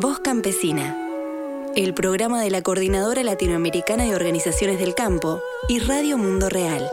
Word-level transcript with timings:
Voz 0.00 0.20
Campesina, 0.20 0.96
el 1.74 1.92
programa 1.92 2.40
de 2.40 2.52
la 2.52 2.62
Coordinadora 2.62 3.24
Latinoamericana 3.24 4.04
de 4.04 4.14
Organizaciones 4.14 4.78
del 4.78 4.94
Campo 4.94 5.40
y 5.68 5.80
Radio 5.80 6.16
Mundo 6.16 6.48
Real. 6.48 6.88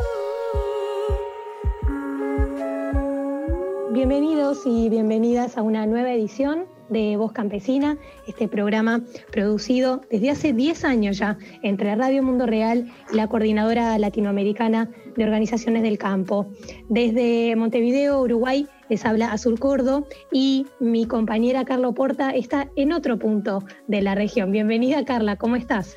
Bienvenidos 3.92 4.64
y 4.66 4.90
bienvenidas 4.90 5.56
a 5.56 5.62
una 5.62 5.86
nueva 5.86 6.14
edición 6.14 6.66
de 6.90 7.18
Voz 7.18 7.32
Campesina, 7.32 7.98
este 8.28 8.48
programa 8.48 9.02
producido 9.32 10.02
desde 10.10 10.30
hace 10.30 10.54
10 10.54 10.86
años 10.86 11.18
ya 11.18 11.38
entre 11.64 11.96
Radio 11.96 12.24
Mundo 12.24 12.46
Real 12.46 12.92
y 13.12 13.16
la 13.16 13.28
Coordinadora 13.28 13.98
Latinoamericana 13.98 14.90
de 15.16 15.24
Organizaciones 15.24 15.84
del 15.84 15.98
Campo. 15.98 16.48
Desde 16.90 17.56
Montevideo, 17.56 18.22
Uruguay, 18.22 18.68
les 18.90 19.06
habla 19.06 19.32
Azul 19.32 19.60
Cordo 19.60 20.08
y 20.32 20.68
mi 20.80 21.06
compañera 21.06 21.66
Carla 21.66 21.92
Porta 21.92 22.32
está 22.32 22.70
en 22.76 22.94
otro 22.94 23.18
punto 23.18 23.64
de 23.88 24.02
la 24.02 24.16
región. 24.16 24.52
Bienvenida 24.52 25.06
Carla, 25.06 25.36
¿cómo 25.38 25.56
estás? 25.56 25.96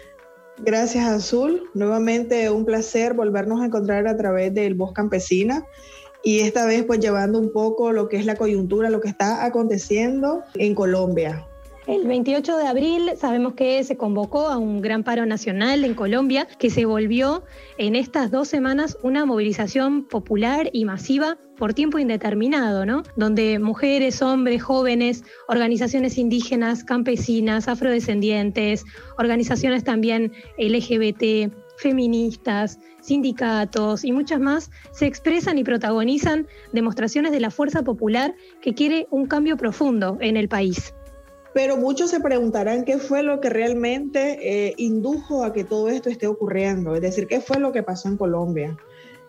Gracias 0.60 1.06
Azul, 1.06 1.62
nuevamente 1.74 2.50
un 2.50 2.64
placer 2.64 3.14
volvernos 3.14 3.60
a 3.60 3.66
encontrar 3.66 4.08
a 4.08 4.16
través 4.16 4.52
del 4.54 4.74
Voz 4.74 4.92
Campesina 4.92 5.64
y 6.22 6.40
esta 6.40 6.66
vez 6.66 6.84
pues 6.84 7.00
llevando 7.00 7.38
un 7.38 7.52
poco 7.52 7.92
lo 7.92 8.08
que 8.08 8.16
es 8.16 8.26
la 8.26 8.36
coyuntura, 8.36 8.90
lo 8.90 9.00
que 9.00 9.08
está 9.08 9.44
aconteciendo 9.44 10.42
en 10.54 10.74
Colombia. 10.74 11.46
El 11.88 12.06
28 12.06 12.58
de 12.58 12.66
abril 12.66 13.10
sabemos 13.16 13.54
que 13.54 13.82
se 13.82 13.96
convocó 13.96 14.48
a 14.48 14.58
un 14.58 14.82
gran 14.82 15.04
paro 15.04 15.24
nacional 15.24 15.86
en 15.86 15.94
Colombia 15.94 16.46
que 16.58 16.68
se 16.68 16.84
volvió 16.84 17.44
en 17.78 17.96
estas 17.96 18.30
dos 18.30 18.46
semanas 18.46 18.98
una 19.02 19.24
movilización 19.24 20.04
popular 20.06 20.68
y 20.74 20.84
masiva 20.84 21.38
por 21.56 21.72
tiempo 21.72 21.98
indeterminado, 21.98 22.84
¿no? 22.84 23.04
Donde 23.16 23.58
mujeres, 23.58 24.20
hombres, 24.20 24.62
jóvenes, 24.62 25.24
organizaciones 25.48 26.18
indígenas, 26.18 26.84
campesinas, 26.84 27.68
afrodescendientes, 27.68 28.84
organizaciones 29.16 29.82
también 29.82 30.34
LGBT, 30.58 31.50
feministas, 31.78 32.78
sindicatos 33.00 34.04
y 34.04 34.12
muchas 34.12 34.40
más 34.40 34.70
se 34.92 35.06
expresan 35.06 35.58
y 35.58 35.64
protagonizan 35.64 36.46
demostraciones 36.72 37.32
de 37.32 37.40
la 37.40 37.50
fuerza 37.50 37.82
popular 37.82 38.34
que 38.60 38.74
quiere 38.74 39.06
un 39.10 39.26
cambio 39.26 39.56
profundo 39.56 40.18
en 40.20 40.36
el 40.36 40.48
país. 40.48 40.94
Pero 41.54 41.76
muchos 41.76 42.10
se 42.10 42.20
preguntarán 42.20 42.84
qué 42.84 42.98
fue 42.98 43.22
lo 43.22 43.40
que 43.40 43.48
realmente 43.48 44.38
eh, 44.42 44.74
indujo 44.76 45.44
a 45.44 45.52
que 45.52 45.64
todo 45.64 45.88
esto 45.88 46.10
esté 46.10 46.26
ocurriendo, 46.26 46.94
es 46.94 47.00
decir, 47.00 47.26
qué 47.26 47.40
fue 47.40 47.58
lo 47.58 47.72
que 47.72 47.82
pasó 47.82 48.08
en 48.08 48.16
Colombia. 48.16 48.76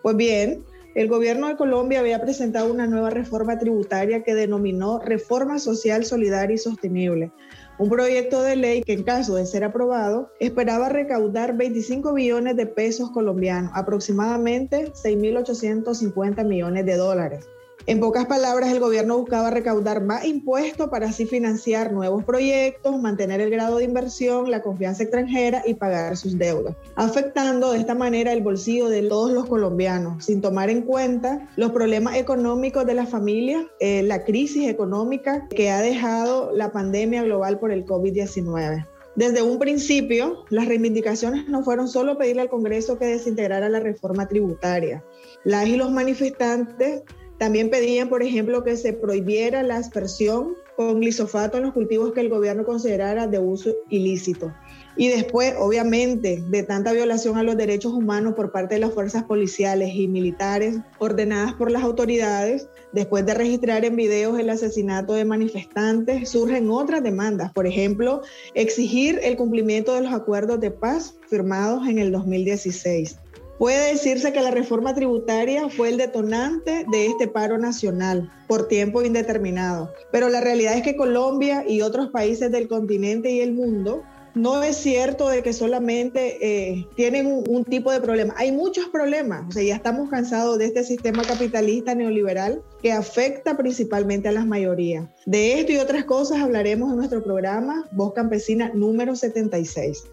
Pues 0.02 0.16
bien, 0.16 0.64
el 0.94 1.08
gobierno 1.08 1.48
de 1.48 1.56
Colombia 1.56 2.00
había 2.00 2.20
presentado 2.20 2.72
una 2.72 2.86
nueva 2.86 3.10
reforma 3.10 3.58
tributaria 3.58 4.22
que 4.22 4.34
denominó 4.34 4.98
Reforma 4.98 5.58
Social 5.58 6.04
Solidaria 6.04 6.54
y 6.54 6.58
Sostenible, 6.58 7.32
un 7.80 7.88
proyecto 7.88 8.42
de 8.42 8.56
ley 8.56 8.82
que 8.82 8.92
en 8.92 9.04
caso 9.04 9.36
de 9.36 9.46
ser 9.46 9.64
aprobado 9.64 10.30
esperaba 10.38 10.90
recaudar 10.90 11.56
25 11.56 12.12
billones 12.12 12.54
de 12.54 12.66
pesos 12.66 13.10
colombianos, 13.10 13.72
aproximadamente 13.74 14.92
6.850 14.92 16.44
millones 16.44 16.84
de 16.84 16.96
dólares. 16.96 17.48
En 17.90 17.98
pocas 17.98 18.26
palabras, 18.26 18.70
el 18.70 18.78
gobierno 18.78 19.18
buscaba 19.18 19.50
recaudar 19.50 20.00
más 20.00 20.24
impuestos 20.24 20.88
para 20.90 21.08
así 21.08 21.26
financiar 21.26 21.92
nuevos 21.92 22.22
proyectos, 22.22 23.02
mantener 23.02 23.40
el 23.40 23.50
grado 23.50 23.78
de 23.78 23.84
inversión, 23.84 24.48
la 24.48 24.62
confianza 24.62 25.02
extranjera 25.02 25.64
y 25.66 25.74
pagar 25.74 26.16
sus 26.16 26.38
deudas, 26.38 26.76
afectando 26.94 27.72
de 27.72 27.80
esta 27.80 27.96
manera 27.96 28.32
el 28.32 28.44
bolsillo 28.44 28.88
de 28.88 29.02
todos 29.02 29.32
los 29.32 29.46
colombianos, 29.46 30.24
sin 30.24 30.40
tomar 30.40 30.70
en 30.70 30.82
cuenta 30.82 31.48
los 31.56 31.72
problemas 31.72 32.14
económicos 32.14 32.86
de 32.86 32.94
las 32.94 33.08
familias, 33.08 33.64
eh, 33.80 34.04
la 34.04 34.24
crisis 34.24 34.68
económica 34.68 35.48
que 35.48 35.70
ha 35.70 35.80
dejado 35.80 36.52
la 36.54 36.70
pandemia 36.70 37.24
global 37.24 37.58
por 37.58 37.72
el 37.72 37.84
COVID-19. 37.84 38.86
Desde 39.16 39.42
un 39.42 39.58
principio, 39.58 40.44
las 40.50 40.68
reivindicaciones 40.68 41.48
no 41.48 41.64
fueron 41.64 41.88
solo 41.88 42.16
pedirle 42.16 42.42
al 42.42 42.48
Congreso 42.48 42.96
que 43.00 43.06
desintegrara 43.06 43.68
la 43.68 43.80
reforma 43.80 44.28
tributaria. 44.28 45.02
Las 45.42 45.66
y 45.66 45.76
los 45.76 45.90
manifestantes 45.90 47.02
también 47.40 47.70
pedían, 47.70 48.10
por 48.10 48.22
ejemplo, 48.22 48.62
que 48.62 48.76
se 48.76 48.92
prohibiera 48.92 49.62
la 49.62 49.78
aspersión 49.78 50.56
con 50.76 51.00
glisofato 51.00 51.56
en 51.56 51.64
los 51.64 51.72
cultivos 51.72 52.12
que 52.12 52.20
el 52.20 52.28
gobierno 52.28 52.66
considerara 52.66 53.26
de 53.26 53.38
uso 53.38 53.70
ilícito. 53.88 54.52
Y 54.94 55.08
después, 55.08 55.54
obviamente, 55.58 56.44
de 56.50 56.62
tanta 56.64 56.92
violación 56.92 57.38
a 57.38 57.42
los 57.42 57.56
derechos 57.56 57.94
humanos 57.94 58.34
por 58.34 58.52
parte 58.52 58.74
de 58.74 58.82
las 58.82 58.92
fuerzas 58.92 59.24
policiales 59.24 59.94
y 59.94 60.06
militares 60.06 60.80
ordenadas 60.98 61.54
por 61.54 61.70
las 61.70 61.82
autoridades, 61.82 62.68
después 62.92 63.24
de 63.24 63.32
registrar 63.32 63.86
en 63.86 63.96
videos 63.96 64.38
el 64.38 64.50
asesinato 64.50 65.14
de 65.14 65.24
manifestantes, 65.24 66.28
surgen 66.28 66.68
otras 66.68 67.02
demandas. 67.02 67.54
Por 67.54 67.66
ejemplo, 67.66 68.20
exigir 68.52 69.18
el 69.22 69.38
cumplimiento 69.38 69.94
de 69.94 70.02
los 70.02 70.12
acuerdos 70.12 70.60
de 70.60 70.72
paz 70.72 71.14
firmados 71.30 71.88
en 71.88 71.98
el 71.98 72.12
2016. 72.12 73.16
Puede 73.60 73.92
decirse 73.92 74.32
que 74.32 74.40
la 74.40 74.50
reforma 74.50 74.94
tributaria 74.94 75.68
fue 75.68 75.90
el 75.90 75.98
detonante 75.98 76.86
de 76.90 77.08
este 77.08 77.28
paro 77.28 77.58
nacional 77.58 78.32
por 78.48 78.68
tiempo 78.68 79.02
indeterminado, 79.02 79.92
pero 80.10 80.30
la 80.30 80.40
realidad 80.40 80.78
es 80.78 80.82
que 80.82 80.96
Colombia 80.96 81.62
y 81.68 81.82
otros 81.82 82.08
países 82.08 82.50
del 82.50 82.68
continente 82.68 83.30
y 83.30 83.40
el 83.40 83.52
mundo 83.52 84.02
no 84.34 84.62
es 84.62 84.78
cierto 84.78 85.28
de 85.28 85.42
que 85.42 85.52
solamente 85.52 86.38
eh, 86.40 86.86
tienen 86.96 87.26
un, 87.26 87.64
tipo 87.66 87.92
de 87.92 88.00
problema. 88.00 88.32
Hay 88.38 88.50
muchos 88.50 88.86
problemas. 88.88 89.44
O 89.50 89.52
sea, 89.52 89.62
ya 89.62 89.74
estamos 89.74 90.08
cansados 90.08 90.56
de 90.58 90.64
este 90.64 90.82
sistema 90.82 91.22
capitalista 91.22 91.94
neoliberal 91.94 92.62
que 92.80 92.92
afecta 92.92 93.58
principalmente 93.58 94.28
a 94.28 94.32
las 94.32 94.46
mayorías. 94.46 95.06
De 95.26 95.60
esto 95.60 95.72
y 95.72 95.76
otras 95.76 96.06
cosas 96.06 96.38
hablaremos 96.38 96.90
en 96.90 96.96
nuestro 96.96 97.22
programa 97.22 97.84
Voz 97.92 98.14
Campesina 98.14 98.70
número 98.72 99.14
76. 99.14 100.04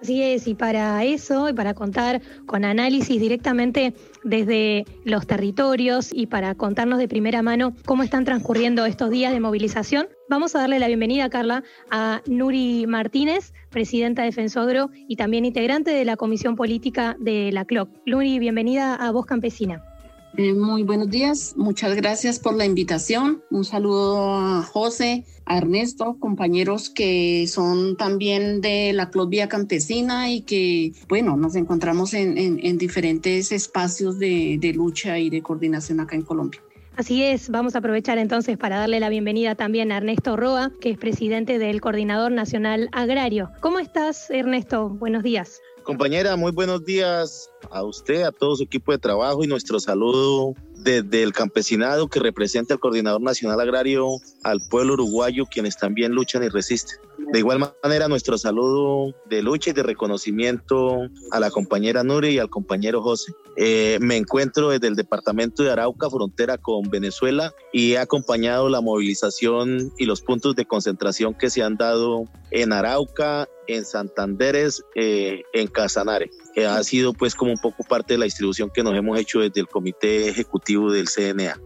Así 0.00 0.22
es, 0.22 0.48
y 0.48 0.54
para 0.54 1.04
eso, 1.04 1.50
y 1.50 1.52
para 1.52 1.74
contar 1.74 2.22
con 2.46 2.64
análisis 2.64 3.20
directamente 3.20 3.92
desde 4.24 4.86
los 5.04 5.26
territorios 5.26 6.10
y 6.10 6.26
para 6.26 6.54
contarnos 6.54 6.98
de 6.98 7.06
primera 7.06 7.42
mano 7.42 7.74
cómo 7.84 8.02
están 8.02 8.24
transcurriendo 8.24 8.86
estos 8.86 9.10
días 9.10 9.30
de 9.30 9.40
movilización, 9.40 10.08
vamos 10.30 10.54
a 10.54 10.60
darle 10.60 10.78
la 10.78 10.86
bienvenida, 10.86 11.28
Carla, 11.28 11.64
a 11.90 12.22
Nuri 12.26 12.86
Martínez, 12.86 13.52
presidenta 13.68 14.22
de 14.22 14.32
Fensogro 14.32 14.88
y 15.06 15.16
también 15.16 15.44
integrante 15.44 15.90
de 15.90 16.06
la 16.06 16.16
Comisión 16.16 16.56
Política 16.56 17.14
de 17.20 17.52
la 17.52 17.66
CLOC. 17.66 17.90
Nuri, 18.06 18.38
bienvenida 18.38 18.94
a 18.94 19.10
Voz 19.10 19.26
Campesina. 19.26 19.89
Eh, 20.36 20.54
muy 20.54 20.84
buenos 20.84 21.10
días, 21.10 21.54
muchas 21.56 21.96
gracias 21.96 22.38
por 22.38 22.54
la 22.54 22.64
invitación. 22.64 23.42
Un 23.50 23.64
saludo 23.64 24.36
a 24.36 24.62
José, 24.62 25.24
a 25.44 25.58
Ernesto, 25.58 26.16
compañeros 26.20 26.88
que 26.88 27.46
son 27.48 27.96
también 27.96 28.60
de 28.60 28.92
la 28.92 29.10
Club 29.10 29.28
Vía 29.28 29.48
Campesina 29.48 30.30
y 30.30 30.42
que, 30.42 30.92
bueno, 31.08 31.36
nos 31.36 31.56
encontramos 31.56 32.14
en, 32.14 32.78
diferentes 32.78 33.50
espacios 33.50 34.18
de, 34.18 34.56
de 34.60 34.72
lucha 34.72 35.18
y 35.18 35.30
de 35.30 35.42
coordinación 35.42 35.98
acá 36.00 36.14
en 36.14 36.22
Colombia. 36.22 36.60
Así 36.96 37.22
es, 37.22 37.48
vamos 37.48 37.74
a 37.74 37.78
aprovechar 37.78 38.18
entonces 38.18 38.58
para 38.58 38.78
darle 38.78 39.00
la 39.00 39.08
bienvenida 39.08 39.54
también 39.54 39.90
a 39.90 39.96
Ernesto 39.96 40.36
Roa, 40.36 40.70
que 40.80 40.90
es 40.90 40.98
presidente 40.98 41.58
del 41.58 41.80
Coordinador 41.80 42.30
Nacional 42.30 42.88
Agrario. 42.92 43.50
¿Cómo 43.60 43.78
estás, 43.78 44.30
Ernesto? 44.30 44.90
Buenos 44.90 45.22
días. 45.22 45.60
Compañera, 45.90 46.36
muy 46.36 46.52
buenos 46.52 46.84
días 46.84 47.50
a 47.68 47.82
usted, 47.82 48.22
a 48.22 48.30
todo 48.30 48.54
su 48.54 48.62
equipo 48.62 48.92
de 48.92 48.98
trabajo 48.98 49.42
y 49.42 49.48
nuestro 49.48 49.80
saludo 49.80 50.54
desde 50.76 51.24
el 51.24 51.32
campesinado 51.32 52.06
que 52.06 52.20
representa 52.20 52.74
al 52.74 52.80
Coordinador 52.80 53.20
Nacional 53.20 53.60
Agrario 53.60 54.08
al 54.44 54.60
pueblo 54.70 54.92
uruguayo, 54.94 55.46
quienes 55.46 55.76
también 55.76 56.12
luchan 56.12 56.44
y 56.44 56.48
resisten. 56.48 56.96
De 57.32 57.40
igual 57.40 57.58
manera, 57.82 58.06
nuestro 58.06 58.38
saludo 58.38 59.14
de 59.28 59.42
lucha 59.42 59.70
y 59.70 59.72
de 59.72 59.82
reconocimiento 59.82 61.08
a 61.32 61.40
la 61.40 61.50
compañera 61.50 62.04
Nuri 62.04 62.30
y 62.30 62.38
al 62.38 62.50
compañero 62.50 63.02
José. 63.02 63.32
Eh, 63.56 63.98
me 64.00 64.16
encuentro 64.16 64.70
desde 64.70 64.86
el 64.86 64.96
departamento 64.96 65.62
de 65.62 65.70
Arauca, 65.70 66.08
frontera 66.08 66.56
con 66.56 66.88
Venezuela, 66.88 67.52
y 67.72 67.92
he 67.92 67.98
acompañado 67.98 68.68
la 68.68 68.80
movilización 68.80 69.92
y 69.98 70.06
los 70.06 70.22
puntos 70.22 70.56
de 70.56 70.66
concentración 70.66 71.34
que 71.34 71.50
se 71.50 71.62
han 71.62 71.76
dado 71.76 72.24
en 72.50 72.72
Arauca, 72.72 73.48
en 73.74 73.84
Santanderes, 73.84 74.84
eh, 74.94 75.42
en 75.52 75.66
Casanare, 75.68 76.30
que 76.54 76.66
ha 76.66 76.82
sido 76.82 77.12
pues 77.12 77.34
como 77.34 77.52
un 77.52 77.58
poco 77.58 77.82
parte 77.84 78.14
de 78.14 78.18
la 78.18 78.24
distribución 78.24 78.70
que 78.70 78.82
nos 78.82 78.94
hemos 78.94 79.18
hecho 79.18 79.40
desde 79.40 79.60
el 79.60 79.68
Comité 79.68 80.28
Ejecutivo 80.28 80.92
del 80.92 81.08
CNA. 81.08 81.60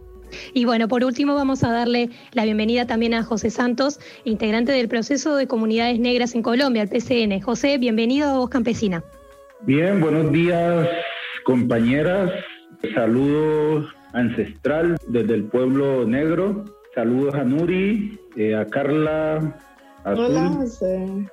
Y 0.53 0.65
bueno, 0.65 0.87
por 0.87 1.03
último 1.03 1.35
vamos 1.35 1.63
a 1.63 1.71
darle 1.71 2.09
la 2.33 2.43
bienvenida 2.43 2.85
también 2.85 3.13
a 3.13 3.23
José 3.23 3.49
Santos, 3.49 3.99
integrante 4.23 4.71
del 4.71 4.87
proceso 4.87 5.35
de 5.35 5.47
comunidades 5.47 5.99
negras 5.99 6.35
en 6.35 6.41
Colombia, 6.41 6.81
el 6.83 6.89
PCN. 6.89 7.41
José, 7.41 7.77
bienvenido 7.77 8.29
a 8.29 8.37
Voz 8.37 8.49
Campesina. 8.49 9.03
Bien, 9.61 10.01
buenos 10.01 10.31
días 10.31 10.87
compañeras. 11.43 12.31
Saludos 12.93 13.87
ancestral 14.13 14.97
desde 15.07 15.35
el 15.35 15.45
pueblo 15.45 16.05
negro. 16.05 16.65
Saludos 16.93 17.35
a 17.35 17.43
Nuri, 17.43 18.19
eh, 18.35 18.55
a 18.55 18.65
Carla, 18.65 19.57
Hola, 20.07 20.51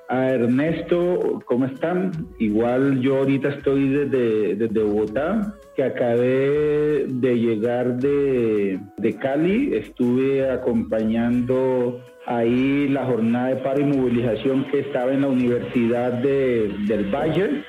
A 0.09 0.31
Ernesto, 0.31 1.43
¿cómo 1.45 1.67
están? 1.67 2.11
Igual 2.39 3.01
yo 3.03 3.19
ahorita 3.19 3.51
estoy 3.51 3.91
desde, 3.91 4.55
desde 4.55 4.83
Bogotá, 4.83 5.55
que 5.77 5.85
acabé 5.85 7.05
de 7.07 7.35
llegar 7.39 7.99
de, 7.99 8.81
de 8.97 9.17
Cali. 9.17 9.75
Estuve 9.75 10.51
acompañando 10.51 12.01
ahí 12.25 12.89
la 12.89 13.05
jornada 13.05 13.49
de 13.49 13.57
paro 13.57 13.81
y 13.81 13.85
movilización 13.85 14.65
que 14.71 14.81
estaba 14.81 15.13
en 15.13 15.21
la 15.21 15.29
Universidad 15.29 16.13
de, 16.23 16.75
del 16.89 17.15
Valle. 17.15 17.65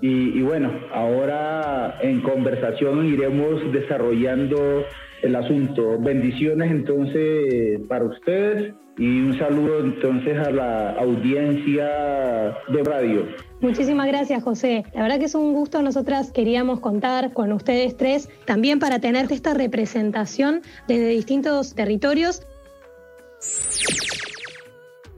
y, 0.00 0.38
y, 0.38 0.42
bueno, 0.42 0.70
ahora 0.92 1.98
en 2.00 2.20
conversación 2.20 3.06
iremos 3.06 3.60
desarrollando 3.72 4.84
el 5.24 5.36
asunto. 5.36 5.98
Bendiciones 5.98 6.70
entonces 6.70 7.80
para 7.88 8.04
ustedes 8.04 8.74
y 8.98 9.20
un 9.20 9.36
saludo 9.38 9.80
entonces 9.80 10.38
a 10.38 10.50
la 10.50 10.90
audiencia 10.92 12.56
de 12.68 12.82
radio. 12.84 13.26
Muchísimas 13.60 14.06
gracias, 14.06 14.42
José. 14.42 14.84
La 14.94 15.02
verdad 15.02 15.18
que 15.18 15.24
es 15.24 15.34
un 15.34 15.52
gusto. 15.52 15.82
Nosotras 15.82 16.30
queríamos 16.30 16.80
contar 16.80 17.32
con 17.32 17.52
ustedes 17.52 17.96
tres 17.96 18.28
también 18.44 18.78
para 18.78 19.00
tener 19.00 19.30
esta 19.32 19.54
representación 19.54 20.60
desde 20.86 21.08
distintos 21.08 21.74
territorios. 21.74 22.46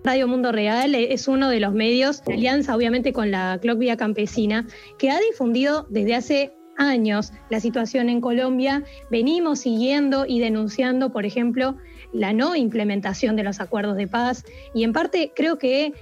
Radio 0.05 0.29
Mundo 0.29 0.53
Real 0.53 0.95
es 0.95 1.27
uno 1.27 1.51
de 1.51 1.59
los 1.59 1.75
medios, 1.75 2.23
alianza 2.29 2.77
obviamente 2.77 3.13
con 3.13 3.33
la 3.33 3.59
Clock 3.61 3.79
Vía 3.79 3.97
Campesina, 3.97 4.65
que 4.99 5.11
ha 5.11 5.19
difundido 5.19 5.87
desde 5.91 6.15
hace 6.15 6.53
años 6.77 7.33
la 7.51 7.61
situación 7.61 8.09
en 8.09 8.21
Colombia. 8.21 8.83
Venimos 9.11 9.61
siguiendo 9.61 10.27
y 10.27 10.41
denunciando, 10.41 11.11
por 11.13 11.27
ejemplo, 11.27 11.77
la 12.13 12.33
no 12.33 12.57
implementación 12.57 13.37
de 13.37 13.43
los 13.43 13.61
acuerdos 13.61 13.97
de 13.97 14.07
paz 14.07 14.45
y 14.75 14.85
en 14.85 14.93
parte 14.93 15.33
creo 15.35 15.59
que 15.59 15.93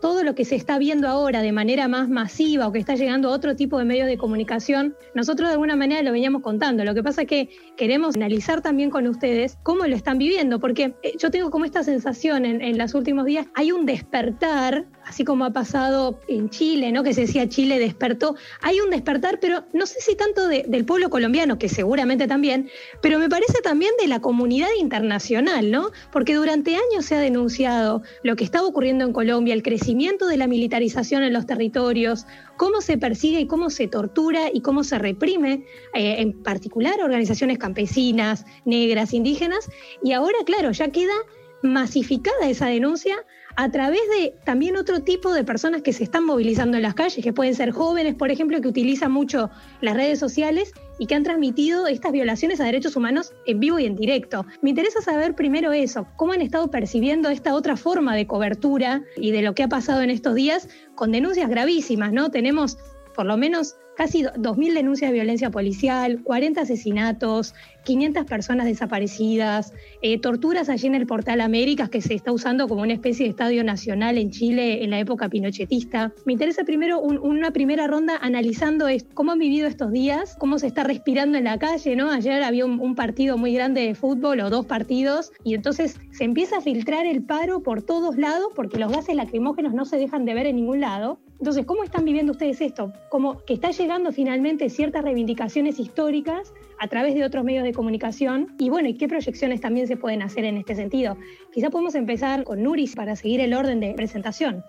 todo 0.00 0.22
lo 0.22 0.34
que 0.34 0.44
se 0.44 0.56
está 0.56 0.78
viendo 0.78 1.08
ahora 1.08 1.42
de 1.42 1.52
manera 1.52 1.88
más 1.88 2.08
masiva 2.08 2.68
o 2.68 2.72
que 2.72 2.78
está 2.78 2.94
llegando 2.94 3.28
a 3.28 3.32
otro 3.32 3.56
tipo 3.56 3.78
de 3.78 3.84
medios 3.84 4.06
de 4.06 4.16
comunicación, 4.16 4.94
nosotros 5.14 5.48
de 5.48 5.54
alguna 5.54 5.76
manera 5.76 6.02
lo 6.02 6.12
veníamos 6.12 6.42
contando. 6.42 6.84
Lo 6.84 6.94
que 6.94 7.02
pasa 7.02 7.22
es 7.22 7.28
que 7.28 7.48
queremos 7.76 8.16
analizar 8.16 8.62
también 8.62 8.90
con 8.90 9.06
ustedes 9.06 9.58
cómo 9.62 9.86
lo 9.86 9.96
están 9.96 10.18
viviendo, 10.18 10.60
porque 10.60 10.94
eh, 11.02 11.14
yo 11.18 11.30
tengo 11.30 11.50
como 11.50 11.64
esta 11.64 11.82
sensación 11.82 12.44
en, 12.44 12.60
en 12.60 12.78
los 12.78 12.94
últimos 12.94 13.24
días, 13.24 13.46
hay 13.54 13.72
un 13.72 13.86
despertar, 13.86 14.86
así 15.06 15.24
como 15.24 15.44
ha 15.44 15.52
pasado 15.52 16.20
en 16.28 16.50
Chile, 16.50 16.92
¿no? 16.92 17.02
que 17.02 17.14
se 17.14 17.22
decía 17.22 17.48
Chile 17.48 17.78
despertó, 17.78 18.36
hay 18.60 18.80
un 18.80 18.90
despertar, 18.90 19.38
pero 19.40 19.64
no 19.72 19.86
sé 19.86 20.00
si 20.00 20.16
tanto 20.16 20.46
del 20.48 20.84
pueblo 20.84 21.10
colombiano, 21.10 21.58
que 21.58 21.68
seguramente 21.68 22.26
también, 22.26 22.68
pero 23.00 23.18
me 23.18 23.28
parece 23.28 23.60
también 23.62 23.92
de 24.00 24.08
la 24.08 24.20
comunidad 24.20 24.68
internacional. 24.78 25.64
¿no? 25.70 25.90
Porque 26.12 26.34
durante 26.34 26.76
años 26.76 27.04
se 27.04 27.14
ha 27.14 27.20
denunciado 27.20 28.02
lo 28.22 28.36
que 28.36 28.44
estaba 28.44 28.66
ocurriendo 28.66 29.04
en 29.04 29.12
Colombia, 29.12 29.54
el 29.54 29.62
crecimiento 29.62 30.26
de 30.26 30.36
la 30.36 30.46
militarización 30.46 31.22
en 31.22 31.32
los 31.32 31.46
territorios, 31.46 32.26
cómo 32.56 32.80
se 32.80 32.98
persigue 32.98 33.40
y 33.40 33.46
cómo 33.46 33.70
se 33.70 33.88
tortura 33.88 34.48
y 34.52 34.60
cómo 34.60 34.84
se 34.84 34.98
reprime, 34.98 35.64
eh, 35.94 36.16
en 36.18 36.42
particular 36.42 37.00
organizaciones 37.02 37.58
campesinas, 37.58 38.44
negras, 38.64 39.12
indígenas, 39.12 39.68
y 40.02 40.12
ahora, 40.12 40.38
claro, 40.44 40.70
ya 40.72 40.88
queda 40.88 41.14
masificada 41.62 42.48
esa 42.48 42.66
denuncia 42.66 43.16
a 43.56 43.70
través 43.70 44.00
de 44.18 44.34
también 44.44 44.76
otro 44.76 45.00
tipo 45.00 45.32
de 45.32 45.44
personas 45.44 45.82
que 45.82 45.92
se 45.92 46.04
están 46.04 46.24
movilizando 46.24 46.76
en 46.76 46.82
las 46.82 46.94
calles, 46.94 47.22
que 47.22 47.32
pueden 47.32 47.54
ser 47.54 47.70
jóvenes, 47.70 48.14
por 48.14 48.30
ejemplo, 48.30 48.60
que 48.60 48.68
utilizan 48.68 49.12
mucho 49.12 49.50
las 49.80 49.94
redes 49.94 50.18
sociales 50.18 50.72
y 50.98 51.06
que 51.06 51.14
han 51.14 51.22
transmitido 51.22 51.86
estas 51.86 52.12
violaciones 52.12 52.60
a 52.60 52.64
derechos 52.64 52.96
humanos 52.96 53.32
en 53.46 53.60
vivo 53.60 53.78
y 53.78 53.86
en 53.86 53.96
directo. 53.96 54.46
Me 54.62 54.70
interesa 54.70 55.00
saber 55.00 55.34
primero 55.34 55.72
eso, 55.72 56.06
cómo 56.16 56.32
han 56.32 56.42
estado 56.42 56.70
percibiendo 56.70 57.28
esta 57.28 57.54
otra 57.54 57.76
forma 57.76 58.14
de 58.14 58.26
cobertura 58.26 59.02
y 59.16 59.30
de 59.30 59.42
lo 59.42 59.54
que 59.54 59.62
ha 59.62 59.68
pasado 59.68 60.02
en 60.02 60.10
estos 60.10 60.34
días 60.34 60.68
con 60.94 61.12
denuncias 61.12 61.48
gravísimas, 61.48 62.12
¿no? 62.12 62.30
Tenemos 62.30 62.78
por 63.14 63.26
lo 63.26 63.36
menos 63.36 63.76
casi 63.96 64.24
2.000 64.24 64.74
denuncias 64.74 65.10
de 65.10 65.14
violencia 65.14 65.50
policial, 65.50 66.22
40 66.22 66.60
asesinatos, 66.62 67.54
500 67.84 68.24
personas 68.24 68.66
desaparecidas, 68.66 69.72
eh, 70.02 70.18
torturas 70.18 70.68
allí 70.68 70.86
en 70.86 70.94
el 70.94 71.06
Portal 71.06 71.40
Américas, 71.40 71.90
que 71.90 72.00
se 72.00 72.14
está 72.14 72.32
usando 72.32 72.66
como 72.68 72.82
una 72.82 72.94
especie 72.94 73.24
de 73.24 73.30
estadio 73.30 73.62
nacional 73.62 74.18
en 74.18 74.30
Chile 74.30 74.82
en 74.82 74.90
la 74.90 74.98
época 74.98 75.28
pinochetista. 75.28 76.12
Me 76.24 76.32
interesa 76.32 76.64
primero 76.64 77.00
una 77.00 77.50
primera 77.52 77.86
ronda 77.86 78.18
analizando 78.20 78.86
cómo 79.14 79.32
han 79.32 79.38
vivido 79.38 79.68
estos 79.68 79.92
días, 79.92 80.36
cómo 80.38 80.58
se 80.58 80.66
está 80.66 80.84
respirando 80.84 81.38
en 81.38 81.44
la 81.44 81.58
calle, 81.58 81.96
¿no? 81.96 82.10
Ayer 82.10 82.42
había 82.42 82.64
un, 82.64 82.80
un 82.80 82.94
partido 82.94 83.36
muy 83.36 83.54
grande 83.54 83.82
de 83.82 83.94
fútbol 83.94 84.40
o 84.40 84.50
dos 84.50 84.66
partidos 84.66 85.32
y 85.44 85.54
entonces 85.54 86.00
se 86.10 86.24
empieza 86.24 86.58
a 86.58 86.60
filtrar 86.60 87.06
el 87.06 87.22
paro 87.22 87.62
por 87.62 87.82
todos 87.82 88.16
lados 88.16 88.48
porque 88.54 88.78
los 88.78 88.92
gases 88.92 89.14
lacrimógenos 89.14 89.74
no 89.74 89.84
se 89.84 89.96
dejan 89.96 90.24
de 90.24 90.34
ver 90.34 90.46
en 90.46 90.56
ningún 90.56 90.80
lado. 90.80 91.18
Entonces, 91.38 91.66
¿cómo 91.66 91.84
están 91.84 92.04
viviendo 92.04 92.32
ustedes 92.32 92.60
esto? 92.60 92.92
Como 93.10 93.44
que 93.44 93.54
está 93.54 93.72
finalmente 94.12 94.70
ciertas 94.70 95.04
reivindicaciones 95.04 95.78
históricas 95.78 96.52
a 96.78 96.88
través 96.88 97.14
de 97.14 97.24
otros 97.24 97.44
medios 97.44 97.64
de 97.64 97.72
comunicación 97.72 98.54
y 98.58 98.70
bueno, 98.70 98.88
¿y 98.88 98.94
qué 98.94 99.08
proyecciones 99.08 99.60
también 99.60 99.86
se 99.86 99.96
pueden 99.96 100.22
hacer 100.22 100.44
en 100.44 100.56
este 100.56 100.74
sentido? 100.74 101.16
Quizá 101.52 101.70
podemos 101.70 101.94
empezar 101.94 102.44
con 102.44 102.62
Nuris 102.62 102.94
para 102.94 103.14
seguir 103.14 103.40
el 103.40 103.54
orden 103.54 103.80
de 103.80 103.92
presentación. 103.94 104.62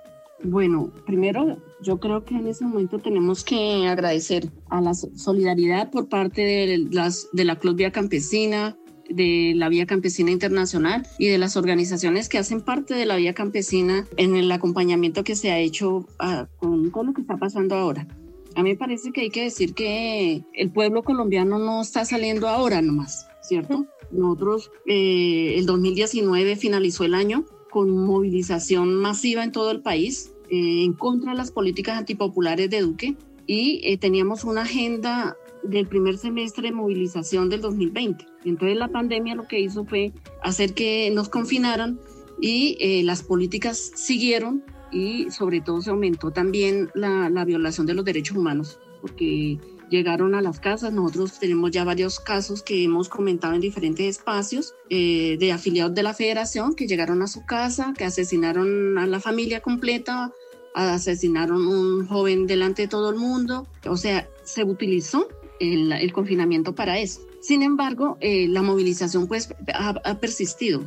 Bueno, 0.44 0.92
primero 1.06 1.58
yo 1.82 2.00
creo 2.00 2.26
que 2.26 2.36
en 2.36 2.48
ese 2.48 2.66
momento 2.66 3.00
tenemos 3.00 3.44
que 3.44 3.88
agradecer 3.88 4.50
a 4.70 4.82
la 4.82 4.94
solidaridad 4.94 5.92
por 5.92 6.10
parte 6.10 6.42
de, 6.42 6.88
las, 6.92 7.30
de 7.32 7.46
la 7.46 7.56
Club 7.56 7.78
Vía 7.78 7.92
Campesina, 7.92 8.78
de 9.10 9.54
la 9.56 9.70
Vía 9.70 9.86
Campesina 9.86 10.32
Internacional 10.32 11.08
y 11.20 11.28
de 11.28 11.38
las 11.38 11.56
organizaciones 11.56 12.28
que 12.28 12.38
hacen 12.38 12.62
parte 12.62 12.96
de 12.96 13.06
la 13.06 13.16
Vía 13.16 13.34
Campesina 13.34 14.06
en 14.18 14.36
el 14.36 14.52
acompañamiento 14.52 15.24
que 15.24 15.36
se 15.36 15.52
ha 15.52 15.60
hecho 15.60 16.06
ah, 16.20 16.48
con, 16.58 16.90
con 16.92 17.08
lo 17.08 17.14
que 17.14 17.22
está 17.22 17.38
pasando 17.38 17.76
ahora. 17.76 18.08
A 18.56 18.64
mí 18.64 18.74
parece 18.76 19.12
que 19.12 19.22
hay 19.22 19.30
que 19.30 19.44
decir 19.44 19.74
que 19.74 20.44
el 20.54 20.72
pueblo 20.72 21.04
colombiano 21.04 21.60
no 21.60 21.82
está 21.82 22.06
saliendo 22.06 22.48
ahora 22.48 22.82
nomás, 22.82 23.28
¿cierto? 23.42 23.86
Nosotros, 24.12 24.72
eh, 24.86 25.56
el 25.58 25.66
2019 25.66 26.56
finalizó 26.56 27.04
el 27.04 27.16
año 27.16 27.46
con 27.70 27.90
movilización 27.90 28.96
masiva 28.96 29.44
en 29.44 29.52
todo 29.52 29.72
el 29.72 29.82
país 29.82 30.32
eh, 30.50 30.86
en 30.86 30.94
contra 30.94 31.34
de 31.34 31.38
las 31.38 31.52
políticas 31.52 31.98
antipopulares 31.98 32.70
de 32.70 32.80
Duque 32.80 33.18
y 33.46 33.82
eh, 33.84 33.98
teníamos 33.98 34.46
una 34.46 34.62
agenda 34.62 35.36
del 35.64 35.88
primer 35.88 36.18
semestre 36.18 36.70
de 36.70 36.76
movilización 36.76 37.50
del 37.50 37.60
2020. 37.60 38.26
Entonces 38.46 38.78
la 38.78 38.88
pandemia 38.88 39.36
lo 39.36 39.48
que 39.50 39.60
hizo 39.60 39.84
fue 39.84 40.14
hacer 40.42 40.74
que 40.74 41.10
nos 41.12 41.28
confinaran 41.28 42.00
y 42.40 43.02
las 43.04 43.24
políticas 43.24 43.92
siguieron 43.96 44.64
y 44.96 45.30
sobre 45.30 45.60
todo 45.60 45.82
se 45.82 45.90
aumentó 45.90 46.32
también 46.32 46.90
la, 46.96 47.30
la, 47.30 47.44
violación 47.44 47.86
de 47.86 47.94
los 47.94 48.06
derechos 48.06 48.38
humanos, 48.38 48.80
porque 49.02 49.60
llegaron 49.90 50.36
a 50.36 50.42
las 50.42 50.60
casas. 50.60 50.94
Nosotros 50.94 51.38
tenemos 51.38 51.72
ya 51.72 51.84
varios 51.84 52.20
casos 52.20 52.64
que 52.64 52.84
hemos 52.84 53.10
comentado 53.10 53.54
en 53.54 53.62
diferentes 53.62 54.06
espacios 54.06 54.74
eh, 54.90 55.38
de 55.38 55.52
afiliados 55.52 55.94
de 55.94 56.04
la 56.04 56.14
federación 56.14 56.76
que 56.76 56.88
llegaron 56.88 57.22
a 57.22 57.28
su 57.28 57.46
casa, 57.46 57.94
que 57.98 58.06
asesinaron 58.06 58.98
a 58.98 59.06
la 59.06 59.20
familia 59.20 59.60
completa, 59.60 60.32
asesinaron 60.74 61.68
un 61.68 62.08
joven 62.08 62.48
delante 62.48 62.84
de 62.84 62.88
todo 62.88 63.10
el 63.10 63.18
mundo. 63.18 63.68
O 63.86 63.98
sea, 63.98 64.28
se 64.44 64.64
utilizó 64.64 65.28
el, 65.60 66.14
confinamiento 66.14 66.74
para 66.74 67.00
eso. 67.00 67.22
Sin 67.42 67.64
embargo, 67.64 68.18
eh, 68.22 68.48
la 68.48 68.62
movilización 68.62 69.28
pues 69.28 69.54
ha, 69.74 70.20
persistido. 70.20 70.84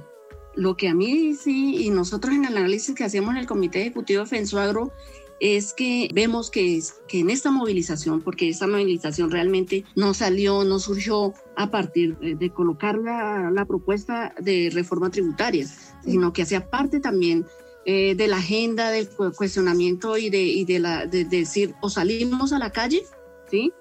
Lo 0.59 0.77
que 0.77 0.89
a 0.89 0.95
mí 0.95 1.35
sí, 1.35 1.77
y 1.87 1.91
nosotros 1.91 2.35
en 2.35 2.45
el 2.45 2.57
análisis 2.57 2.93
que 2.95 3.05
hacemos 3.05 3.31
en 3.31 3.37
el 3.37 3.47
Comité 3.47 3.81
Ejecutivo 3.81 4.25
de 4.25 4.27
Fensuagro, 4.29 4.93
es 5.39 5.73
que 5.73 6.11
vemos 6.13 6.51
que, 6.51 6.81
que 7.07 7.21
en 7.21 7.31
esta 7.31 7.53
movilización, 7.53 8.23
porque 8.23 8.49
esta 8.49 8.67
movilización 8.67 9.31
realmente 9.31 9.85
no 9.95 10.15
salió, 10.15 10.65
no 10.65 10.81
surgió 10.81 11.33
a 11.57 11.71
partir 11.71 12.19
de, 12.19 12.51
colocar 12.51 12.99
la, 12.99 13.53
la, 13.53 13.65
propuesta 13.67 14.35
de 14.41 14.71
reforma 14.75 15.11
tributaria, 15.11 15.65
sino 16.05 16.33
que 16.33 16.43
hacía 16.43 16.69
parte 16.69 16.99
también 16.99 17.47
eh, 17.85 18.17
de 18.17 18.27
la 18.27 18.39
agenda 18.39 18.91
del 18.91 19.09
cuestionamiento 19.09 20.19
y 20.19 20.29
de, 20.29 20.43
y 20.43 20.65
de, 20.65 20.81
la, 20.81 21.07
de 21.07 21.25
decir 21.25 21.75
o 21.81 21.89
salimos 21.89 22.53
a 22.53 22.59
la 22.59 22.73
calle, 22.73 23.05
¿sí? 23.49 23.73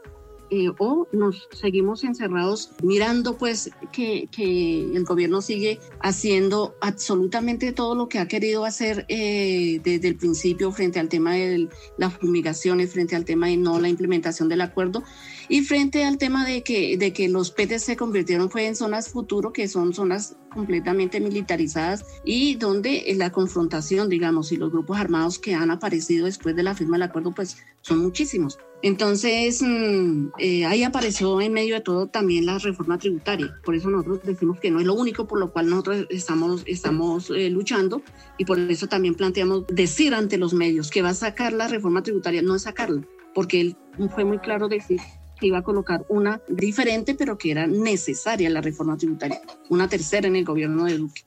Eh, 0.50 0.70
o 0.80 1.08
nos 1.12 1.50
seguimos 1.51 2.06
encerrados 2.06 2.72
mirando 2.82 3.38
pues 3.38 3.70
que, 3.92 4.30
el 4.38 5.04
gobierno 5.04 5.42
sigue 5.42 5.80
haciendo 6.00 6.74
absolutamente 6.80 7.74
todo 7.74 7.96
lo 7.96 8.08
que 8.08 8.20
ha 8.20 8.30
querido 8.30 8.63
hacer 8.63 9.06
eh, 9.10 9.82
desde 9.84 10.08
el 10.08 10.16
principio 10.16 10.72
frente 10.72 11.01
al 11.01 11.10
tema 11.10 11.34
de 11.34 11.68
las 11.98 12.13
fumigaciones, 12.13 12.94
frente 12.94 13.18
al 13.18 13.25
tema 13.25 13.48
de 13.48 13.58
no 13.58 13.80
la 13.80 13.89
implementación 13.89 14.48
del 14.48 14.62
acuerdo 14.62 15.04
y 15.50 15.63
frente 15.63 16.06
al 16.06 16.18
tema 16.18 16.46
de 16.46 16.63
que, 16.63 16.98
de 16.98 17.12
que 17.12 17.27
los 17.27 17.51
PETES 17.51 17.84
se 17.84 17.98
convirtieron 17.98 18.50
fue 18.50 18.68
en 18.68 18.75
zonas 18.77 19.10
futuro, 19.10 19.51
que 19.51 19.68
son 19.68 19.94
zonas 19.94 20.38
completamente 20.54 21.20
militarizadas 21.20 22.06
y 22.24 22.56
donde 22.56 23.04
la 23.18 23.32
confrontación, 23.32 24.08
digamos, 24.08 24.51
y 24.54 24.58
los 24.58 24.72
grupos 24.72 24.98
armados 24.98 25.39
que 25.39 25.56
han 25.56 25.72
aparecido 25.72 26.25
después 26.25 26.56
de 26.56 26.63
la 26.63 26.74
firma 26.74 26.96
del 26.96 27.04
acuerdo, 27.04 27.34
pues 27.34 27.58
son 27.82 28.00
muchísimos. 28.00 28.58
Entonces, 28.84 29.62
mm, 29.62 30.27
eh, 30.38 30.65
ahí 30.65 30.84
apareció 30.84 31.41
en 31.41 31.53
medio 31.53 31.75
de 31.75 31.81
todo 31.81 32.07
también 32.07 32.46
la 32.46 32.60
reforma 32.60 32.98
tributaria. 32.98 33.55
Por 33.63 33.75
eso 33.75 33.89
nosotros 33.89 34.22
decimos 34.24 34.60
que 34.60 34.69
no 34.69 34.79
es 34.79 34.86
lo 34.86 34.93
único 34.93 35.27
por 35.27 35.39
lo 35.39 35.51
cual 35.51 35.69
nosotros 35.69 36.05
estamos, 36.10 36.63
estamos 36.67 37.31
eh, 37.31 37.50
luchando 37.50 38.03
y 38.38 38.46
por 38.46 38.60
eso 38.60 38.88
también 38.88 39.15
planteamos 39.15 39.65
decir 39.67 40.13
ante 40.13 40.38
los 40.38 40.53
medios 40.53 40.91
que 40.91 41.01
va 41.01 41.10
a 41.10 41.15
sacar 41.15 41.53
la 41.53 41.67
reforma 41.67 42.03
tributaria, 42.03 42.41
no 42.41 42.55
es 42.55 42.63
sacarla, 42.63 43.01
porque 43.34 43.62
él 43.62 43.77
fue 44.13 44.25
muy 44.25 44.38
claro 44.39 44.67
decir 44.67 45.00
que 45.39 45.48
iba 45.48 45.60
a 45.60 45.63
colocar 45.63 46.05
una 46.10 46.41
diferente, 46.48 47.15
pero 47.15 47.38
que 47.38 47.51
era 47.51 47.67
necesaria 47.67 48.50
la 48.50 48.62
reforma 48.62 48.98
tributaria, 48.98 49.41
una 49.69 49.88
tercera 49.88 50.27
en 50.27 50.36
el 50.36 50.46
gobierno 50.46 50.86
de 50.86 50.98
Duque. 50.98 51.24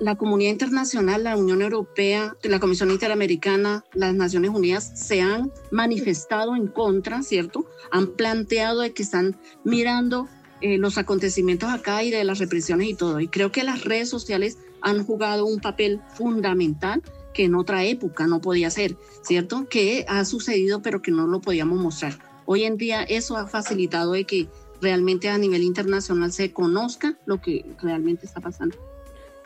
La 0.00 0.16
comunidad 0.16 0.50
internacional, 0.50 1.24
la 1.24 1.36
Unión 1.36 1.60
Europea, 1.60 2.34
la 2.42 2.58
Comisión 2.58 2.90
Interamericana, 2.90 3.84
las 3.92 4.14
Naciones 4.14 4.50
Unidas 4.50 4.90
se 4.94 5.20
han 5.20 5.52
manifestado 5.70 6.56
en 6.56 6.66
contra, 6.68 7.22
¿cierto? 7.22 7.66
Han 7.92 8.08
planteado 8.08 8.80
de 8.80 8.92
que 8.92 9.02
están 9.02 9.38
mirando 9.62 10.26
eh, 10.62 10.78
los 10.78 10.96
acontecimientos 10.96 11.68
acá 11.68 12.02
y 12.02 12.10
de 12.10 12.24
las 12.24 12.38
represiones 12.38 12.88
y 12.88 12.94
todo. 12.94 13.20
Y 13.20 13.28
creo 13.28 13.52
que 13.52 13.62
las 13.62 13.84
redes 13.84 14.08
sociales 14.08 14.58
han 14.80 15.04
jugado 15.04 15.44
un 15.44 15.60
papel 15.60 16.00
fundamental 16.14 17.02
que 17.34 17.44
en 17.44 17.54
otra 17.54 17.84
época 17.84 18.26
no 18.26 18.40
podía 18.40 18.70
ser, 18.70 18.96
¿cierto? 19.22 19.68
Que 19.68 20.06
ha 20.08 20.24
sucedido 20.24 20.80
pero 20.80 21.02
que 21.02 21.10
no 21.10 21.26
lo 21.26 21.42
podíamos 21.42 21.78
mostrar. 21.78 22.18
Hoy 22.46 22.64
en 22.64 22.78
día 22.78 23.02
eso 23.02 23.36
ha 23.36 23.46
facilitado 23.46 24.12
de 24.12 24.24
que 24.24 24.48
realmente 24.80 25.28
a 25.28 25.36
nivel 25.36 25.62
internacional 25.62 26.32
se 26.32 26.52
conozca 26.54 27.18
lo 27.26 27.40
que 27.42 27.66
realmente 27.82 28.24
está 28.24 28.40
pasando. 28.40 28.89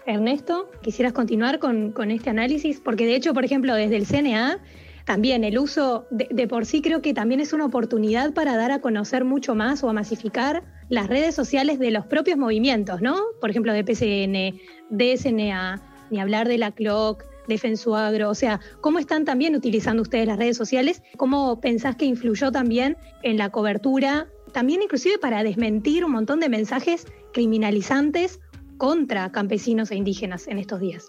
Ernesto, 0.06 0.70
¿quisieras 0.82 1.12
continuar 1.12 1.58
con, 1.58 1.92
con 1.92 2.10
este 2.10 2.30
análisis? 2.30 2.80
Porque 2.80 3.06
de 3.06 3.16
hecho, 3.16 3.34
por 3.34 3.44
ejemplo, 3.44 3.74
desde 3.74 3.96
el 3.96 4.06
CNA, 4.06 4.60
también 5.04 5.44
el 5.44 5.58
uso 5.58 6.06
de, 6.10 6.28
de, 6.30 6.48
por 6.48 6.66
sí 6.66 6.82
creo 6.82 7.02
que 7.02 7.14
también 7.14 7.40
es 7.40 7.52
una 7.52 7.66
oportunidad 7.66 8.32
para 8.32 8.56
dar 8.56 8.72
a 8.72 8.80
conocer 8.80 9.24
mucho 9.24 9.54
más 9.54 9.82
o 9.82 9.90
a 9.90 9.92
masificar 9.92 10.62
las 10.88 11.08
redes 11.08 11.34
sociales 11.34 11.78
de 11.78 11.90
los 11.90 12.06
propios 12.06 12.38
movimientos, 12.38 13.00
¿no? 13.00 13.16
Por 13.40 13.50
ejemplo, 13.50 13.72
de 13.72 13.84
PCN, 13.84 14.60
de 14.90 15.16
SNA, 15.16 15.82
ni 16.10 16.20
hablar 16.20 16.48
de 16.48 16.58
la 16.58 16.72
CLOC, 16.72 17.24
Defensuagro, 17.46 18.30
o 18.30 18.34
sea, 18.34 18.60
¿cómo 18.80 18.98
están 18.98 19.26
también 19.26 19.54
utilizando 19.54 20.00
ustedes 20.00 20.26
las 20.26 20.38
redes 20.38 20.56
sociales? 20.56 21.02
¿Cómo 21.18 21.60
pensás 21.60 21.96
que 21.96 22.06
influyó 22.06 22.50
también 22.50 22.96
en 23.22 23.36
la 23.36 23.50
cobertura, 23.50 24.28
también 24.52 24.82
inclusive 24.82 25.18
para 25.18 25.42
desmentir 25.42 26.06
un 26.06 26.12
montón 26.12 26.40
de 26.40 26.48
mensajes 26.48 27.06
criminalizantes 27.34 28.40
contra 28.76 29.30
campesinos 29.32 29.90
e 29.90 29.96
indígenas 29.96 30.48
en 30.48 30.58
estos 30.58 30.80
días? 30.80 31.08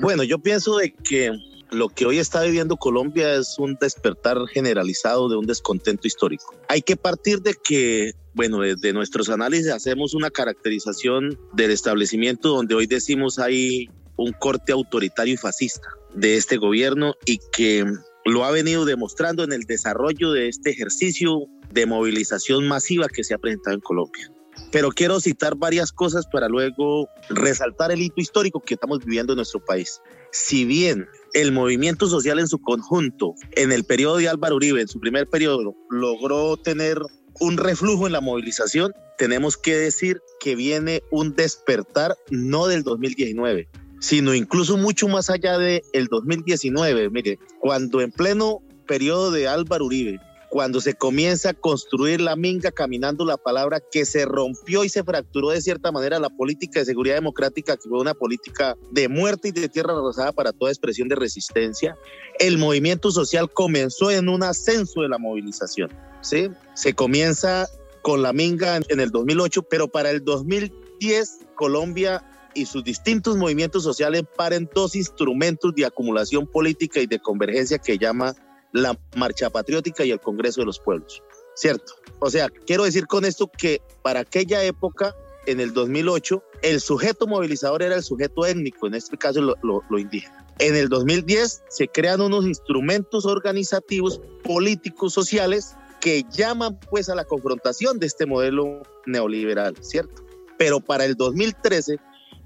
Bueno, 0.00 0.22
yo 0.22 0.38
pienso 0.38 0.76
de 0.76 0.94
que 0.94 1.32
lo 1.70 1.88
que 1.88 2.06
hoy 2.06 2.18
está 2.18 2.42
viviendo 2.42 2.76
Colombia 2.76 3.34
es 3.34 3.58
un 3.58 3.76
despertar 3.80 4.38
generalizado 4.46 5.28
de 5.28 5.36
un 5.36 5.46
descontento 5.46 6.06
histórico. 6.06 6.54
Hay 6.68 6.82
que 6.82 6.96
partir 6.96 7.42
de 7.42 7.54
que, 7.62 8.12
bueno, 8.34 8.60
desde 8.60 8.92
nuestros 8.92 9.28
análisis 9.28 9.70
hacemos 9.70 10.14
una 10.14 10.30
caracterización 10.30 11.38
del 11.52 11.70
establecimiento 11.70 12.48
donde 12.48 12.74
hoy 12.74 12.86
decimos 12.86 13.38
hay 13.38 13.90
un 14.16 14.32
corte 14.32 14.72
autoritario 14.72 15.34
y 15.34 15.36
fascista 15.36 15.88
de 16.14 16.36
este 16.36 16.56
gobierno 16.56 17.14
y 17.24 17.38
que 17.52 17.84
lo 18.24 18.44
ha 18.44 18.50
venido 18.50 18.84
demostrando 18.84 19.44
en 19.44 19.52
el 19.52 19.62
desarrollo 19.62 20.32
de 20.32 20.48
este 20.48 20.70
ejercicio 20.70 21.46
de 21.70 21.86
movilización 21.86 22.66
masiva 22.66 23.08
que 23.08 23.24
se 23.24 23.34
ha 23.34 23.38
presentado 23.38 23.74
en 23.74 23.80
Colombia. 23.80 24.30
Pero 24.70 24.90
quiero 24.90 25.20
citar 25.20 25.56
varias 25.56 25.92
cosas 25.92 26.26
para 26.26 26.48
luego 26.48 27.08
resaltar 27.30 27.90
el 27.90 28.02
hito 28.02 28.20
histórico 28.20 28.60
que 28.60 28.74
estamos 28.74 28.98
viviendo 29.00 29.32
en 29.32 29.38
nuestro 29.38 29.64
país. 29.64 30.00
Si 30.30 30.64
bien 30.64 31.06
el 31.32 31.52
movimiento 31.52 32.06
social 32.06 32.38
en 32.38 32.48
su 32.48 32.60
conjunto, 32.60 33.34
en 33.52 33.72
el 33.72 33.84
periodo 33.84 34.16
de 34.16 34.28
Álvaro 34.28 34.56
Uribe, 34.56 34.80
en 34.80 34.88
su 34.88 35.00
primer 35.00 35.26
periodo, 35.28 35.74
logró 35.90 36.56
tener 36.56 36.98
un 37.40 37.56
reflujo 37.56 38.06
en 38.06 38.12
la 38.12 38.20
movilización, 38.20 38.92
tenemos 39.16 39.56
que 39.56 39.76
decir 39.76 40.20
que 40.40 40.54
viene 40.54 41.02
un 41.10 41.34
despertar 41.34 42.16
no 42.30 42.66
del 42.66 42.82
2019, 42.82 43.68
sino 44.00 44.34
incluso 44.34 44.76
mucho 44.76 45.08
más 45.08 45.30
allá 45.30 45.58
del 45.58 45.82
el 45.92 46.06
2019. 46.06 47.10
Mire, 47.10 47.38
cuando 47.60 48.00
en 48.00 48.12
pleno 48.12 48.60
periodo 48.86 49.30
de 49.30 49.48
Álvaro 49.48 49.86
Uribe, 49.86 50.18
cuando 50.48 50.80
se 50.80 50.94
comienza 50.94 51.50
a 51.50 51.54
construir 51.54 52.20
la 52.20 52.36
minga 52.36 52.70
caminando 52.70 53.24
la 53.24 53.36
palabra 53.36 53.80
que 53.80 54.04
se 54.04 54.24
rompió 54.24 54.84
y 54.84 54.88
se 54.88 55.04
fracturó 55.04 55.50
de 55.50 55.60
cierta 55.60 55.92
manera 55.92 56.18
la 56.18 56.30
política 56.30 56.80
de 56.80 56.86
seguridad 56.86 57.16
democrática, 57.16 57.76
que 57.76 57.88
fue 57.88 58.00
una 58.00 58.14
política 58.14 58.76
de 58.90 59.08
muerte 59.08 59.48
y 59.48 59.52
de 59.52 59.68
tierra 59.68 59.94
rosada 59.94 60.32
para 60.32 60.52
toda 60.52 60.70
expresión 60.70 61.08
de 61.08 61.16
resistencia, 61.16 61.96
el 62.38 62.58
movimiento 62.58 63.10
social 63.10 63.50
comenzó 63.52 64.10
en 64.10 64.28
un 64.28 64.42
ascenso 64.42 65.02
de 65.02 65.08
la 65.08 65.18
movilización. 65.18 65.90
¿sí? 66.22 66.48
Se 66.74 66.94
comienza 66.94 67.68
con 68.02 68.22
la 68.22 68.32
minga 68.32 68.80
en 68.88 69.00
el 69.00 69.10
2008, 69.10 69.62
pero 69.64 69.88
para 69.88 70.10
el 70.10 70.24
2010 70.24 71.46
Colombia 71.54 72.24
y 72.54 72.64
sus 72.64 72.82
distintos 72.82 73.36
movimientos 73.36 73.82
sociales 73.82 74.22
paren 74.36 74.68
dos 74.74 74.96
instrumentos 74.96 75.74
de 75.74 75.84
acumulación 75.84 76.46
política 76.46 77.00
y 77.00 77.06
de 77.06 77.18
convergencia 77.18 77.78
que 77.78 77.98
llama 77.98 78.34
la 78.72 78.98
Marcha 79.16 79.50
Patriótica 79.50 80.04
y 80.04 80.10
el 80.10 80.20
Congreso 80.20 80.60
de 80.60 80.66
los 80.66 80.78
Pueblos, 80.78 81.22
¿cierto? 81.54 81.94
O 82.20 82.30
sea, 82.30 82.48
quiero 82.48 82.84
decir 82.84 83.06
con 83.06 83.24
esto 83.24 83.50
que 83.50 83.80
para 84.02 84.20
aquella 84.20 84.62
época, 84.64 85.14
en 85.46 85.60
el 85.60 85.72
2008, 85.72 86.42
el 86.62 86.80
sujeto 86.80 87.26
movilizador 87.26 87.82
era 87.82 87.94
el 87.94 88.02
sujeto 88.02 88.44
étnico, 88.44 88.86
en 88.86 88.94
este 88.94 89.16
caso 89.16 89.40
lo, 89.40 89.98
indígena. 89.98 90.46
En 90.58 90.74
el 90.76 90.88
2010 90.88 91.62
se 91.68 91.88
crean 91.88 92.20
unos 92.20 92.44
instrumentos 92.44 93.24
organizativos, 93.24 94.20
políticos, 94.42 95.12
sociales, 95.12 95.76
que 96.00 96.24
llaman 96.30 96.78
pues 96.90 97.08
a 97.08 97.14
la 97.14 97.24
confrontación 97.24 97.98
de 97.98 98.06
este 98.06 98.26
modelo 98.26 98.82
neoliberal, 99.06 99.76
¿cierto? 99.80 100.22
Pero 100.56 100.80
para 100.80 101.04
el 101.04 101.14
2013 101.14 101.98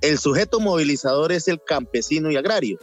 el 0.02 0.19
sujeto 0.19 0.59
movilizador 0.59 1.33
es 1.33 1.49
el 1.49 1.62
campesino 1.62 2.31
y 2.31 2.37
agrario. 2.37 2.79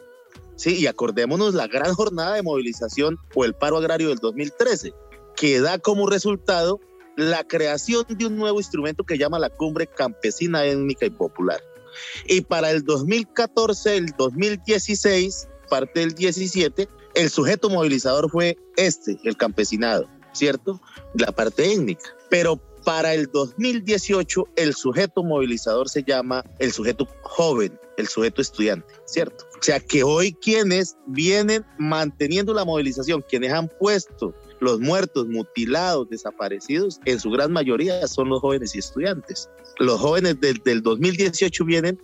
Sí, 0.60 0.76
y 0.76 0.88
acordémonos 0.88 1.54
la 1.54 1.68
gran 1.68 1.94
jornada 1.94 2.36
de 2.36 2.44
movilización 2.44 3.18
o 3.34 3.46
el 3.46 3.54
paro 3.54 3.78
agrario 3.78 4.10
del 4.10 4.18
2013, 4.18 4.94
que 5.38 5.62
da 5.62 5.80
como 5.80 6.10
resultado 6.10 6.82
la 7.16 7.48
creación 7.48 8.04
de 8.10 8.26
un 8.26 8.36
nuevo 8.36 8.60
instrumento 8.60 9.06
que 9.06 9.18
llama 9.18 9.40
la 9.40 9.50
Cumbre 9.50 9.88
Campesina 9.88 10.66
Étnica 10.66 11.06
y 11.06 11.12
Popular. 11.12 11.64
Y 12.28 12.42
para 12.42 12.72
el 12.72 12.84
2014, 12.84 13.96
el 13.96 14.08
2016, 14.18 15.48
parte 15.70 16.02
del 16.02 16.14
17, 16.14 16.90
el 17.16 17.30
sujeto 17.30 17.70
movilizador 17.70 18.30
fue 18.30 18.58
este, 18.76 19.18
el 19.24 19.38
campesinado, 19.38 20.10
¿cierto? 20.34 20.82
La 21.14 21.32
parte 21.32 21.72
étnica. 21.72 22.04
Pero 22.30 22.58
para 22.84 23.14
el 23.14 23.28
2018, 23.32 24.44
el 24.58 24.76
sujeto 24.76 25.24
movilizador 25.24 25.88
se 25.88 26.04
llama 26.04 26.44
el 26.60 26.74
sujeto 26.74 27.08
joven, 27.22 27.80
el 28.00 28.08
sujeto 28.08 28.42
estudiante, 28.42 28.88
¿cierto? 29.06 29.46
O 29.60 29.62
sea 29.62 29.80
que 29.80 30.04
hoy 30.04 30.32
quienes 30.34 30.96
vienen 31.06 31.66
manteniendo 31.78 32.54
la 32.54 32.64
movilización, 32.64 33.24
quienes 33.28 33.52
han 33.52 33.68
puesto 33.68 34.34
los 34.62 34.80
muertos, 34.80 35.28
mutilados, 35.28 36.10
desaparecidos, 36.10 37.00
en 37.06 37.20
su 37.20 37.30
gran 37.30 37.52
mayoría 37.52 38.08
son 38.08 38.30
los 38.30 38.40
jóvenes 38.40 38.74
y 38.76 38.80
estudiantes. 38.80 39.50
Los 39.80 40.00
jóvenes 40.00 40.40
del, 40.40 40.62
del 40.64 40.82
2018 40.82 41.66
vienen, 41.66 42.02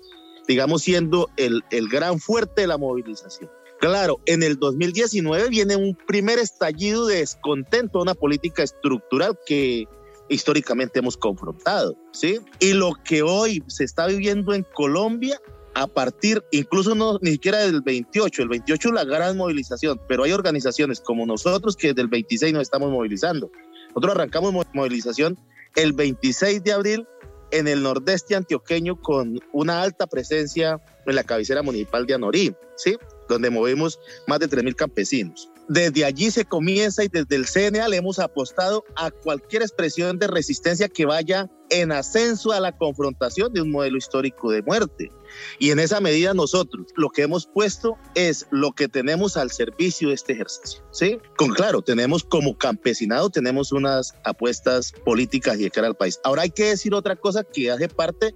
digamos, 0.48 0.84
siendo 0.84 1.30
el, 1.38 1.64
el 1.72 1.88
gran 1.88 2.20
fuerte 2.20 2.62
de 2.62 2.68
la 2.68 2.78
movilización. 2.78 3.50
Claro, 3.80 4.20
en 4.26 4.44
el 4.44 4.58
2019 4.58 5.50
viene 5.50 5.76
un 5.76 5.96
primer 6.08 6.40
estallido 6.40 7.08
de 7.08 7.18
descontento, 7.18 8.02
una 8.02 8.16
política 8.16 8.64
estructural 8.64 9.38
que 9.46 9.86
históricamente 10.30 11.00
hemos 11.00 11.18
confrontado, 11.18 11.96
¿sí? 12.12 12.40
Y 12.60 12.74
lo 12.74 12.94
que 13.04 13.22
hoy 13.22 13.64
se 13.68 13.84
está 13.84 14.08
viviendo 14.08 14.54
en 14.54 14.66
Colombia 14.74 15.40
a 15.76 15.88
partir, 15.88 16.42
incluso 16.52 16.96
no 16.96 17.20
ni 17.22 17.32
siquiera 17.32 17.60
del 17.60 17.82
28, 17.82 18.42
el 18.42 18.48
28 18.48 18.88
es 18.88 18.94
la 18.94 19.04
gran 19.04 19.36
movilización, 19.36 20.00
pero 20.08 20.24
hay 20.24 20.32
organizaciones 20.32 21.02
como 21.02 21.26
nosotros 21.26 21.76
que 21.76 21.90
desde 21.90 22.02
el 22.02 22.08
26 22.08 22.54
nos 22.54 22.62
estamos 22.64 22.90
movilizando. 22.92 23.52
Nosotros 23.90 24.16
arrancamos 24.16 24.54
movilización 24.74 25.38
el 25.76 25.92
26 25.92 26.64
de 26.64 26.72
abril 26.72 27.08
en 27.52 27.68
el 27.68 27.84
nordeste 27.84 28.36
antioqueño 28.36 29.00
con 29.02 29.40
una 29.52 29.82
alta 29.82 30.08
presencia 30.08 30.82
en 31.06 31.16
la 31.16 31.26
cabecera 31.26 31.62
municipal 31.62 32.06
de 32.06 32.14
Anorí, 32.14 32.56
¿sí? 32.78 32.96
Donde 33.28 33.50
movimos 33.50 34.00
más 34.28 34.40
de 34.40 34.50
3.000 34.50 34.76
campesinos. 34.76 35.50
Desde 35.68 36.06
allí 36.06 36.30
se 36.30 36.46
comienza 36.46 37.04
y 37.04 37.08
desde 37.08 37.36
el 37.36 37.46
CNA 37.46 37.88
le 37.88 37.98
hemos 37.98 38.20
apostado 38.20 38.84
a 38.96 39.10
cualquier 39.10 39.64
expresión 39.64 40.20
de 40.20 40.28
resistencia 40.28 40.88
que 40.90 41.06
vaya 41.06 41.50
en 41.70 41.92
ascenso 41.92 42.52
a 42.52 42.60
la 42.60 42.72
confrontación 42.78 43.52
de 43.52 43.62
un 43.62 43.72
modelo 43.72 43.98
histórico 43.98 44.52
de 44.52 44.62
muerte. 44.62 45.12
Y 45.60 45.72
en 45.72 45.80
esa 45.80 46.00
medida 46.00 46.34
nosotros 46.34 46.88
lo 46.96 47.10
que 47.10 47.24
hemos 47.24 47.48
puesto 47.48 47.98
es 48.14 48.46
lo 48.52 48.74
que 48.74 48.88
tenemos 48.88 49.38
al 49.38 49.52
servicio 49.52 50.10
de 50.10 50.16
este 50.16 50.34
ejercicio. 50.34 50.84
¿sí? 50.92 51.18
Con 51.38 51.50
claro, 51.50 51.82
tenemos 51.82 52.24
como 52.24 52.58
campesinado, 52.58 53.30
tenemos 53.30 53.72
unas 53.72 54.14
apuestas 54.24 54.92
políticas 55.04 55.60
y 55.60 55.64
de 55.64 55.72
cara 55.72 55.88
al 55.88 55.96
país. 55.96 56.20
Ahora 56.24 56.44
hay 56.44 56.52
que 56.52 56.66
decir 56.66 56.94
otra 56.94 57.16
cosa 57.16 57.44
que 57.44 57.72
hace 57.72 57.90
parte 57.90 58.36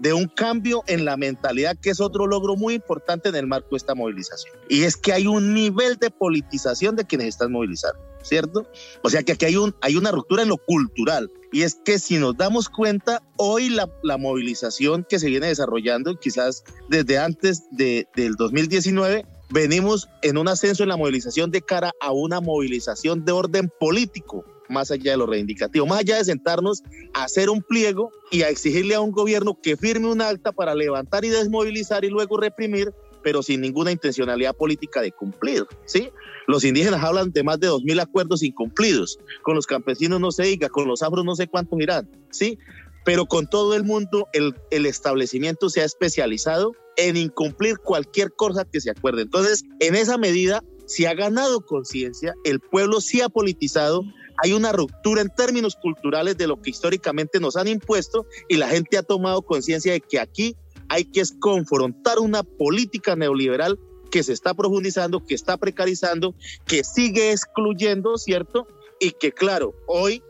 de 0.00 0.14
un 0.14 0.26
cambio 0.26 0.82
en 0.86 1.04
la 1.04 1.16
mentalidad, 1.16 1.76
que 1.80 1.90
es 1.90 2.00
otro 2.00 2.26
logro 2.26 2.56
muy 2.56 2.74
importante 2.74 3.28
en 3.28 3.36
el 3.36 3.46
marco 3.46 3.68
de 3.72 3.76
esta 3.76 3.94
movilización. 3.94 4.56
Y 4.68 4.82
es 4.82 4.96
que 4.96 5.12
hay 5.12 5.26
un 5.26 5.54
nivel 5.54 5.96
de 5.96 6.10
politización 6.10 6.96
de 6.96 7.04
quienes 7.04 7.28
están 7.28 7.52
movilizando, 7.52 8.00
¿cierto? 8.22 8.66
O 9.02 9.10
sea 9.10 9.22
que 9.22 9.32
aquí 9.32 9.44
hay, 9.44 9.56
un, 9.56 9.74
hay 9.82 9.96
una 9.96 10.10
ruptura 10.10 10.42
en 10.42 10.48
lo 10.48 10.56
cultural. 10.56 11.30
Y 11.52 11.62
es 11.62 11.74
que 11.84 11.98
si 11.98 12.16
nos 12.16 12.36
damos 12.36 12.68
cuenta, 12.68 13.22
hoy 13.36 13.68
la, 13.68 13.90
la 14.02 14.16
movilización 14.16 15.04
que 15.08 15.18
se 15.18 15.28
viene 15.28 15.48
desarrollando, 15.48 16.18
quizás 16.18 16.64
desde 16.88 17.18
antes 17.18 17.64
de, 17.70 18.08
del 18.16 18.36
2019, 18.36 19.26
venimos 19.50 20.08
en 20.22 20.38
un 20.38 20.48
ascenso 20.48 20.82
en 20.82 20.88
la 20.88 20.96
movilización 20.96 21.50
de 21.50 21.60
cara 21.60 21.92
a 22.00 22.12
una 22.12 22.40
movilización 22.40 23.24
de 23.24 23.32
orden 23.32 23.70
político 23.78 24.44
más 24.70 24.90
allá 24.90 25.12
de 25.12 25.18
lo 25.18 25.26
reivindicativo, 25.26 25.86
más 25.86 26.00
allá 26.00 26.16
de 26.16 26.24
sentarnos 26.24 26.82
a 27.12 27.24
hacer 27.24 27.50
un 27.50 27.62
pliego 27.62 28.10
y 28.30 28.42
a 28.42 28.48
exigirle 28.48 28.94
a 28.94 29.00
un 29.00 29.10
gobierno 29.10 29.58
que 29.60 29.76
firme 29.76 30.08
un 30.08 30.22
acta 30.22 30.52
para 30.52 30.74
levantar 30.74 31.24
y 31.24 31.28
desmovilizar 31.28 32.04
y 32.04 32.08
luego 32.08 32.38
reprimir, 32.38 32.92
pero 33.22 33.42
sin 33.42 33.60
ninguna 33.60 33.90
intencionalidad 33.90 34.56
política 34.56 35.02
de 35.02 35.12
cumplir, 35.12 35.66
¿sí? 35.84 36.10
Los 36.46 36.64
indígenas 36.64 37.02
hablan 37.04 37.32
de 37.32 37.42
más 37.42 37.60
de 37.60 37.68
2.000 37.68 38.00
acuerdos 38.00 38.42
incumplidos, 38.42 39.18
con 39.42 39.56
los 39.56 39.66
campesinos 39.66 40.20
no 40.20 40.30
se 40.30 40.44
diga, 40.44 40.68
con 40.68 40.88
los 40.88 41.02
afros 41.02 41.24
no 41.24 41.34
sé 41.34 41.48
cuántos 41.48 41.78
irán, 41.80 42.08
¿sí? 42.30 42.58
Pero 43.04 43.26
con 43.26 43.46
todo 43.46 43.74
el 43.74 43.84
mundo 43.84 44.28
el, 44.32 44.54
el 44.70 44.86
establecimiento 44.86 45.68
se 45.68 45.82
ha 45.82 45.84
especializado 45.84 46.72
en 46.96 47.16
incumplir 47.16 47.78
cualquier 47.78 48.32
cosa 48.32 48.64
que 48.64 48.80
se 48.80 48.90
acuerde. 48.90 49.22
Entonces, 49.22 49.64
en 49.80 49.94
esa 49.94 50.18
medida, 50.18 50.62
se 50.90 51.06
ha 51.06 51.14
ganado 51.14 51.64
conciencia, 51.64 52.34
el 52.44 52.58
pueblo 52.58 53.00
sí 53.00 53.20
ha 53.20 53.28
politizado, 53.28 54.02
hay 54.42 54.52
una 54.52 54.72
ruptura 54.72 55.22
en 55.22 55.28
términos 55.28 55.76
culturales 55.76 56.36
de 56.36 56.46
lo 56.46 56.60
que 56.60 56.70
históricamente 56.70 57.40
nos 57.40 57.56
han 57.56 57.68
impuesto 57.68 58.26
y 58.48 58.56
la 58.56 58.68
gente 58.68 58.98
ha 58.98 59.02
tomado 59.02 59.42
conciencia 59.42 59.92
de 59.92 60.00
que 60.00 60.18
aquí 60.18 60.56
hay 60.88 61.04
que 61.04 61.22
confrontar 61.38 62.18
una 62.18 62.42
política 62.42 63.16
neoliberal 63.16 63.78
que 64.10 64.22
se 64.22 64.32
está 64.32 64.54
profundizando, 64.54 65.24
que 65.24 65.34
está 65.34 65.56
precarizando, 65.56 66.34
que 66.66 66.82
sigue 66.82 67.30
excluyendo, 67.32 68.18
¿cierto? 68.18 68.66
Y 68.98 69.12
que 69.12 69.30
claro, 69.30 69.74
hoy, 69.86 70.22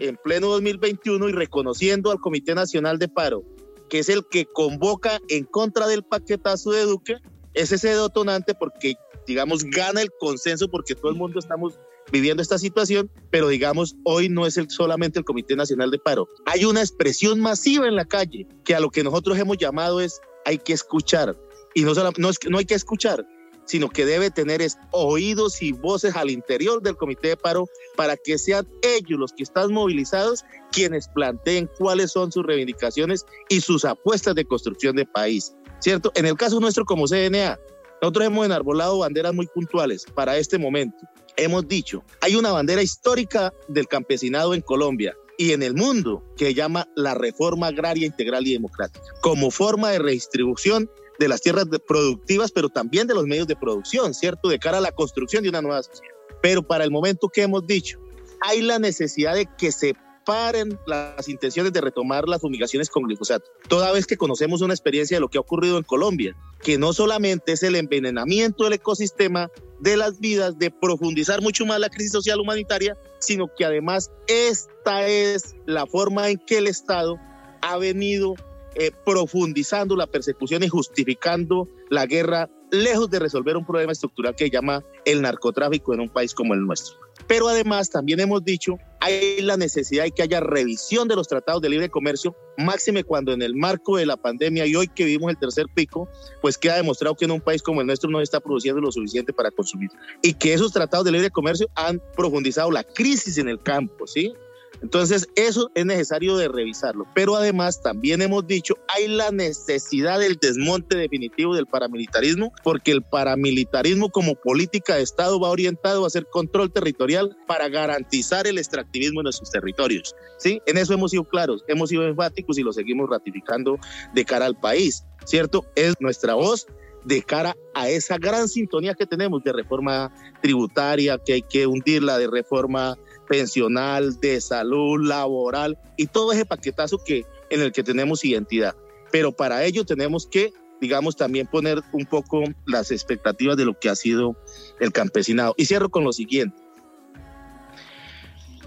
en 0.00 0.16
pleno 0.16 0.48
2021 0.48 1.28
y 1.28 1.32
reconociendo 1.32 2.10
al 2.10 2.18
Comité 2.18 2.54
Nacional 2.54 2.98
de 2.98 3.08
Paro, 3.08 3.44
que 3.88 4.00
es 4.00 4.08
el 4.08 4.26
que 4.26 4.46
convoca 4.46 5.20
en 5.28 5.44
contra 5.44 5.86
del 5.86 6.02
paquetazo 6.02 6.72
de 6.72 6.82
Duque, 6.82 7.16
es 7.54 7.70
ese 7.72 7.94
detonante 7.94 8.54
porque 8.54 8.96
digamos, 9.26 9.64
gana 9.64 10.02
el 10.02 10.10
consenso 10.18 10.68
porque 10.68 10.94
todo 10.94 11.10
el 11.10 11.16
mundo 11.16 11.38
estamos 11.38 11.78
viviendo 12.12 12.42
esta 12.42 12.58
situación, 12.58 13.10
pero 13.30 13.48
digamos, 13.48 13.96
hoy 14.04 14.28
no 14.28 14.46
es 14.46 14.56
el, 14.56 14.70
solamente 14.70 15.18
el 15.18 15.24
Comité 15.24 15.56
Nacional 15.56 15.90
de 15.90 15.98
Paro. 15.98 16.28
Hay 16.46 16.64
una 16.64 16.80
expresión 16.80 17.40
masiva 17.40 17.86
en 17.86 17.96
la 17.96 18.04
calle 18.04 18.46
que 18.64 18.74
a 18.74 18.80
lo 18.80 18.90
que 18.90 19.04
nosotros 19.04 19.38
hemos 19.38 19.58
llamado 19.58 20.00
es 20.00 20.20
hay 20.44 20.58
que 20.58 20.72
escuchar. 20.72 21.36
Y 21.74 21.82
no, 21.82 21.94
solo, 21.94 22.10
no, 22.16 22.30
es, 22.30 22.38
no 22.48 22.58
hay 22.58 22.64
que 22.64 22.74
escuchar, 22.74 23.24
sino 23.64 23.88
que 23.88 24.04
debe 24.04 24.30
tener 24.30 24.60
es, 24.62 24.78
oídos 24.90 25.62
y 25.62 25.72
voces 25.72 26.16
al 26.16 26.30
interior 26.30 26.82
del 26.82 26.96
Comité 26.96 27.28
de 27.28 27.36
Paro 27.36 27.68
para 27.96 28.16
que 28.16 28.38
sean 28.38 28.66
ellos 28.82 29.18
los 29.18 29.32
que 29.32 29.44
están 29.44 29.72
movilizados 29.72 30.44
quienes 30.72 31.08
planteen 31.08 31.70
cuáles 31.78 32.12
son 32.12 32.32
sus 32.32 32.44
reivindicaciones 32.44 33.24
y 33.48 33.60
sus 33.60 33.84
apuestas 33.84 34.34
de 34.34 34.44
construcción 34.44 34.96
de 34.96 35.06
país. 35.06 35.54
¿Cierto? 35.78 36.12
En 36.14 36.26
el 36.26 36.36
caso 36.36 36.60
nuestro 36.60 36.84
como 36.84 37.06
CNA, 37.06 37.58
nosotros 38.00 38.26
hemos 38.26 38.46
enarbolado 38.46 38.98
banderas 38.98 39.34
muy 39.34 39.46
puntuales 39.46 40.06
para 40.14 40.36
este 40.38 40.58
momento. 40.58 40.98
Hemos 41.36 41.66
dicho, 41.68 42.02
hay 42.20 42.36
una 42.36 42.52
bandera 42.52 42.82
histórica 42.82 43.52
del 43.68 43.86
campesinado 43.86 44.54
en 44.54 44.60
Colombia 44.62 45.14
y 45.38 45.52
en 45.52 45.62
el 45.62 45.74
mundo 45.74 46.22
que 46.36 46.54
llama 46.54 46.86
la 46.96 47.14
reforma 47.14 47.68
agraria 47.68 48.06
integral 48.06 48.46
y 48.46 48.52
democrática, 48.52 49.06
como 49.22 49.50
forma 49.50 49.90
de 49.90 49.98
redistribución 49.98 50.90
de 51.18 51.28
las 51.28 51.40
tierras 51.42 51.66
productivas, 51.86 52.50
pero 52.50 52.68
también 52.68 53.06
de 53.06 53.14
los 53.14 53.26
medios 53.26 53.46
de 53.46 53.56
producción, 53.56 54.14
¿cierto? 54.14 54.48
De 54.48 54.58
cara 54.58 54.78
a 54.78 54.82
la 54.82 54.92
construcción 54.92 55.42
de 55.42 55.50
una 55.50 55.62
nueva 55.62 55.82
sociedad. 55.82 56.14
Pero 56.42 56.62
para 56.62 56.84
el 56.84 56.90
momento 56.90 57.28
que 57.28 57.42
hemos 57.42 57.66
dicho, 57.66 57.98
hay 58.40 58.62
la 58.62 58.78
necesidad 58.78 59.34
de 59.34 59.46
que 59.58 59.72
se 59.72 59.94
paren 60.24 60.78
las 60.86 61.28
intenciones 61.28 61.72
de 61.72 61.80
retomar 61.80 62.28
las 62.28 62.40
fumigaciones 62.40 62.90
con 62.90 63.04
glifosato, 63.04 63.50
toda 63.68 63.92
vez 63.92 64.06
que 64.06 64.16
conocemos 64.16 64.60
una 64.60 64.74
experiencia 64.74 65.16
de 65.16 65.20
lo 65.20 65.28
que 65.28 65.38
ha 65.38 65.42
ocurrido 65.42 65.78
en 65.78 65.84
Colombia, 65.84 66.36
que 66.62 66.78
no 66.78 66.92
solamente 66.92 67.52
es 67.52 67.62
el 67.62 67.76
envenenamiento 67.76 68.64
del 68.64 68.74
ecosistema, 68.74 69.50
de 69.80 69.96
las 69.96 70.20
vidas, 70.20 70.58
de 70.58 70.70
profundizar 70.70 71.40
mucho 71.40 71.64
más 71.64 71.80
la 71.80 71.88
crisis 71.88 72.12
social 72.12 72.38
humanitaria, 72.38 72.96
sino 73.18 73.48
que 73.54 73.64
además 73.64 74.10
esta 74.28 75.06
es 75.06 75.56
la 75.66 75.86
forma 75.86 76.28
en 76.28 76.38
que 76.38 76.58
el 76.58 76.66
Estado 76.66 77.18
ha 77.62 77.78
venido 77.78 78.34
eh, 78.74 78.92
profundizando 79.04 79.96
la 79.96 80.06
persecución 80.06 80.62
y 80.62 80.68
justificando 80.68 81.68
la 81.88 82.06
guerra, 82.06 82.48
lejos 82.70 83.10
de 83.10 83.18
resolver 83.18 83.56
un 83.56 83.66
problema 83.66 83.90
estructural 83.90 84.36
que 84.36 84.48
llama 84.48 84.84
el 85.04 85.22
narcotráfico 85.22 85.92
en 85.92 86.00
un 86.00 86.08
país 86.08 86.34
como 86.34 86.54
el 86.54 86.64
nuestro. 86.64 86.96
Pero 87.26 87.48
además 87.48 87.90
también 87.90 88.20
hemos 88.20 88.44
dicho, 88.44 88.76
hay 89.00 89.40
la 89.40 89.56
necesidad 89.56 90.04
de 90.04 90.10
que 90.10 90.22
haya 90.22 90.40
revisión 90.40 91.08
de 91.08 91.16
los 91.16 91.26
tratados 91.26 91.62
de 91.62 91.70
libre 91.70 91.88
comercio, 91.88 92.36
máxime 92.58 93.02
cuando 93.02 93.32
en 93.32 93.42
el 93.42 93.54
marco 93.56 93.96
de 93.96 94.06
la 94.06 94.16
pandemia 94.16 94.66
y 94.66 94.76
hoy 94.76 94.88
que 94.88 95.04
vivimos 95.04 95.30
el 95.30 95.38
tercer 95.38 95.66
pico, 95.74 96.08
pues 96.42 96.58
queda 96.58 96.76
demostrado 96.76 97.14
que 97.16 97.24
en 97.24 97.30
un 97.30 97.40
país 97.40 97.62
como 97.62 97.80
el 97.80 97.86
nuestro 97.86 98.10
no 98.10 98.20
está 98.20 98.40
produciendo 98.40 98.80
lo 98.80 98.92
suficiente 98.92 99.32
para 99.32 99.50
consumir. 99.50 99.90
Y 100.22 100.34
que 100.34 100.52
esos 100.52 100.72
tratados 100.72 101.06
de 101.06 101.12
libre 101.12 101.30
comercio 101.30 101.68
han 101.74 102.00
profundizado 102.14 102.70
la 102.70 102.84
crisis 102.84 103.38
en 103.38 103.48
el 103.48 103.62
campo, 103.62 104.06
¿sí? 104.06 104.34
Entonces, 104.82 105.28
eso 105.36 105.70
es 105.74 105.84
necesario 105.84 106.36
de 106.36 106.48
revisarlo. 106.48 107.06
Pero 107.14 107.36
además, 107.36 107.82
también 107.82 108.22
hemos 108.22 108.46
dicho, 108.46 108.74
hay 108.88 109.08
la 109.08 109.30
necesidad 109.30 110.18
del 110.18 110.36
desmonte 110.36 110.96
definitivo 110.96 111.54
del 111.54 111.66
paramilitarismo, 111.66 112.52
porque 112.64 112.92
el 112.92 113.02
paramilitarismo 113.02 114.10
como 114.10 114.34
política 114.34 114.96
de 114.96 115.02
Estado 115.02 115.38
va 115.38 115.50
orientado 115.50 116.04
a 116.04 116.06
hacer 116.06 116.26
control 116.26 116.72
territorial 116.72 117.36
para 117.46 117.68
garantizar 117.68 118.46
el 118.46 118.58
extractivismo 118.58 119.20
en 119.20 119.24
nuestros 119.24 119.50
territorios. 119.50 120.14
¿sí? 120.38 120.60
En 120.66 120.78
eso 120.78 120.94
hemos 120.94 121.10
sido 121.10 121.24
claros, 121.24 121.64
hemos 121.68 121.90
sido 121.90 122.06
enfáticos 122.06 122.58
y 122.58 122.62
lo 122.62 122.72
seguimos 122.72 123.08
ratificando 123.10 123.78
de 124.14 124.24
cara 124.24 124.46
al 124.46 124.58
país, 124.58 125.04
¿cierto? 125.24 125.64
Es 125.74 125.94
nuestra 126.00 126.34
voz 126.34 126.66
de 127.04 127.22
cara 127.22 127.56
a 127.74 127.88
esa 127.88 128.18
gran 128.18 128.48
sintonía 128.48 128.94
que 128.94 129.06
tenemos 129.06 129.42
de 129.42 129.52
reforma 129.52 130.12
tributaria, 130.42 131.18
que 131.18 131.34
hay 131.34 131.42
que 131.42 131.66
hundirla, 131.66 132.18
de 132.18 132.28
reforma 132.28 132.98
pensional, 133.30 134.18
de 134.18 134.40
salud, 134.40 135.06
laboral 135.06 135.78
y 135.96 136.08
todo 136.08 136.32
ese 136.32 136.44
paquetazo 136.44 136.98
que, 136.98 137.24
en 137.48 137.60
el 137.60 137.70
que 137.70 137.84
tenemos 137.84 138.24
identidad. 138.24 138.74
Pero 139.12 139.30
para 139.30 139.62
ello 139.64 139.84
tenemos 139.84 140.26
que, 140.26 140.52
digamos, 140.80 141.14
también 141.14 141.46
poner 141.46 141.80
un 141.92 142.06
poco 142.06 142.42
las 142.66 142.90
expectativas 142.90 143.56
de 143.56 143.64
lo 143.64 143.78
que 143.78 143.88
ha 143.88 143.94
sido 143.94 144.36
el 144.80 144.90
campesinado. 144.90 145.54
Y 145.56 145.66
cierro 145.66 145.90
con 145.90 146.02
lo 146.02 146.12
siguiente. 146.12 146.60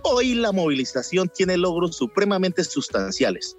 Hoy 0.02 0.34
la 0.36 0.54
movilización 0.54 1.28
tiene 1.28 1.58
logros 1.58 1.98
supremamente 1.98 2.64
sustanciales. 2.64 3.58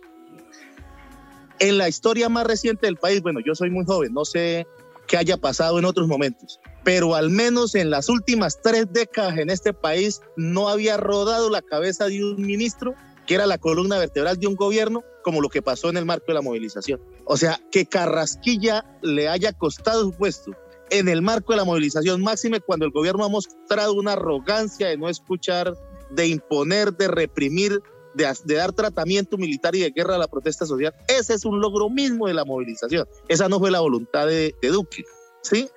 En 1.59 1.77
la 1.77 1.87
historia 1.87 2.31
más 2.31 2.47
reciente 2.47 2.87
del 2.87 2.97
país, 2.97 3.21
bueno, 3.21 3.41
yo 3.45 3.55
soy 3.55 3.69
muy 3.69 3.85
joven, 3.85 4.15
no 4.15 4.25
sé 4.25 4.67
qué 5.07 5.19
haya 5.19 5.37
pasado 5.37 5.79
en 5.79 5.85
otros 5.85 6.09
momentos, 6.09 6.61
pero 6.85 7.15
al 7.15 7.31
menos 7.31 7.75
en 7.75 7.91
las 7.91 8.09
últimas 8.09 8.61
tres 8.63 8.87
décadas 8.93 9.39
en 9.39 9.51
este 9.51 9.73
país 9.73 10.21
no 10.37 10.69
había 10.69 10.97
rodado 10.97 11.51
la 11.51 11.63
cabeza 11.63 12.07
de 12.07 12.23
un 12.23 12.43
ministro 12.43 12.95
que 13.27 13.35
era 13.35 13.47
la 13.47 13.57
columna 13.57 13.99
vertebral 13.99 14.39
de 14.39 14.47
un 14.47 14.55
gobierno, 14.55 15.03
como 15.23 15.41
lo 15.41 15.49
que 15.49 15.63
pasó 15.63 15.89
en 15.89 15.97
el 15.97 16.05
marco 16.05 16.27
de 16.29 16.35
la 16.35 16.43
movilización. 16.43 17.01
O 17.25 17.39
sea, 17.39 17.59
que 17.73 17.87
Carrasquilla 17.87 18.85
le 19.01 19.29
haya 19.29 19.55
costado 19.55 20.03
su 20.03 20.13
puesto 20.13 20.53
en 20.91 21.09
el 21.09 21.23
marco 21.23 21.55
de 21.55 21.57
la 21.57 21.65
movilización, 21.65 22.23
máxime 22.23 22.61
cuando 22.61 22.85
el 22.85 22.93
gobierno 22.93 23.25
ha 23.25 23.31
mostrado 23.31 23.95
una 23.95 24.13
arrogancia 24.13 24.89
de 24.89 24.99
no 24.99 25.09
escuchar, 25.09 25.75
de 26.11 26.27
imponer, 26.29 26.93
de 26.93 27.09
reprimir, 27.09 27.81
de, 28.15 28.55
dar 28.55 28.73
tratamiento 28.73 29.39
militar 29.39 29.75
y 29.75 29.81
de 29.81 29.91
guerra 29.91 30.17
a 30.17 30.19
la 30.19 30.29
protesta 30.29 30.67
social. 30.67 30.95
Ese 31.09 31.33
es 31.33 31.47
un 31.47 31.61
logro 31.61 31.89
mismo 31.89 32.29
de 32.29 32.35
la 32.35 32.45
movilización. 32.45 33.09
Esa 33.29 33.49
no 33.49 33.59
fue 33.59 33.71
la 33.71 33.81
voluntad 33.81 34.27
de, 34.27 34.55
de 34.61 34.69
Duque. 34.69 35.05
¿sí? 35.43 35.69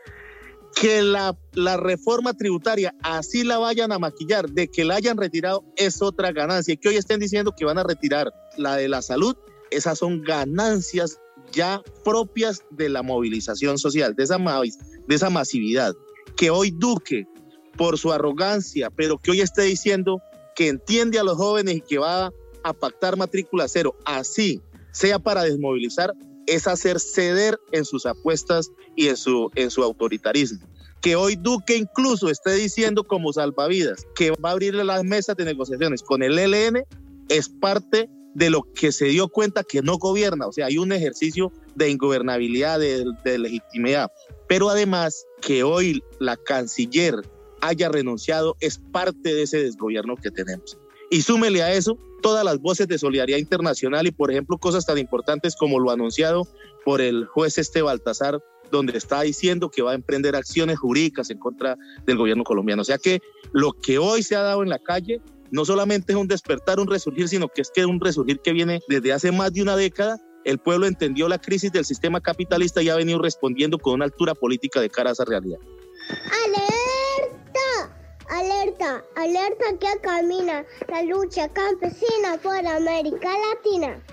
Que 0.80 1.02
la, 1.02 1.38
la, 1.54 1.78
reforma 1.78 2.34
tributaria 2.34 2.94
así 3.02 3.44
la 3.44 3.58
vayan 3.58 3.92
a 3.92 4.00
maquillar, 4.00 4.50
de 4.50 4.68
que 4.68 4.86
la 4.86 4.96
hayan 4.96 5.18
retirado 5.18 5.64
es 5.76 6.02
otra 6.02 6.32
ganancia. 6.32 6.74
Y 6.74 6.78
que 6.78 6.90
hoy 6.90 6.96
estén 6.96 7.20
diciendo 7.20 7.54
que 7.58 7.66
van 7.66 7.78
a 7.78 7.84
retirar 7.84 8.32
la 8.58 8.76
de 8.76 8.88
la 8.88 9.02
salud, 9.02 9.36
esas 9.72 9.98
son 10.00 10.22
ganancias 10.22 11.20
ya 11.52 11.82
propias 12.04 12.64
de 12.72 12.90
la 12.90 13.04
movilización 13.04 13.78
social, 13.78 14.16
de 14.16 14.24
esa, 14.24 14.38
de 14.38 15.16
esa 15.16 15.30
masividad. 15.30 15.96
Que 16.36 16.50
hoy 16.50 16.72
Duque, 16.72 17.26
por 17.76 17.98
su 17.98 18.12
arrogancia, 18.12 18.90
pero 18.90 19.18
que 19.18 19.32
hoy 19.32 19.42
esté 19.42 19.64
diciendo 19.64 20.22
que 20.56 20.68
entiende 20.68 21.20
a 21.20 21.24
los 21.24 21.38
jóvenes 21.38 21.78
y 21.78 21.82
que 21.82 21.98
va 21.98 22.32
a 22.64 22.74
pactar 22.74 23.18
matrícula 23.18 23.68
cero, 23.68 23.96
así 24.06 24.62
sea 24.92 25.20
para 25.20 25.44
desmovilizar, 25.44 26.14
es 26.48 26.68
hacer 26.68 27.00
ceder 27.00 27.60
en 27.72 27.86
sus 27.86 28.06
apuestas 28.06 28.72
y 28.96 29.10
en 29.10 29.18
su, 29.18 29.52
en 29.56 29.70
su 29.70 29.84
autoritarismo. 29.84 30.66
Que 31.02 31.16
hoy 31.16 31.36
Duque 31.36 31.76
incluso 31.76 32.30
esté 32.30 32.54
diciendo 32.56 33.04
como 33.04 33.32
salvavidas 33.32 34.08
que 34.16 34.32
va 34.32 34.50
a 34.50 34.52
abrirle 34.54 34.84
las 34.84 35.04
mesas 35.04 35.36
de 35.38 35.46
negociaciones 35.46 36.02
con 36.02 36.24
el 36.24 36.40
ELN 36.40 36.84
es 37.30 37.50
parte 37.50 38.10
de 38.34 38.50
lo 38.50 38.64
que 38.74 38.92
se 38.92 39.06
dio 39.06 39.28
cuenta 39.28 39.64
que 39.64 39.82
no 39.82 39.98
gobierna. 39.98 40.48
O 40.48 40.52
sea, 40.52 40.68
hay 40.68 40.78
un 40.78 40.92
ejercicio 40.92 41.52
de 41.76 41.90
ingobernabilidad, 41.90 42.80
de, 42.80 43.06
de 43.24 43.38
legitimidad. 43.38 44.12
Pero 44.48 44.70
además 44.70 45.26
que 45.42 45.64
hoy 45.64 46.02
la 46.20 46.38
canciller 46.38 47.16
haya 47.62 47.90
renunciado 47.90 48.56
es 48.60 48.80
parte 48.92 49.34
de 49.34 49.44
ese 49.44 49.62
desgobierno 49.62 50.16
que 50.16 50.32
tenemos. 50.32 50.78
Y 51.10 51.22
súmele 51.22 51.64
a 51.64 51.74
eso 51.74 51.98
todas 52.22 52.44
las 52.44 52.60
voces 52.60 52.88
de 52.88 52.98
solidaridad 52.98 53.38
internacional 53.38 54.08
y, 54.08 54.12
por 54.12 54.32
ejemplo, 54.32 54.58
cosas 54.58 54.86
tan 54.86 54.98
importantes 54.98 55.56
como 55.56 55.80
lo 55.80 55.92
anunciado 55.92 56.48
por 56.86 57.02
el 57.02 57.26
juez 57.26 57.58
este 57.58 57.82
Baltasar, 57.82 58.40
donde 58.72 58.98
está 58.98 59.22
diciendo 59.22 59.70
que 59.70 59.82
va 59.82 59.92
a 59.92 59.96
emprender 59.96 60.36
acciones 60.36 60.80
jurídicas 60.80 61.30
en 61.30 61.40
contra 61.40 61.78
del 62.06 62.18
gobierno 62.18 62.44
colombiano. 62.44 62.82
O 62.82 62.86
sea 62.86 62.98
que 62.98 63.22
lo 63.52 63.74
que 63.74 63.98
hoy 63.98 64.24
se 64.24 64.36
ha 64.36 64.42
dado 64.42 64.64
en 64.64 64.70
la 64.70 64.80
calle 64.80 65.22
no 65.52 65.66
solamente 65.66 66.14
es 66.14 66.18
un 66.18 66.28
despertar, 66.28 66.80
un 66.80 66.88
resurgir, 66.88 67.28
sino 67.30 67.48
que 67.48 67.62
es 67.62 67.72
que 67.72 67.82
es 67.82 67.88
un 67.88 68.00
resurgir 68.00 68.40
que 68.40 68.52
viene 68.52 68.82
desde 68.88 69.14
hace 69.14 69.32
más 69.32 69.54
de 69.54 69.62
una 69.62 69.76
década. 69.76 70.18
El 70.44 70.60
pueblo 70.60 70.88
entendió 70.88 71.28
la 71.28 71.40
crisis 71.40 71.72
del 71.72 71.86
sistema 71.86 72.22
capitalista 72.22 72.82
y 72.82 72.90
ha 72.90 72.96
venido 72.96 73.20
respondiendo 73.20 73.78
con 73.78 73.94
una 73.94 74.06
altura 74.06 74.34
política 74.34 74.82
de 74.82 74.90
cara 74.90 75.10
a 75.10 75.14
esa 75.14 75.26
realidad. 75.26 75.60
¡Alerta! 76.46 76.87
¡Alerta! 78.30 79.04
¡Alerta 79.16 79.66
que 79.80 80.00
camina 80.02 80.66
la 80.90 81.02
lucha 81.04 81.48
campesina 81.50 82.38
por 82.44 82.66
América 82.68 83.30
Latina! 83.50 84.04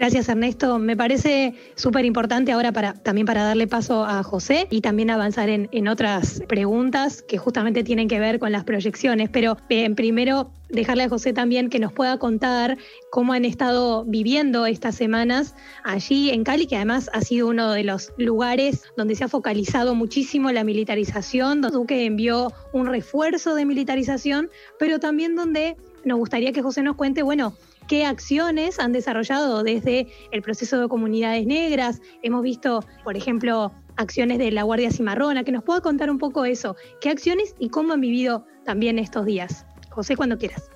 Gracias 0.00 0.30
Ernesto. 0.30 0.78
Me 0.78 0.96
parece 0.96 1.52
súper 1.74 2.06
importante 2.06 2.52
ahora 2.52 2.72
también 2.72 3.26
para 3.26 3.44
darle 3.44 3.66
paso 3.66 4.02
a 4.02 4.22
José 4.22 4.66
y 4.70 4.80
también 4.80 5.10
avanzar 5.10 5.50
en, 5.50 5.88
otras 5.88 6.42
preguntas 6.48 7.20
que 7.20 7.36
justamente 7.36 7.84
tienen 7.84 8.08
que 8.08 8.18
ver 8.18 8.38
con 8.38 8.50
las 8.50 8.64
proyecciones. 8.64 9.28
Pero 9.28 9.58
primero 9.68 10.52
dejarle 10.70 11.02
a 11.02 11.10
José 11.10 11.34
también 11.34 11.68
que 11.68 11.78
nos 11.78 11.92
pueda 11.92 12.18
contar 12.18 12.78
cómo 13.10 13.34
han 13.34 13.44
estado 13.44 14.06
viviendo 14.06 14.64
estas 14.64 14.94
semanas 14.94 15.54
allí 15.84 16.30
en 16.30 16.44
Cali, 16.44 16.66
que 16.66 16.76
además 16.76 17.10
ha 17.12 17.20
sido 17.20 17.48
uno 17.48 17.70
de 17.72 17.84
los 17.84 18.10
lugares 18.16 18.84
donde 18.96 19.16
se 19.16 19.24
ha 19.24 19.28
focalizado 19.28 19.94
muchísimo 19.94 20.50
la 20.50 20.64
militarización, 20.64 21.60
donde 21.60 21.76
Duque 21.76 22.06
envió 22.06 22.54
un 22.72 22.86
refuerzo 22.86 23.54
de 23.54 23.66
militarización, 23.66 24.48
pero 24.78 24.98
también 24.98 25.36
donde 25.36 25.76
nos 26.06 26.16
gustaría 26.16 26.52
que 26.52 26.62
José 26.62 26.82
nos 26.82 26.96
cuente, 26.96 27.22
bueno, 27.22 27.52
qué 27.90 28.04
acciones 28.04 28.78
han 28.78 28.92
desarrollado 28.92 29.64
desde 29.64 30.06
el 30.30 30.42
proceso 30.42 30.80
de 30.80 30.86
comunidades 30.86 31.44
negras. 31.44 32.00
Hemos 32.22 32.42
visto, 32.44 32.84
por 33.02 33.16
ejemplo, 33.16 33.72
acciones 33.96 34.38
de 34.38 34.52
la 34.52 34.62
Guardia 34.62 34.92
Cimarrona, 34.92 35.42
que 35.42 35.50
nos 35.50 35.64
pueda 35.64 35.80
contar 35.80 36.08
un 36.08 36.18
poco 36.18 36.44
eso, 36.44 36.76
qué 37.00 37.10
acciones 37.10 37.56
y 37.58 37.68
cómo 37.68 37.92
han 37.92 38.00
vivido 38.00 38.46
también 38.64 39.00
estos 39.00 39.26
días. 39.26 39.66
José, 39.90 40.14
cuando 40.14 40.38
quieras. 40.38 40.70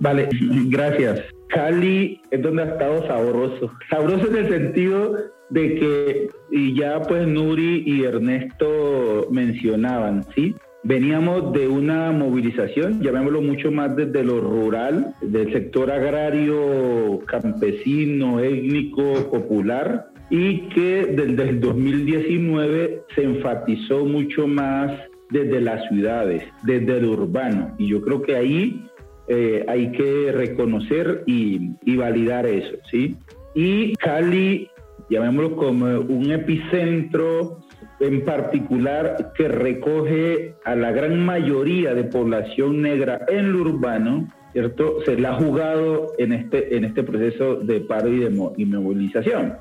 Vale, 0.00 0.28
gracias. 0.68 1.22
Cali 1.48 2.20
es 2.30 2.42
donde 2.42 2.64
ha 2.64 2.66
estado 2.66 3.06
sabroso. 3.06 3.72
Sabroso 3.88 4.28
en 4.28 4.36
el 4.36 4.48
sentido 4.50 5.16
de 5.48 5.74
que, 5.76 6.30
y 6.50 6.78
ya 6.78 7.00
pues 7.00 7.26
Nuri 7.26 7.84
y 7.86 8.04
Ernesto 8.04 9.28
mencionaban, 9.30 10.26
¿sí? 10.34 10.54
Veníamos 10.88 11.52
de 11.52 11.66
una 11.66 12.12
movilización, 12.12 13.02
llamémoslo 13.02 13.42
mucho 13.42 13.72
más 13.72 13.96
desde 13.96 14.22
lo 14.22 14.40
rural, 14.40 15.14
del 15.20 15.52
sector 15.52 15.90
agrario, 15.90 17.18
campesino, 17.26 18.38
étnico, 18.38 19.28
popular, 19.28 20.10
y 20.30 20.68
que 20.68 21.06
desde 21.06 21.48
el 21.48 21.60
2019 21.60 23.02
se 23.16 23.24
enfatizó 23.24 24.04
mucho 24.04 24.46
más 24.46 24.92
desde 25.30 25.60
las 25.60 25.88
ciudades, 25.88 26.44
desde 26.62 26.98
el 26.98 27.06
urbano. 27.06 27.74
Y 27.78 27.88
yo 27.88 28.00
creo 28.02 28.22
que 28.22 28.36
ahí 28.36 28.88
eh, 29.26 29.64
hay 29.66 29.90
que 29.90 30.30
reconocer 30.30 31.24
y, 31.26 31.72
y 31.84 31.96
validar 31.96 32.46
eso, 32.46 32.76
¿sí? 32.92 33.16
Y 33.56 33.92
Cali, 33.94 34.70
llamémoslo 35.10 35.56
como 35.56 35.86
un 35.86 36.30
epicentro 36.30 37.65
en 38.00 38.24
particular 38.24 39.32
que 39.34 39.48
recoge 39.48 40.54
a 40.64 40.74
la 40.74 40.92
gran 40.92 41.24
mayoría 41.24 41.94
de 41.94 42.04
población 42.04 42.82
negra 42.82 43.24
en 43.28 43.52
lo 43.52 43.60
urbano, 43.60 44.28
¿cierto? 44.52 44.98
Se 45.04 45.18
la 45.18 45.30
ha 45.30 45.34
jugado 45.34 46.12
en 46.18 46.32
este, 46.32 46.76
en 46.76 46.84
este 46.84 47.02
proceso 47.02 47.56
de 47.56 47.80
paro 47.80 48.08
y 48.08 48.20
de 48.20 48.30
movilización. 48.30 49.54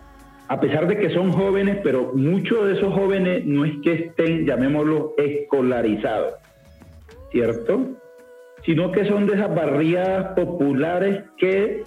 A 0.48 0.60
pesar 0.60 0.88
de 0.88 0.98
que 0.98 1.10
son 1.10 1.32
jóvenes, 1.32 1.80
pero 1.84 2.12
muchos 2.14 2.68
de 2.68 2.74
esos 2.74 2.94
jóvenes 2.94 3.46
no 3.46 3.66
es 3.66 3.74
que 3.84 3.94
estén, 3.94 4.46
llamémoslo, 4.46 5.16
escolarizados, 5.18 6.36
¿cierto? 7.32 7.90
Sino 8.64 8.92
que 8.92 9.06
son 9.06 9.26
de 9.26 9.36
esas 9.36 9.56
barriadas 9.56 10.36
populares 10.36 11.24
que 11.38 11.84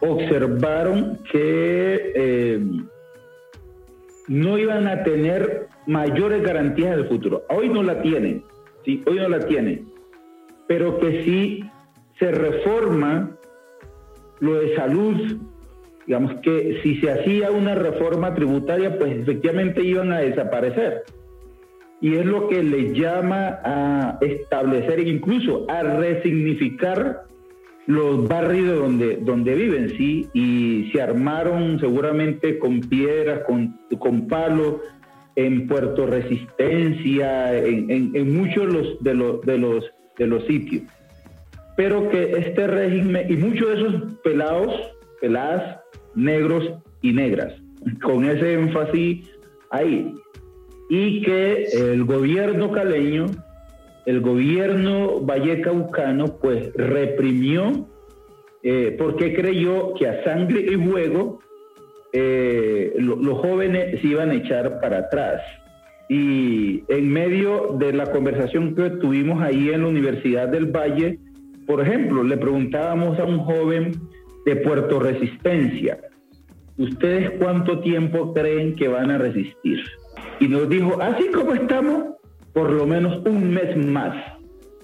observaron 0.00 1.18
que 1.32 2.12
eh, 2.14 2.60
no 4.28 4.58
iban 4.58 4.86
a 4.86 5.02
tener 5.02 5.68
mayores 5.86 6.42
garantías 6.42 6.96
del 6.96 7.08
futuro. 7.08 7.44
Hoy 7.48 7.68
no 7.68 7.82
la 7.82 8.02
tienen, 8.02 8.44
¿sí? 8.84 9.02
hoy 9.06 9.16
no 9.16 9.28
la 9.28 9.46
tienen, 9.46 9.86
pero 10.66 10.98
que 10.98 11.24
si 11.24 11.64
se 12.18 12.30
reforma 12.30 13.36
lo 14.40 14.60
de 14.60 14.74
salud, 14.76 15.38
digamos 16.06 16.34
que 16.42 16.80
si 16.82 16.96
se 16.96 17.10
hacía 17.10 17.50
una 17.50 17.74
reforma 17.74 18.34
tributaria, 18.34 18.98
pues 18.98 19.12
efectivamente 19.12 19.82
iban 19.82 20.12
a 20.12 20.20
desaparecer. 20.20 21.04
Y 22.00 22.14
es 22.16 22.26
lo 22.26 22.48
que 22.48 22.62
le 22.62 22.92
llama 22.92 23.58
a 23.64 24.18
establecer, 24.20 25.00
incluso 25.06 25.64
a 25.70 25.82
resignificar 25.82 27.24
los 27.86 28.28
barrios 28.28 28.78
donde, 28.78 29.16
donde 29.16 29.54
viven, 29.54 29.90
¿sí? 29.96 30.28
Y 30.34 30.90
se 30.92 31.00
armaron 31.00 31.78
seguramente 31.80 32.58
con 32.58 32.80
piedras, 32.80 33.44
con, 33.46 33.78
con 33.98 34.26
palos, 34.26 34.76
en 35.36 35.66
Puerto 35.66 36.06
Resistencia, 36.06 37.56
en, 37.56 38.34
muchos 38.34 38.72
los, 38.72 39.02
de, 39.02 39.14
los, 39.14 39.40
de, 39.42 39.58
los, 39.58 39.84
de 40.18 40.26
los 40.26 40.44
sitios. 40.46 40.82
Pero 41.76 42.08
que 42.08 42.32
este 42.32 42.66
régimen, 42.66 43.30
y 43.30 43.36
muchos 43.36 43.68
de 43.68 43.74
esos 43.74 44.12
pelados, 44.24 44.72
peladas, 45.20 45.80
negros 46.14 46.72
y 47.02 47.12
negras, 47.12 47.52
con 48.02 48.24
ese 48.24 48.54
énfasis 48.54 49.30
ahí, 49.70 50.14
y 50.88 51.22
que 51.22 51.64
el 51.64 52.04
gobierno 52.04 52.72
caleño, 52.72 53.26
el 54.06 54.20
gobierno 54.20 55.20
vallecaucano, 55.20 56.38
pues 56.38 56.72
reprimió 56.74 57.86
eh, 58.62 58.96
porque 58.98 59.34
creyó 59.34 59.94
que 59.94 60.08
a 60.08 60.24
sangre 60.24 60.60
y 60.60 60.74
juego 60.74 61.40
eh, 62.18 62.94
los 62.96 63.38
jóvenes 63.40 64.00
se 64.00 64.06
iban 64.06 64.30
a 64.30 64.34
echar 64.36 64.80
para 64.80 65.00
atrás. 65.00 65.42
Y 66.08 66.82
en 66.88 67.12
medio 67.12 67.76
de 67.78 67.92
la 67.92 68.10
conversación 68.10 68.74
que 68.74 68.88
tuvimos 68.88 69.42
ahí 69.42 69.68
en 69.70 69.82
la 69.82 69.88
Universidad 69.88 70.48
del 70.48 70.66
Valle, 70.66 71.18
por 71.66 71.82
ejemplo, 71.82 72.22
le 72.24 72.38
preguntábamos 72.38 73.18
a 73.18 73.24
un 73.24 73.40
joven 73.40 73.92
de 74.46 74.56
Puerto 74.56 74.98
Resistencia, 74.98 75.98
¿ustedes 76.78 77.32
cuánto 77.32 77.80
tiempo 77.80 78.32
creen 78.32 78.76
que 78.76 78.88
van 78.88 79.10
a 79.10 79.18
resistir? 79.18 79.80
Y 80.40 80.48
nos 80.48 80.70
dijo, 80.70 80.96
así 81.02 81.26
como 81.34 81.52
estamos, 81.52 82.14
por 82.54 82.70
lo 82.70 82.86
menos 82.86 83.20
un 83.26 83.52
mes 83.52 83.76
más, 83.76 84.16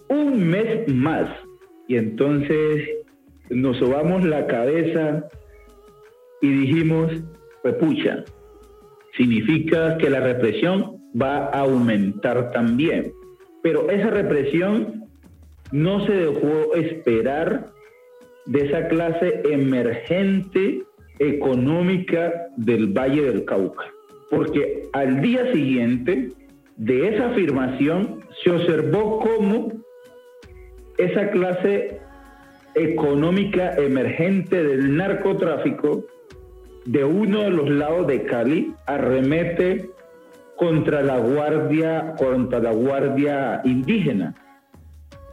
un 0.09 0.51
mes 0.51 0.87
más. 0.93 1.31
Y 1.89 1.97
entonces 1.97 2.91
nos 3.49 3.79
sobamos 3.79 4.23
la 4.23 4.47
cabeza 4.47 5.25
y 6.43 6.49
dijimos, 6.49 7.13
pues 7.63 7.75
pucha, 7.77 8.25
significa 9.17 9.97
que 9.97 10.11
la 10.11 10.21
represión 10.21 11.01
va 11.21 11.47
a 11.47 11.61
aumentar 11.61 12.51
también. 12.51 13.13
Pero 13.63 13.89
esa 13.89 14.11
represión 14.11 15.05
no 15.71 16.05
se 16.05 16.13
dejó 16.13 16.75
esperar 16.75 17.71
de 18.47 18.67
esa 18.67 18.89
clase 18.89 19.41
emergente 19.45 20.83
económica 21.21 22.49
del 22.57 22.89
Valle 22.89 23.23
del 23.23 23.45
Cauca. 23.45 23.85
Porque 24.29 24.89
al 24.93 25.21
día 25.21 25.53
siguiente 25.53 26.31
de 26.77 27.09
esa 27.09 27.31
afirmación 27.31 28.21
se 28.43 28.51
observó 28.51 29.21
cómo 29.21 29.73
esa 30.99 31.31
clase 31.31 32.01
económica 32.75 33.75
emergente 33.77 34.63
del 34.65 34.97
narcotráfico 34.97 36.05
de 36.85 37.05
uno 37.05 37.43
de 37.43 37.51
los 37.51 37.71
lados 37.71 38.07
de 38.07 38.25
Cali 38.25 38.75
arremete 38.87 39.91
contra 40.57 41.03
la 41.03 41.19
guardia, 41.19 42.15
contra 42.17 42.61
la 42.61 42.73
guardia 42.73 43.61
indígena, 43.65 44.35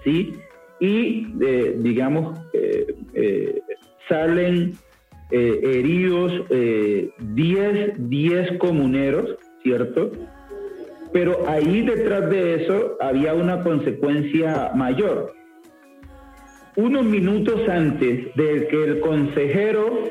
¿sí? 0.03 0.35
Y, 0.79 1.27
eh, 1.41 1.75
digamos, 1.77 2.39
eh, 2.53 2.95
eh, 3.13 3.62
salen 4.07 4.73
heridos 5.31 6.31
10 6.49 8.09
10 8.09 8.57
comuneros, 8.57 9.35
¿cierto? 9.62 10.12
Pero 11.13 11.47
ahí 11.47 11.83
detrás 11.83 12.31
de 12.31 12.63
eso 12.63 12.97
había 12.99 13.35
una 13.35 13.62
consecuencia 13.62 14.71
mayor. 14.73 15.33
Unos 16.75 17.05
minutos 17.05 17.69
antes 17.69 18.33
de 18.35 18.67
que 18.69 18.83
el 18.85 18.99
consejero 19.01 20.09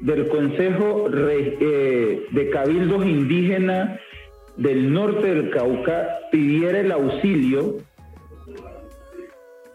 del 0.00 0.28
Consejo 0.28 1.08
eh, 1.10 2.26
de 2.30 2.50
Cabildos 2.50 3.04
Indígenas 3.04 4.00
del 4.56 4.92
norte 4.92 5.34
del 5.34 5.50
Cauca 5.50 6.18
pidiera 6.32 6.80
el 6.80 6.90
auxilio, 6.92 7.76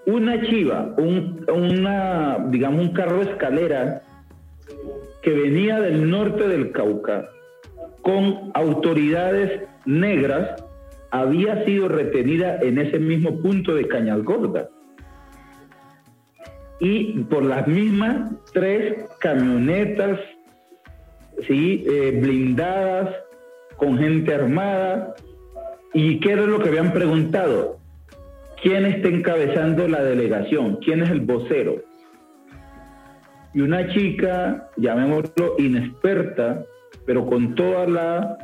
una 0.05 0.41
chiva, 0.41 0.93
un, 0.97 1.45
una, 1.49 2.45
digamos, 2.49 2.81
un 2.81 2.93
carro 2.93 3.21
escalera 3.21 4.03
que 5.21 5.31
venía 5.31 5.79
del 5.79 6.09
norte 6.09 6.47
del 6.49 6.71
Cauca 6.71 7.29
con 8.01 8.51
autoridades 8.53 9.61
negras 9.85 10.61
había 11.11 11.63
sido 11.63 11.87
retenida 11.87 12.57
en 12.61 12.77
ese 12.77 12.99
mismo 12.99 13.41
punto 13.41 13.75
de 13.75 13.87
Cañas 13.87 14.21
Gordas. 14.23 14.67
Y 16.79 17.19
por 17.23 17.43
las 17.43 17.67
mismas 17.67 18.31
tres 18.53 19.05
camionetas, 19.19 20.19
¿sí? 21.47 21.85
Eh, 21.87 22.19
blindadas, 22.21 23.15
con 23.77 23.97
gente 23.97 24.33
armada. 24.33 25.15
¿Y 25.93 26.19
qué 26.19 26.31
era 26.31 26.45
lo 26.45 26.59
que 26.59 26.69
habían 26.69 26.93
preguntado? 26.93 27.77
¿Quién 28.61 28.85
está 28.85 29.09
encabezando 29.09 29.87
la 29.87 30.03
delegación? 30.03 30.77
¿Quién 30.77 31.03
es 31.03 31.09
el 31.09 31.21
vocero? 31.21 31.81
Y 33.53 33.61
una 33.61 33.93
chica, 33.93 34.69
llamémoslo 34.77 35.55
inexperta, 35.59 36.65
pero 37.05 37.25
con 37.25 37.55
toda 37.55 37.85
la 37.87 38.37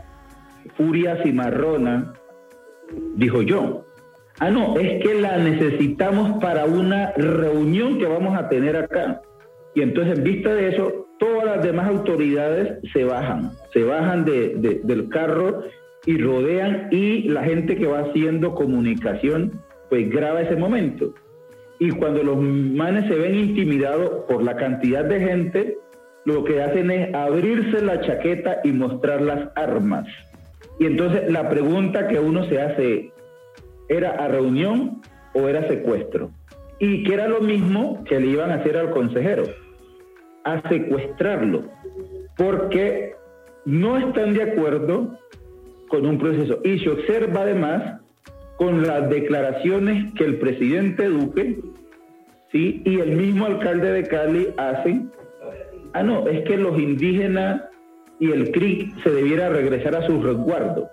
furia 0.77 1.23
cimarrona, 1.23 2.13
dijo 3.15 3.41
yo. 3.41 3.85
Ah, 4.39 4.49
no, 4.49 4.78
es 4.78 5.04
que 5.04 5.15
la 5.15 5.38
necesitamos 5.38 6.39
para 6.39 6.65
una 6.65 7.12
reunión 7.13 7.97
que 7.97 8.06
vamos 8.06 8.38
a 8.38 8.47
tener 8.47 8.75
acá. 8.78 9.21
Y 9.75 9.82
entonces, 9.82 10.17
en 10.17 10.23
vista 10.23 10.54
de 10.54 10.69
eso, 10.69 11.08
todas 11.19 11.45
las 11.45 11.63
demás 11.63 11.88
autoridades 11.89 12.80
se 12.93 13.04
bajan, 13.04 13.52
se 13.73 13.84
bajan 13.84 14.25
del 14.25 15.10
carro 15.10 15.63
y 16.06 16.17
rodean 16.17 16.88
y 16.91 17.23
la 17.23 17.43
gente 17.43 17.75
que 17.75 17.86
va 17.86 17.99
haciendo 17.99 18.56
comunicación, 18.56 19.62
pues 19.89 20.10
graba 20.10 20.41
ese 20.41 20.56
momento. 20.56 21.13
Y 21.78 21.91
cuando 21.91 22.23
los 22.23 22.38
manes 22.38 23.08
se 23.08 23.15
ven 23.15 23.36
intimidados 23.36 24.25
por 24.28 24.43
la 24.43 24.56
cantidad 24.56 25.04
de 25.04 25.19
gente, 25.19 25.78
lo 26.25 26.43
que 26.43 26.62
hacen 26.62 26.91
es 26.91 27.13
abrirse 27.13 27.82
la 27.82 28.02
chaqueta 28.02 28.60
y 28.63 28.71
mostrar 28.71 29.21
las 29.21 29.49
armas. 29.56 30.08
Y 30.80 30.86
entonces 30.86 31.30
la 31.32 31.49
pregunta 31.49 32.08
que 32.08 32.19
uno 32.19 32.45
se 32.45 32.62
hace, 32.62 33.12
¿era 33.89 34.12
a 34.12 34.28
reunión 34.28 35.02
o 35.34 35.47
era 35.47 35.67
secuestro? 35.67 36.32
Y 36.80 37.04
que 37.04 37.13
era 37.13 37.28
lo 37.28 37.41
mismo 37.41 38.04
que 38.06 38.19
le 38.19 38.28
iban 38.28 38.52
a 38.52 38.56
hacer 38.56 38.78
al 38.78 38.91
consejero, 38.91 39.43
a 40.45 40.67
secuestrarlo, 40.69 41.63
porque 42.38 43.15
no 43.65 43.97
están 43.97 44.34
de 44.34 44.43
acuerdo 44.43 45.19
con 45.89 46.06
un 46.06 46.17
proceso. 46.17 46.60
Y 46.63 46.80
se 46.80 46.89
observa 46.89 47.41
además 47.41 47.99
con 48.58 48.86
las 48.86 49.10
declaraciones 49.10 50.13
que 50.13 50.25
el 50.25 50.38
presidente 50.38 51.06
Duque 51.08 51.60
¿sí? 52.52 52.82
y 52.86 52.99
el 52.99 53.15
mismo 53.15 53.45
alcalde 53.45 53.91
de 53.91 54.04
Cali 54.04 54.47
hacen. 54.58 55.12
Ah, 55.93 56.04
no, 56.04 56.28
es 56.28 56.43
que 56.43 56.58
los 56.58 56.78
indígenas 56.80 57.63
y 58.19 58.32
el 58.32 58.52
CRIC 58.52 59.02
se 59.04 59.10
debiera 59.12 59.49
regresar 59.49 59.95
a 59.95 60.06
su 60.06 60.21
resguardo. 60.21 60.89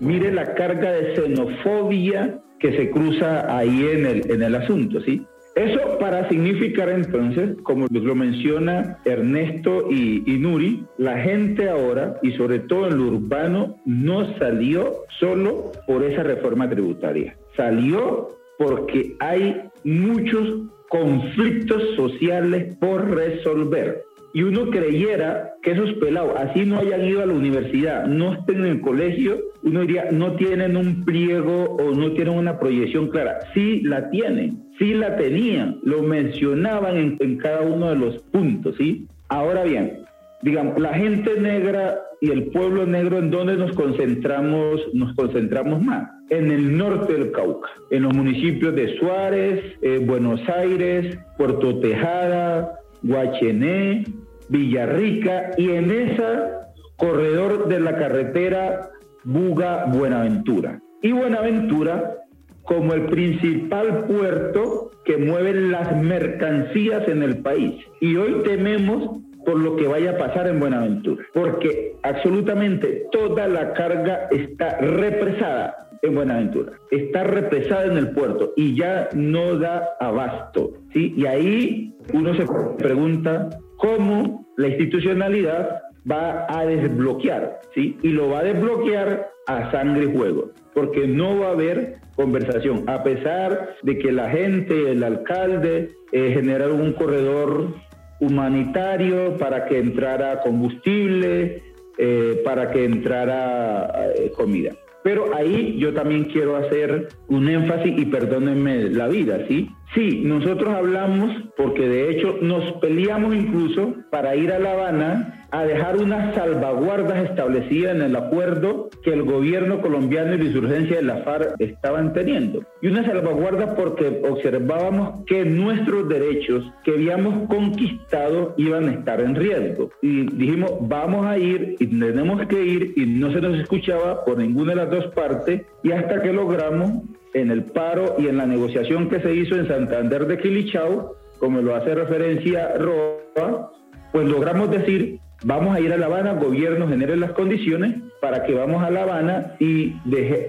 Mire 0.00 0.32
la 0.32 0.54
carga 0.54 0.92
de 0.92 1.14
xenofobia 1.14 2.40
que 2.58 2.76
se 2.76 2.90
cruza 2.90 3.56
ahí 3.56 3.86
en 3.92 4.06
el, 4.06 4.30
en 4.30 4.42
el 4.42 4.54
asunto, 4.54 5.00
¿sí? 5.00 5.24
Eso 5.54 5.98
para 5.98 6.28
significar 6.28 6.88
entonces, 6.88 7.56
como 7.64 7.86
lo 7.90 8.14
menciona 8.14 8.98
Ernesto 9.04 9.90
y, 9.90 10.22
y, 10.24 10.38
Nuri, 10.38 10.84
la 10.98 11.18
gente 11.18 11.68
ahora, 11.68 12.16
y 12.22 12.30
sobre 12.32 12.60
todo 12.60 12.86
en 12.86 12.98
lo 12.98 13.04
urbano, 13.16 13.76
no 13.84 14.38
salió 14.38 15.02
solo 15.18 15.72
por 15.88 16.04
esa 16.04 16.22
reforma 16.22 16.70
tributaria. 16.70 17.36
Salió 17.56 18.36
porque 18.56 19.16
hay 19.18 19.62
muchos 19.82 20.68
conflictos 20.88 21.82
sociales 21.96 22.76
por 22.78 23.10
resolver 23.10 24.04
y 24.34 24.42
uno 24.42 24.70
creyera 24.70 25.54
que 25.62 25.72
esos 25.72 25.94
pelados, 25.94 26.34
así 26.36 26.64
no 26.66 26.78
hayan 26.78 27.04
ido 27.04 27.22
a 27.22 27.26
la 27.26 27.34
universidad, 27.34 28.06
no 28.06 28.34
estén 28.34 28.58
en 28.58 28.66
el 28.66 28.80
colegio, 28.80 29.38
uno 29.62 29.80
diría, 29.80 30.08
no 30.12 30.32
tienen 30.36 30.76
un 30.76 31.04
pliego 31.04 31.76
o 31.76 31.94
no 31.94 32.12
tienen 32.12 32.34
una 32.34 32.58
proyección 32.58 33.08
clara. 33.08 33.38
Sí 33.54 33.80
la 33.82 34.10
tienen, 34.10 34.62
sí 34.78 34.94
la 34.94 35.16
tenían, 35.16 35.78
lo 35.82 36.02
mencionaban 36.02 37.18
en, 37.18 37.38
cada 37.38 37.62
uno 37.62 37.90
de 37.90 37.96
los 37.96 38.18
puntos, 38.24 38.76
¿sí? 38.76 39.06
Ahora 39.28 39.64
bien, 39.64 40.04
digamos, 40.42 40.78
la 40.78 40.94
gente 40.94 41.40
negra 41.40 42.00
y 42.20 42.30
el 42.30 42.44
pueblo 42.46 42.86
negro, 42.86 43.18
¿en 43.18 43.30
dónde 43.30 43.56
nos 43.56 43.72
concentramos, 43.72 44.82
nos 44.92 45.14
concentramos 45.14 45.82
más? 45.82 46.08
En 46.30 46.50
el 46.50 46.76
norte 46.76 47.14
del 47.14 47.32
Cauca, 47.32 47.68
en 47.90 48.02
los 48.02 48.14
municipios 48.14 48.74
de 48.74 48.98
Suárez, 48.98 49.76
eh, 49.82 49.98
Buenos 50.04 50.40
Aires, 50.48 51.18
Puerto 51.38 51.78
Tejada, 51.80 52.78
Guachené, 53.02 54.04
Villarrica 54.48 55.50
y 55.56 55.70
en 55.70 55.90
esa 55.90 56.72
corredor 56.96 57.68
de 57.68 57.80
la 57.80 57.96
carretera 57.96 58.90
Buga-Buenaventura. 59.24 60.80
Y 61.02 61.12
Buenaventura 61.12 62.16
como 62.64 62.92
el 62.92 63.06
principal 63.06 64.04
puerto 64.04 64.90
que 65.04 65.16
mueve 65.16 65.54
las 65.54 65.96
mercancías 66.02 67.08
en 67.08 67.22
el 67.22 67.38
país. 67.38 67.82
Y 68.00 68.16
hoy 68.16 68.42
tememos 68.44 69.20
por 69.46 69.58
lo 69.58 69.76
que 69.76 69.86
vaya 69.86 70.10
a 70.10 70.18
pasar 70.18 70.46
en 70.46 70.60
Buenaventura, 70.60 71.24
porque 71.32 71.96
absolutamente 72.02 73.06
toda 73.10 73.48
la 73.48 73.72
carga 73.72 74.28
está 74.30 74.76
represada 74.78 75.87
en 76.02 76.14
Buenaventura, 76.14 76.72
está 76.90 77.24
represada 77.24 77.86
en 77.86 77.96
el 77.96 78.10
puerto 78.10 78.52
y 78.56 78.76
ya 78.76 79.08
no 79.14 79.58
da 79.58 79.88
abasto, 80.00 80.72
¿sí? 80.92 81.14
Y 81.16 81.26
ahí 81.26 81.94
uno 82.12 82.34
se 82.34 82.46
pregunta 82.78 83.48
cómo 83.76 84.46
la 84.56 84.68
institucionalidad 84.68 85.82
va 86.10 86.46
a 86.48 86.64
desbloquear, 86.64 87.60
¿sí? 87.74 87.96
Y 88.02 88.08
lo 88.08 88.30
va 88.30 88.40
a 88.40 88.44
desbloquear 88.44 89.30
a 89.46 89.70
sangre 89.70 90.04
y 90.04 90.16
juego, 90.16 90.50
porque 90.74 91.06
no 91.06 91.38
va 91.38 91.48
a 91.48 91.52
haber 91.52 91.96
conversación, 92.16 92.84
a 92.88 93.02
pesar 93.02 93.76
de 93.82 93.98
que 93.98 94.12
la 94.12 94.30
gente, 94.30 94.90
el 94.90 95.04
alcalde, 95.04 95.90
eh, 96.12 96.32
generaron 96.34 96.80
un 96.80 96.92
corredor 96.92 97.74
humanitario 98.20 99.36
para 99.36 99.66
que 99.66 99.78
entrara 99.78 100.40
combustible, 100.40 101.62
eh, 101.96 102.42
para 102.44 102.70
que 102.70 102.84
entrara 102.84 104.12
eh, 104.16 104.32
comida. 104.36 104.72
Pero 105.04 105.34
ahí 105.34 105.76
yo 105.78 105.94
también 105.94 106.24
quiero 106.24 106.56
hacer 106.56 107.08
un 107.28 107.48
énfasis 107.48 107.98
y 107.98 108.06
perdónenme 108.06 108.90
la 108.90 109.08
vida, 109.08 109.44
¿sí? 109.48 109.70
Sí, 109.94 110.22
nosotros 110.24 110.74
hablamos 110.74 111.34
porque 111.56 111.88
de 111.88 112.10
hecho 112.10 112.38
nos 112.42 112.72
peleamos 112.74 113.34
incluso 113.34 113.94
para 114.10 114.36
ir 114.36 114.52
a 114.52 114.58
La 114.58 114.72
Habana 114.72 115.37
a 115.50 115.64
dejar 115.64 115.96
unas 115.96 116.34
salvaguardas 116.34 117.30
establecidas 117.30 117.96
en 117.96 118.02
el 118.02 118.16
acuerdo 118.16 118.90
que 119.02 119.12
el 119.12 119.22
gobierno 119.22 119.80
colombiano 119.80 120.34
y 120.34 120.38
la 120.38 120.44
insurgencia 120.44 120.96
de 120.96 121.02
la 121.02 121.18
FARC 121.18 121.54
estaban 121.58 122.12
teniendo. 122.12 122.64
Y 122.82 122.88
una 122.88 123.04
salvaguarda 123.04 123.74
porque 123.74 124.22
observábamos 124.28 125.24
que 125.24 125.44
nuestros 125.44 126.08
derechos 126.08 126.70
que 126.84 126.92
habíamos 126.92 127.48
conquistado 127.48 128.54
iban 128.58 128.88
a 128.88 128.92
estar 128.92 129.20
en 129.20 129.34
riesgo. 129.34 129.90
Y 130.02 130.26
dijimos, 130.36 130.72
vamos 130.82 131.26
a 131.26 131.38
ir 131.38 131.76
y 131.78 131.86
tenemos 131.86 132.46
que 132.46 132.62
ir 132.62 132.92
y 132.96 133.06
no 133.06 133.32
se 133.32 133.40
nos 133.40 133.58
escuchaba 133.58 134.24
por 134.24 134.38
ninguna 134.38 134.72
de 134.72 134.76
las 134.76 134.90
dos 134.90 135.06
partes 135.14 135.62
y 135.82 135.92
hasta 135.92 136.22
que 136.22 136.32
logramos 136.32 137.02
en 137.34 137.50
el 137.50 137.64
paro 137.64 138.16
y 138.18 138.26
en 138.26 138.36
la 138.36 138.46
negociación 138.46 139.08
que 139.08 139.20
se 139.20 139.34
hizo 139.34 139.54
en 139.54 139.68
Santander 139.68 140.26
de 140.26 140.38
Quilichao, 140.38 141.14
como 141.38 141.60
lo 141.60 141.74
hace 141.74 141.94
referencia 141.94 142.76
Roa, 142.76 143.70
pues 144.12 144.26
logramos 144.26 144.70
decir, 144.70 145.20
vamos 145.44 145.76
a 145.76 145.80
ir 145.80 145.92
a 145.92 145.96
La 145.96 146.06
Habana, 146.06 146.34
gobierno 146.34 146.88
genere 146.88 147.16
las 147.16 147.32
condiciones 147.32 147.96
para 148.20 148.44
que 148.44 148.54
vamos 148.54 148.82
a 148.82 148.90
La 148.90 149.02
Habana 149.02 149.56
y 149.58 149.94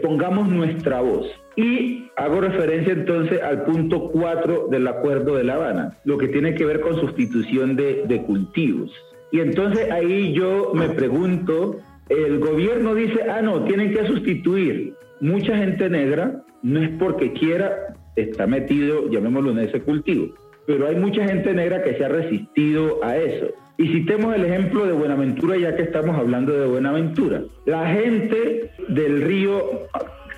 pongamos 0.02 0.50
nuestra 0.50 1.02
voz. 1.02 1.28
Y 1.56 2.10
hago 2.16 2.42
referencia 2.42 2.94
entonces 2.94 3.42
al 3.42 3.64
punto 3.64 4.10
4 4.12 4.68
del 4.70 4.88
acuerdo 4.88 5.36
de 5.36 5.44
La 5.44 5.56
Habana, 5.56 5.98
lo 6.06 6.18
que 6.18 6.30
tiene 6.30 6.56
que 6.56 6.66
ver 6.66 6.82
con 6.82 7.00
sustitución 7.00 7.76
de, 7.76 8.06
de 8.08 8.24
cultivos. 8.24 8.92
Y 9.32 9.42
entonces 9.42 9.92
ahí 9.92 10.34
yo 10.34 10.72
me 10.74 10.90
pregunto, 10.90 11.80
el 12.10 12.40
gobierno 12.40 12.96
dice, 12.96 13.24
ah, 13.30 13.42
no, 13.42 13.64
tienen 13.66 13.94
que 13.94 14.08
sustituir 14.08 14.96
mucha 15.22 15.56
gente 15.58 15.90
negra, 15.90 16.44
no 16.64 16.82
es 16.82 16.90
porque 16.98 17.34
quiera, 17.34 17.96
está 18.16 18.48
metido, 18.48 19.10
llamémoslo 19.10 19.52
en 19.52 19.60
ese 19.60 19.82
cultivo, 19.82 20.34
pero 20.66 20.88
hay 20.88 20.96
mucha 20.96 21.26
gente 21.26 21.54
negra 21.54 21.84
que 21.84 21.96
se 21.96 22.06
ha 22.06 22.10
resistido 22.10 23.04
a 23.04 23.18
eso. 23.18 23.48
Y 23.80 23.88
citemos 23.88 24.36
el 24.36 24.44
ejemplo 24.44 24.86
de 24.86 24.92
Buenaventura, 24.92 25.56
ya 25.56 25.74
que 25.74 25.84
estamos 25.84 26.18
hablando 26.18 26.52
de 26.52 26.68
Buenaventura. 26.68 27.44
La 27.66 27.88
gente 27.88 28.72
del 28.90 29.22
río 29.22 29.88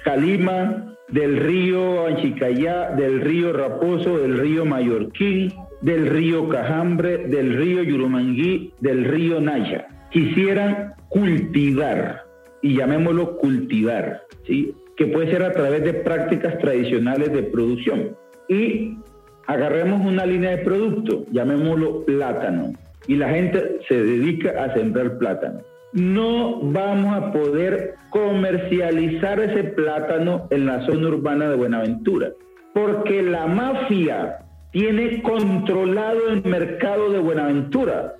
Calima, 0.03 0.95
del 1.07 1.37
río 1.37 2.05
Anchicayá, 2.05 2.91
del 2.91 3.19
río 3.19 3.51
Raposo, 3.51 4.19
del 4.19 4.37
río 4.37 4.63
Mallorquín, 4.63 5.51
del 5.81 6.05
río 6.05 6.49
Cajambre, 6.49 7.17
del 7.29 7.57
río 7.57 7.81
Yurumanguí, 7.81 8.73
del 8.79 9.05
río 9.05 9.41
Naya, 9.41 9.87
quisieran 10.11 10.93
cultivar, 11.09 12.25
y 12.61 12.75
llamémoslo 12.75 13.37
cultivar, 13.37 14.21
¿sí? 14.45 14.75
que 14.95 15.07
puede 15.07 15.31
ser 15.31 15.41
a 15.41 15.51
través 15.51 15.83
de 15.83 15.95
prácticas 15.95 16.59
tradicionales 16.59 17.33
de 17.33 17.41
producción. 17.41 18.15
Y 18.47 18.99
agarremos 19.47 20.05
una 20.05 20.27
línea 20.27 20.51
de 20.51 20.57
producto, 20.59 21.25
llamémoslo 21.31 22.05
plátano, 22.05 22.73
y 23.07 23.15
la 23.15 23.29
gente 23.29 23.79
se 23.87 23.95
dedica 23.95 24.63
a 24.63 24.73
sembrar 24.73 25.17
plátano. 25.17 25.61
No 25.93 26.59
vamos 26.61 27.13
a 27.15 27.33
poder 27.33 27.95
comercializar 28.09 29.39
ese 29.39 29.63
plátano 29.63 30.47
en 30.49 30.65
la 30.65 30.85
zona 30.85 31.09
urbana 31.09 31.49
de 31.49 31.55
Buenaventura, 31.55 32.29
porque 32.73 33.21
la 33.21 33.47
mafia 33.47 34.39
tiene 34.71 35.21
controlado 35.21 36.29
el 36.29 36.43
mercado 36.43 37.11
de 37.11 37.19
Buenaventura. 37.19 38.15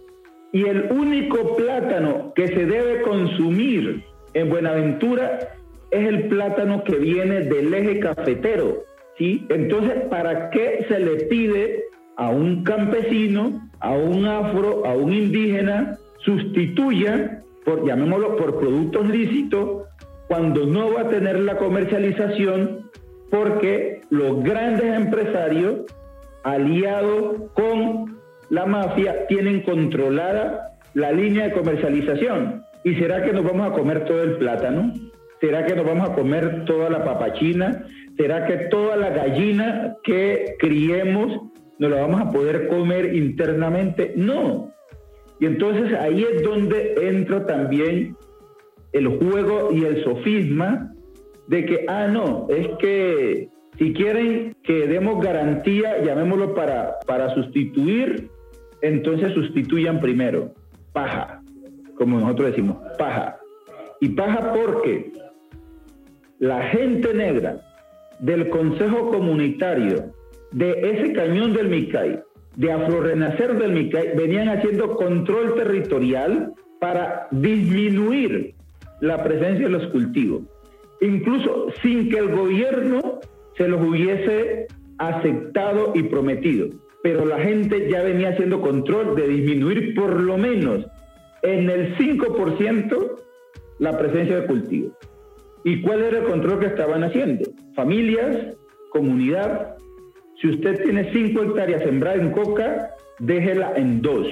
Y 0.52 0.66
el 0.66 0.92
único 0.92 1.56
plátano 1.56 2.34
que 2.36 2.48
se 2.48 2.66
debe 2.66 3.02
consumir 3.04 4.04
en 4.34 4.50
Buenaventura 4.50 5.40
es 5.92 6.08
el 6.08 6.28
plátano 6.28 6.84
que 6.84 6.96
viene 6.98 7.42
del 7.42 7.74
eje 7.74 8.00
cafetero. 8.00 8.84
¿sí? 9.18 9.46
Entonces, 9.50 10.04
¿para 10.10 10.50
qué 10.50 10.86
se 10.90 11.00
le 11.00 11.26
pide 11.26 11.86
a 12.18 12.30
un 12.30 12.64
campesino, 12.64 13.70
a 13.80 13.92
un 13.92 14.26
afro, 14.26 14.86
a 14.86 14.94
un 14.94 15.14
indígena, 15.14 15.98
sustituya, 16.20 17.42
por, 17.66 17.86
llamémoslo, 17.86 18.36
por 18.38 18.60
productos 18.60 19.10
lícitos, 19.10 19.84
cuando 20.28 20.66
no 20.66 20.94
va 20.94 21.02
a 21.02 21.10
tener 21.10 21.40
la 21.40 21.58
comercialización, 21.58 22.90
porque 23.30 24.02
los 24.10 24.44
grandes 24.44 24.96
empresarios, 24.96 25.82
aliados 26.44 27.52
con 27.54 28.18
la 28.50 28.66
mafia, 28.66 29.28
tienen 29.28 29.62
controlada 29.62 30.72
la 30.94 31.12
línea 31.12 31.48
de 31.48 31.54
comercialización. 31.54 32.64
¿Y 32.84 32.96
será 32.96 33.24
que 33.24 33.34
nos 33.34 33.44
vamos 33.44 33.72
a 33.72 33.74
comer 33.74 34.06
todo 34.06 34.24
el 34.24 34.38
plátano? 34.38 34.94
¿Será 35.40 35.66
que 35.66 35.76
nos 35.76 35.86
vamos 35.86 36.10
a 36.10 36.14
comer 36.14 36.66
toda 36.66 36.90
la 36.90 37.04
papachina? 37.04 37.86
¿Será 38.18 38.46
que 38.46 38.58
toda 38.70 38.96
la 38.96 39.10
gallina 39.10 39.96
que 40.04 40.56
criemos 40.60 41.52
nos 41.82 41.90
la 41.90 42.02
vamos 42.02 42.22
a 42.22 42.30
poder 42.30 42.68
comer 42.68 43.16
internamente? 43.16 44.14
No. 44.16 44.72
Y 45.40 45.48
entonces 45.48 45.92
ahí 46.00 46.24
es 46.24 46.44
donde 46.44 46.94
entra 47.10 47.48
también 47.48 48.16
el 48.94 49.08
juego 49.08 49.72
y 49.72 49.84
el 49.86 50.04
sofisma 50.04 50.94
de 51.48 51.66
que, 51.66 51.86
ah, 51.88 52.08
no, 52.08 52.46
es 52.50 52.68
que 52.78 53.50
si 53.80 53.94
quieren 53.94 54.56
que 54.62 54.86
demos 54.86 55.26
garantía, 55.26 56.04
llamémoslo 56.04 56.54
para, 56.54 57.00
para 57.08 57.34
sustituir, 57.34 58.30
entonces 58.84 59.34
sustituyan 59.34 60.00
primero. 60.02 60.54
Paja, 60.94 61.42
como 61.96 62.20
nosotros 62.20 62.52
decimos, 62.52 62.78
paja. 63.00 63.40
Y 64.02 64.10
paja 64.10 64.54
porque 64.54 65.12
la 66.38 66.62
gente 66.62 67.12
negra 67.16 67.60
del 68.20 68.50
Consejo 68.50 69.10
Comunitario 69.10 70.21
de 70.52 70.72
ese 70.92 71.14
cañón 71.14 71.54
del 71.54 71.70
Micay, 71.70 72.20
de 72.56 72.72
Afrorenacer 72.72 73.58
del 73.58 73.72
Micay, 73.72 74.16
venían 74.16 74.50
haciendo 74.50 74.96
control 74.96 75.56
territorial 75.56 76.54
para 76.80 77.28
disminuir 77.32 78.56
la 79.00 79.24
presencia 79.24 79.66
de 79.66 79.72
los 79.72 79.88
cultivos, 79.88 80.44
incluso 81.00 81.68
sin 81.82 82.10
que 82.10 82.18
el 82.18 82.36
gobierno 82.36 83.20
se 83.58 83.68
los 83.68 83.82
hubiese 83.82 84.68
aceptado 84.98 85.94
y 85.96 86.04
prometido. 86.04 86.68
Pero 87.04 87.26
la 87.26 87.40
gente 87.40 87.90
ya 87.90 88.04
venía 88.04 88.30
haciendo 88.30 88.62
control 88.62 89.16
de 89.16 89.28
disminuir 89.28 89.96
por 89.96 90.22
lo 90.22 90.38
menos 90.38 90.86
en 91.42 91.70
el 91.70 91.98
5% 91.98 93.16
la 93.80 93.98
presencia 93.98 94.42
de 94.42 94.48
cultivos. 94.48 94.94
¿Y 95.64 95.82
cuál 95.82 96.04
era 96.04 96.20
el 96.20 96.26
control 96.26 96.60
que 96.60 96.68
estaban 96.68 97.04
haciendo? 97.04 97.50
Familias, 97.76 98.56
comunidad. 98.90 99.78
Si 100.42 100.50
usted 100.50 100.84
tiene 100.84 101.12
5 101.14 101.44
hectáreas 101.44 101.84
sembradas 101.84 102.22
en 102.22 102.32
coca, 102.32 102.96
déjela 103.20 103.74
en 103.76 104.02
dos. 104.02 104.26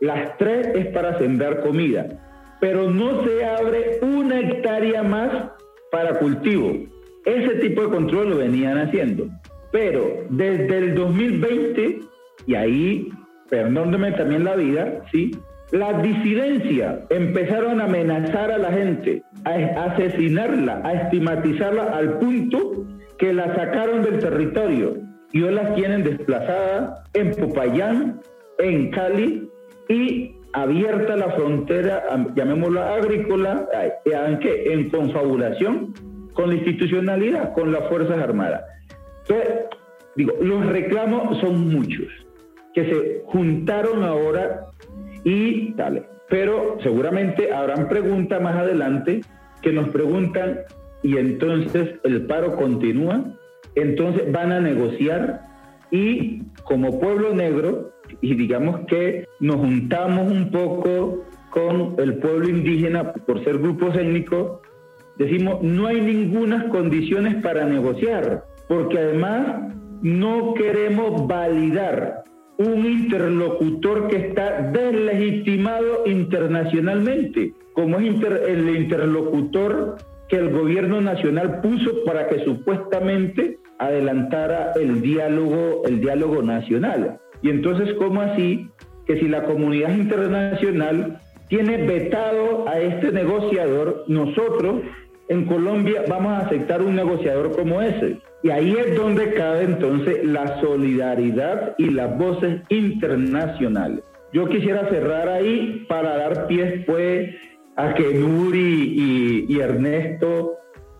Las 0.00 0.38
tres 0.38 0.68
es 0.76 0.86
para 0.88 1.18
sembrar 1.18 1.60
comida. 1.62 2.06
Pero 2.60 2.88
no 2.88 3.24
se 3.24 3.44
abre 3.44 3.98
una 4.00 4.40
hectárea 4.40 5.02
más 5.02 5.50
para 5.90 6.20
cultivo. 6.20 6.72
Ese 7.24 7.56
tipo 7.56 7.82
de 7.82 7.88
control 7.88 8.30
lo 8.30 8.36
venían 8.36 8.78
haciendo. 8.78 9.26
Pero 9.72 10.24
desde 10.30 10.78
el 10.78 10.94
2020, 10.94 12.00
y 12.46 12.54
ahí, 12.54 13.08
perdóneme 13.50 14.12
también 14.12 14.44
la 14.44 14.54
vida, 14.54 15.02
¿sí? 15.10 15.32
Las 15.72 16.00
disidencias 16.00 17.00
empezaron 17.10 17.80
a 17.80 17.84
amenazar 17.86 18.52
a 18.52 18.58
la 18.58 18.70
gente, 18.70 19.24
a 19.44 19.84
asesinarla, 19.86 20.80
a 20.84 20.92
estigmatizarla 20.92 21.84
al 21.86 22.18
punto 22.20 22.86
que 23.18 23.32
la 23.32 23.52
sacaron 23.56 24.04
del 24.04 24.20
territorio 24.20 25.05
y 25.36 25.42
hoy 25.42 25.52
las 25.52 25.74
tienen 25.74 26.02
desplazada 26.02 27.04
en 27.12 27.30
Popayán, 27.32 28.22
en 28.58 28.90
Cali 28.90 29.50
y 29.86 30.34
abierta 30.54 31.14
la 31.14 31.30
frontera, 31.32 32.04
llamémosla 32.34 32.94
agrícola, 32.94 33.68
aunque 34.26 34.72
en 34.72 34.88
confabulación 34.88 35.92
con 36.32 36.48
la 36.48 36.54
institucionalidad, 36.54 37.52
con 37.52 37.70
las 37.70 37.86
Fuerzas 37.90 38.16
Armadas. 38.16 38.62
Entonces, 39.28 39.64
digo, 40.14 40.32
los 40.40 40.64
reclamos 40.64 41.38
son 41.42 41.68
muchos, 41.68 42.08
que 42.72 42.84
se 42.86 43.22
juntaron 43.26 44.04
ahora 44.04 44.68
y 45.22 45.72
tal. 45.72 46.06
Pero 46.30 46.78
seguramente 46.82 47.52
habrán 47.52 47.90
preguntas 47.90 48.40
más 48.40 48.56
adelante 48.56 49.20
que 49.60 49.70
nos 49.70 49.90
preguntan, 49.90 50.60
y 51.02 51.18
entonces 51.18 51.96
el 52.04 52.24
paro 52.24 52.56
continúa, 52.56 53.22
entonces 53.76 54.32
van 54.32 54.52
a 54.52 54.60
negociar 54.60 55.42
y 55.90 56.42
como 56.64 56.98
pueblo 56.98 57.32
negro, 57.34 57.92
y 58.20 58.34
digamos 58.34 58.80
que 58.86 59.26
nos 59.38 59.56
juntamos 59.56 60.30
un 60.30 60.50
poco 60.50 61.24
con 61.50 61.94
el 61.98 62.18
pueblo 62.18 62.48
indígena 62.48 63.12
por 63.12 63.44
ser 63.44 63.58
grupos 63.58 63.94
étnicos, 63.96 64.60
decimos 65.16 65.62
no 65.62 65.86
hay 65.86 66.00
ninguna 66.00 66.68
condiciones 66.68 67.36
para 67.36 67.64
negociar, 67.66 68.44
porque 68.68 68.98
además 68.98 69.72
no 70.02 70.54
queremos 70.54 71.26
validar 71.26 72.24
un 72.58 72.86
interlocutor 72.86 74.08
que 74.08 74.16
está 74.16 74.70
deslegitimado 74.72 76.06
internacionalmente, 76.06 77.52
como 77.74 77.98
es 77.98 78.06
el 78.48 78.76
interlocutor 78.76 79.96
que 80.28 80.36
el 80.36 80.50
gobierno 80.50 81.00
nacional 81.00 81.60
puso 81.60 82.04
para 82.04 82.28
que 82.28 82.44
supuestamente 82.44 83.58
adelantara 83.78 84.72
el 84.80 85.00
diálogo, 85.02 85.82
el 85.86 86.00
diálogo 86.00 86.42
nacional. 86.42 87.18
Y 87.42 87.50
entonces, 87.50 87.94
¿cómo 87.94 88.20
así 88.20 88.68
que 89.06 89.18
si 89.18 89.28
la 89.28 89.44
comunidad 89.44 89.94
internacional 89.94 91.20
tiene 91.48 91.76
vetado 91.78 92.68
a 92.68 92.80
este 92.80 93.12
negociador, 93.12 94.04
nosotros 94.08 94.82
en 95.28 95.44
Colombia 95.44 96.04
vamos 96.08 96.32
a 96.32 96.46
aceptar 96.46 96.82
un 96.82 96.96
negociador 96.96 97.54
como 97.54 97.82
ese? 97.82 98.18
Y 98.42 98.50
ahí 98.50 98.76
es 98.76 98.96
donde 98.96 99.34
cabe 99.34 99.64
entonces 99.64 100.24
la 100.24 100.60
solidaridad 100.60 101.74
y 101.78 101.90
las 101.90 102.16
voces 102.16 102.62
internacionales. 102.68 104.04
Yo 104.32 104.48
quisiera 104.48 104.88
cerrar 104.88 105.28
ahí 105.28 105.84
para 105.88 106.16
dar 106.16 106.46
pie 106.46 106.84
pues 106.86 107.34
a 107.76 107.94
que 107.94 108.14
Nuri 108.14 109.46
y, 109.48 109.60
Ernesto 109.60 110.58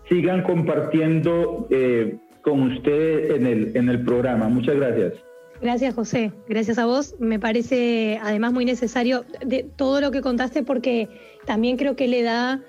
sigan 0.09 0.43
compartiendo 0.43 1.67
eh, 1.69 2.17
con 2.47 2.61
ustedes 2.71 3.35
en 3.35 3.45
el, 3.45 3.75
en 3.75 3.89
el 3.89 4.05
programa. 4.05 4.47
Muchas 4.47 4.77
gracias. 4.77 5.13
Gracias, 5.61 5.93
José. 5.95 6.31
Gracias 6.47 6.77
a 6.77 6.85
vos. 6.85 7.15
Me 7.19 7.39
parece 7.39 8.19
además 8.23 8.53
muy 8.53 8.63
necesario 8.63 9.25
de 9.45 9.63
todo 9.63 9.99
lo 9.99 10.11
que 10.11 10.21
contaste 10.21 10.63
porque 10.63 11.09
también 11.45 11.75
creo 11.75 11.97
que 11.97 12.07
le 12.07 12.23
da 12.23 12.61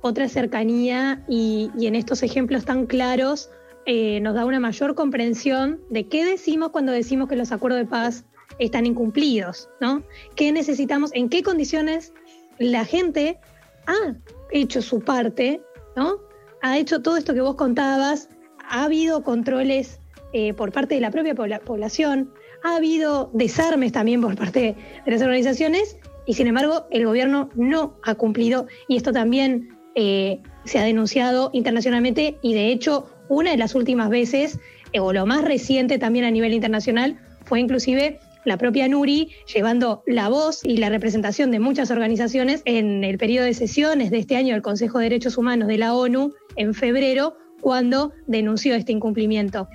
otra 0.00 0.28
cercanía 0.28 1.24
y, 1.28 1.70
y 1.76 1.88
en 1.88 1.96
estos 1.96 2.22
ejemplos 2.22 2.64
tan 2.64 2.86
claros 2.86 3.50
eh, 3.84 4.20
nos 4.20 4.34
da 4.34 4.44
una 4.44 4.60
mayor 4.60 4.94
comprensión 4.94 5.80
de 5.90 6.06
qué 6.06 6.24
decimos 6.24 6.70
cuando 6.70 6.92
decimos 6.92 7.28
que 7.28 7.34
los 7.34 7.50
acuerdos 7.50 7.80
de 7.80 7.86
paz 7.86 8.24
están 8.60 8.86
incumplidos, 8.86 9.68
¿no? 9.80 10.04
¿Qué 10.36 10.52
necesitamos? 10.52 11.10
¿En 11.14 11.28
qué 11.28 11.42
condiciones 11.42 12.12
la 12.58 12.84
gente 12.84 13.38
ha 13.86 14.14
hecho 14.52 14.82
su 14.82 15.00
parte, 15.00 15.60
¿no? 15.96 16.20
Ha 16.62 16.78
hecho 16.78 17.02
todo 17.02 17.16
esto 17.16 17.34
que 17.34 17.40
vos 17.40 17.56
contabas, 17.56 18.28
ha 18.68 18.84
habido 18.84 19.22
controles 19.22 20.00
eh, 20.32 20.54
por 20.54 20.72
parte 20.72 20.94
de 20.94 21.00
la 21.00 21.10
propia 21.10 21.34
población, 21.34 22.32
ha 22.62 22.76
habido 22.76 23.30
desarmes 23.32 23.92
también 23.92 24.20
por 24.20 24.36
parte 24.36 24.76
de 25.04 25.10
las 25.10 25.22
organizaciones 25.22 25.98
y 26.26 26.34
sin 26.34 26.46
embargo 26.48 26.86
el 26.90 27.06
gobierno 27.06 27.48
no 27.54 27.96
ha 28.02 28.14
cumplido 28.16 28.66
y 28.88 28.96
esto 28.96 29.12
también 29.12 29.68
eh, 29.94 30.40
se 30.64 30.78
ha 30.78 30.84
denunciado 30.84 31.50
internacionalmente 31.52 32.38
y 32.42 32.54
de 32.54 32.68
hecho 32.72 33.06
una 33.28 33.50
de 33.50 33.56
las 33.56 33.74
últimas 33.74 34.10
veces, 34.10 34.58
eh, 34.92 35.00
o 35.00 35.12
lo 35.12 35.26
más 35.26 35.44
reciente 35.44 35.98
también 35.98 36.24
a 36.24 36.30
nivel 36.30 36.52
internacional, 36.52 37.18
fue 37.44 37.60
inclusive 37.60 38.18
la 38.44 38.58
propia 38.58 38.86
Nuri 38.88 39.30
llevando 39.52 40.02
la 40.06 40.28
voz 40.28 40.64
y 40.64 40.76
la 40.76 40.88
representación 40.88 41.50
de 41.50 41.58
muchas 41.58 41.90
organizaciones 41.90 42.62
en 42.64 43.02
el 43.02 43.18
periodo 43.18 43.46
de 43.46 43.54
sesiones 43.54 44.10
de 44.10 44.18
este 44.18 44.36
año 44.36 44.54
del 44.54 44.62
Consejo 44.62 44.98
de 44.98 45.04
Derechos 45.04 45.36
Humanos 45.36 45.66
de 45.66 45.78
la 45.78 45.94
ONU 45.94 46.32
en 46.54 46.72
febrero, 46.72 47.36
cuando 47.66 48.12
denunció 48.28 48.76
este 48.76 48.92
incumplimiento. 48.92 49.66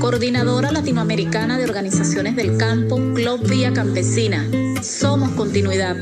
Coordinadora 0.00 0.72
Latinoamericana 0.72 1.58
de 1.58 1.64
Organizaciones 1.64 2.34
del 2.34 2.56
Campo, 2.56 2.96
Club 3.12 3.46
Vía 3.46 3.74
Campesina. 3.74 4.48
Somos 4.80 5.32
continuidad. 5.32 5.96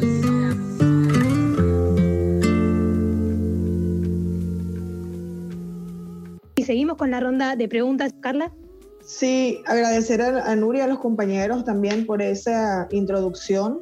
seguimos 6.65 6.93
vamos 6.93 6.99
con 6.99 7.11
la 7.11 7.19
ronda 7.19 7.57
de 7.57 7.67
preguntas, 7.67 8.15
Carla. 8.21 8.53
Sí, 9.05 9.61
agradecer 9.67 10.23
a, 10.23 10.53
a 10.53 10.55
Nuria 10.55 10.83
y 10.83 10.85
a 10.85 10.87
los 10.87 11.01
compañeros 11.01 11.65
también 11.65 12.07
por 12.07 12.23
esa 12.23 12.87
introducción 12.93 13.81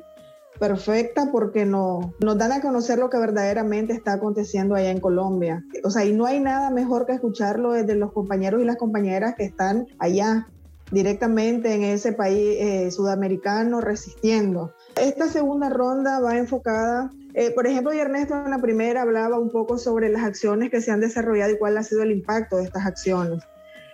perfecta 0.59 1.31
porque 1.33 1.65
no, 1.65 2.15
nos 2.21 2.39
dan 2.39 2.53
a 2.53 2.61
conocer 2.61 2.99
lo 2.99 3.11
que 3.11 3.19
verdaderamente 3.19 3.93
está 3.93 4.15
aconteciendo 4.15 4.75
allá 4.75 4.91
en 4.91 5.01
Colombia. 5.01 5.65
O 5.85 5.91
sea, 5.91 6.05
y 6.05 6.13
no 6.13 6.27
hay 6.27 6.41
nada 6.41 6.71
mejor 6.71 7.07
que 7.07 7.13
escucharlo 7.13 7.73
desde 7.73 7.95
los 7.95 8.13
compañeros 8.13 8.61
y 8.61 8.65
las 8.65 8.77
compañeras 8.77 9.35
que 9.37 9.45
están 9.45 9.87
allá 9.99 10.49
directamente 10.91 11.75
en 11.75 11.85
ese 11.85 12.13
país 12.13 12.57
eh, 12.59 12.91
sudamericano 12.91 13.81
resistiendo. 13.81 14.73
Esta 14.97 15.29
segunda 15.29 15.69
ronda 15.69 16.21
va 16.21 16.37
enfocada, 16.37 17.11
eh, 17.35 17.51
por 17.51 17.67
ejemplo, 17.67 17.93
y 17.93 17.99
Ernesto 17.99 18.35
en 18.35 18.51
la 18.51 18.59
primera 18.59 19.03
hablaba 19.03 19.39
un 19.39 19.51
poco 19.51 19.79
sobre 19.79 20.09
las 20.09 20.25
acciones 20.25 20.71
que 20.71 20.81
se 20.81 20.91
han 20.91 21.01
desarrollado 21.01 21.53
y 21.53 21.59
cuál 21.59 21.77
ha 21.77 21.83
sido 21.83 22.03
el 22.03 22.13
impacto 22.13 22.57
de 22.57 22.65
estas 22.65 22.87
acciones. 22.87 23.43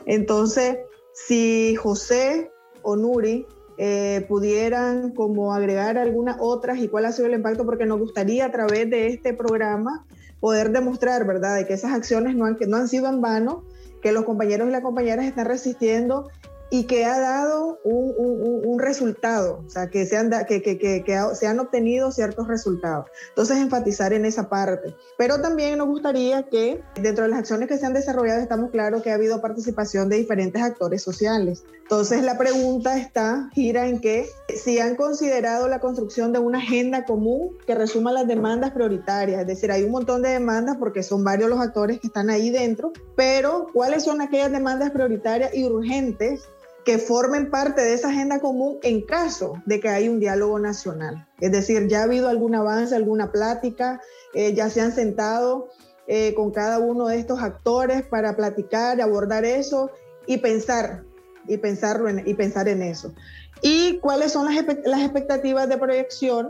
Entonces, 0.07 0.79
si 1.13 1.75
José 1.77 2.51
o 2.83 2.97
Nuri 2.97 3.47
eh, 3.77 4.25
pudieran 4.29 5.11
como 5.11 5.53
agregar 5.53 5.99
algunas 5.99 6.37
otras 6.41 6.79
y 6.79 6.89
cuál 6.89 7.07
ha 7.07 7.13
sido 7.13 7.27
el 7.27 7.35
impacto, 7.35 7.65
porque 7.65 7.87
nos 7.87 7.99
gustaría 7.99 8.47
a 8.47 8.53
través 8.53 8.89
de 8.89 9.09
este 9.09 9.35
programa 9.35 10.05
poder 10.41 10.71
demostrar, 10.71 11.27
¿verdad?, 11.27 11.57
de 11.57 11.67
que 11.67 11.75
esas 11.75 11.93
acciones 11.93 12.37
no 12.37 12.45
han, 12.45 12.57
no 12.69 12.77
han 12.77 12.89
sido 12.89 13.09
en 13.09 13.21
vano, 13.21 13.65
que 14.03 14.13
los 14.13 14.25
compañeros 14.25 14.69
y 14.69 14.71
las 14.71 14.83
compañeras 14.83 15.25
están 15.25 15.47
resistiendo 15.47 16.29
y 16.75 16.87
que 16.87 17.05
ha 17.05 17.21
dado 17.21 17.79
un, 17.85 18.81
resultado, 18.81 19.63
o 19.65 19.71
sea, 19.71 19.89
que 19.89 20.05
se, 20.07 20.17
han 20.17 20.29
que, 20.49 20.61
que, 20.61 20.77
que, 20.77 21.21
se 21.35 21.47
han 21.47 21.61
obtenido 21.61 22.11
ciertos 22.11 22.49
resultados. 22.49 23.07
Entonces, 23.29 23.59
enfatizar 23.59 24.13
en 24.13 24.25
esa 24.25 24.49
parte. 24.49 24.97
Pero 25.17 25.41
también 25.41 25.79
nos 25.79 25.87
gustaría 25.87 26.43
que 26.43 26.83
dentro 27.01 27.23
de 27.23 27.31
las 27.31 27.39
acciones 27.39 27.69
que 27.69 27.79
se 27.79 27.87
han 27.87 27.95
desarrollado, 27.95 28.41
estamos 28.41 28.73
claros 28.73 29.03
que 29.03 29.13
ha 29.13 29.15
habido 29.15 29.41
participación 29.41 30.09
de 30.09 30.17
diferentes 30.17 30.61
actores 30.61 31.01
sociales. 31.01 31.63
Entonces, 31.83 32.25
la 32.25 32.37
pregunta 32.37 32.99
está, 32.99 33.51
gira 33.53 33.87
en 33.87 34.01
que 34.01 34.27
si 34.49 34.81
han 34.81 34.97
considerado 34.97 35.69
la 35.69 35.79
construcción 35.79 36.33
de 36.33 36.41
una 36.41 36.59
agenda 36.59 37.05
común 37.05 37.57
que 37.67 37.77
resuma 37.77 38.11
las 38.11 38.27
demandas 38.27 38.73
prioritarias, 38.73 39.43
es 39.43 39.47
decir, 39.47 39.71
hay 39.71 39.85
un 39.85 39.93
montón 39.93 40.23
de 40.23 40.31
demandas 40.31 40.77
porque 40.79 41.05
son 41.05 41.23
varios 41.23 41.49
los 41.49 41.61
actores 41.61 42.01
que 42.01 42.09
están 42.09 42.31
ahí 42.31 42.51
dentro, 42.51 42.93
pero 43.15 43.69
¿cuáles 43.73 44.03
son 44.03 44.21
aquellas 44.21 44.51
demandas 44.51 44.91
prioritarias 44.91 45.55
y 45.55 45.67
urgentes 45.67 46.49
que 46.85 46.99
formen 46.99 47.51
parte 47.51 47.81
de 47.81 47.95
esa 47.95 48.09
agenda 48.09 48.41
común 48.41 48.79
en 48.83 49.03
caso 49.03 49.55
de 49.65 49.81
que 49.81 49.89
haya 49.89 50.11
un 50.11 50.21
diálogo 50.21 50.59
nacional. 50.59 51.27
Es 51.41 51.51
decir, 51.51 51.89
ya 51.89 52.01
ha 52.01 52.03
habido 52.05 52.29
algún 52.29 52.55
avance, 52.55 52.95
alguna 52.95 53.33
plática, 53.33 54.01
eh, 54.35 54.53
ya 54.55 54.69
se 54.69 54.81
han 54.81 54.93
sentado 54.93 55.69
eh, 56.07 56.35
con 56.35 56.51
cada 56.51 56.79
uno 56.79 57.07
de 57.07 57.19
estos 57.19 57.43
actores 57.43 58.07
para 58.07 58.37
platicar, 58.37 59.01
abordar 59.01 59.45
eso 59.45 59.91
y 60.27 60.39
pensar, 60.39 61.05
y, 61.49 61.57
pensarlo 61.57 62.11
y 62.11 62.35
pensar 62.35 62.69
en 62.69 62.83
eso. 62.83 63.15
¿Y 63.63 63.99
cuáles 64.01 64.33
son 64.33 64.47
las 64.47 65.01
expectativas 65.03 65.69
de 65.69 65.79
proyección 65.79 66.49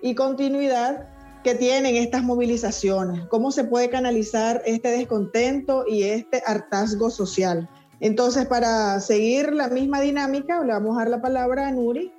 y 0.00 0.14
continuidad 0.14 1.08
que 1.42 1.54
tienen 1.54 1.96
estas 1.96 2.22
movilizaciones? 2.22 3.26
¿Cómo 3.26 3.52
se 3.52 3.64
puede 3.64 3.90
canalizar 3.90 4.62
este 4.64 4.88
descontento 4.88 5.84
y 5.86 6.04
este 6.04 6.42
hartazgo 6.46 7.10
social? 7.10 7.68
Entonces, 8.04 8.44
para 8.44 9.00
seguir 9.00 9.54
la 9.54 9.68
misma 9.68 9.98
dinámica, 9.98 10.62
le 10.62 10.74
vamos 10.74 10.94
a 10.94 11.00
dar 11.00 11.08
la 11.08 11.22
palabra 11.22 11.68
a 11.68 11.72
Nuri 11.72 12.12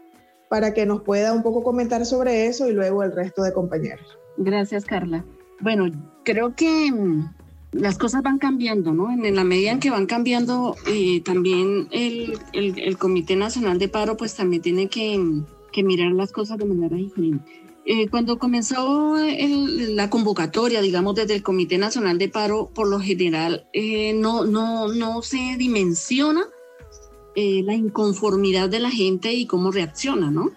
para 0.49 0.73
que 0.73 0.83
nos 0.88 1.03
pueda 1.03 1.31
un 1.31 1.43
poco 1.43 1.61
comentar 1.61 2.07
sobre 2.07 2.47
eso 2.47 2.67
y 2.67 2.73
luego 2.73 3.03
el 3.03 3.11
resto 3.11 3.43
de 3.43 3.53
compañeros. 3.53 4.17
Gracias, 4.38 4.83
Carla. 4.83 5.23
Bueno, 5.59 5.91
creo 6.23 6.55
que 6.55 6.91
mm, 6.91 7.29
las 7.73 7.99
cosas 7.99 8.23
van 8.23 8.39
cambiando, 8.39 8.93
¿no? 8.93 9.11
En, 9.11 9.36
la 9.36 9.43
medida 9.43 9.69
en 9.69 9.79
que 9.79 9.91
van 9.91 10.07
cambiando, 10.07 10.75
eh, 10.88 11.21
también 11.21 11.88
el, 11.91 12.39
el, 12.53 12.97
Comité 12.97 13.36
Nacional 13.36 13.77
de 13.77 13.88
Paro, 13.88 14.17
pues 14.17 14.36
también 14.36 14.63
tiene 14.63 14.88
que, 14.88 15.23
que 15.71 15.83
mirar 15.83 16.13
las 16.13 16.31
cosas 16.31 16.57
de 16.57 16.65
manera 16.65 16.97
diferente. 16.97 17.64
Eh, 17.88 18.09
cuando 18.09 18.39
comenzó 18.39 19.15
la 19.15 20.09
convocatoria, 20.09 20.81
digamos, 20.81 21.13
desde 21.13 21.36
el 21.36 21.43
Comité 21.43 21.77
Nacional 21.77 22.17
de 22.17 22.29
Paro, 22.29 22.71
por 22.73 22.88
lo 22.88 22.99
general 22.99 23.67
eh, 23.73 24.13
no, 24.13 24.43
no, 24.43 24.88
no 24.88 25.21
se 25.21 25.55
dimensiona 25.57 26.47
eh, 27.36 27.61
la 27.63 27.75
inconformidad 27.75 28.69
de 28.69 28.79
la 28.79 28.89
gente 28.89 29.33
y 29.33 29.45
cómo 29.45 29.71
reacciona, 29.71 30.31
¿no? 30.31 30.51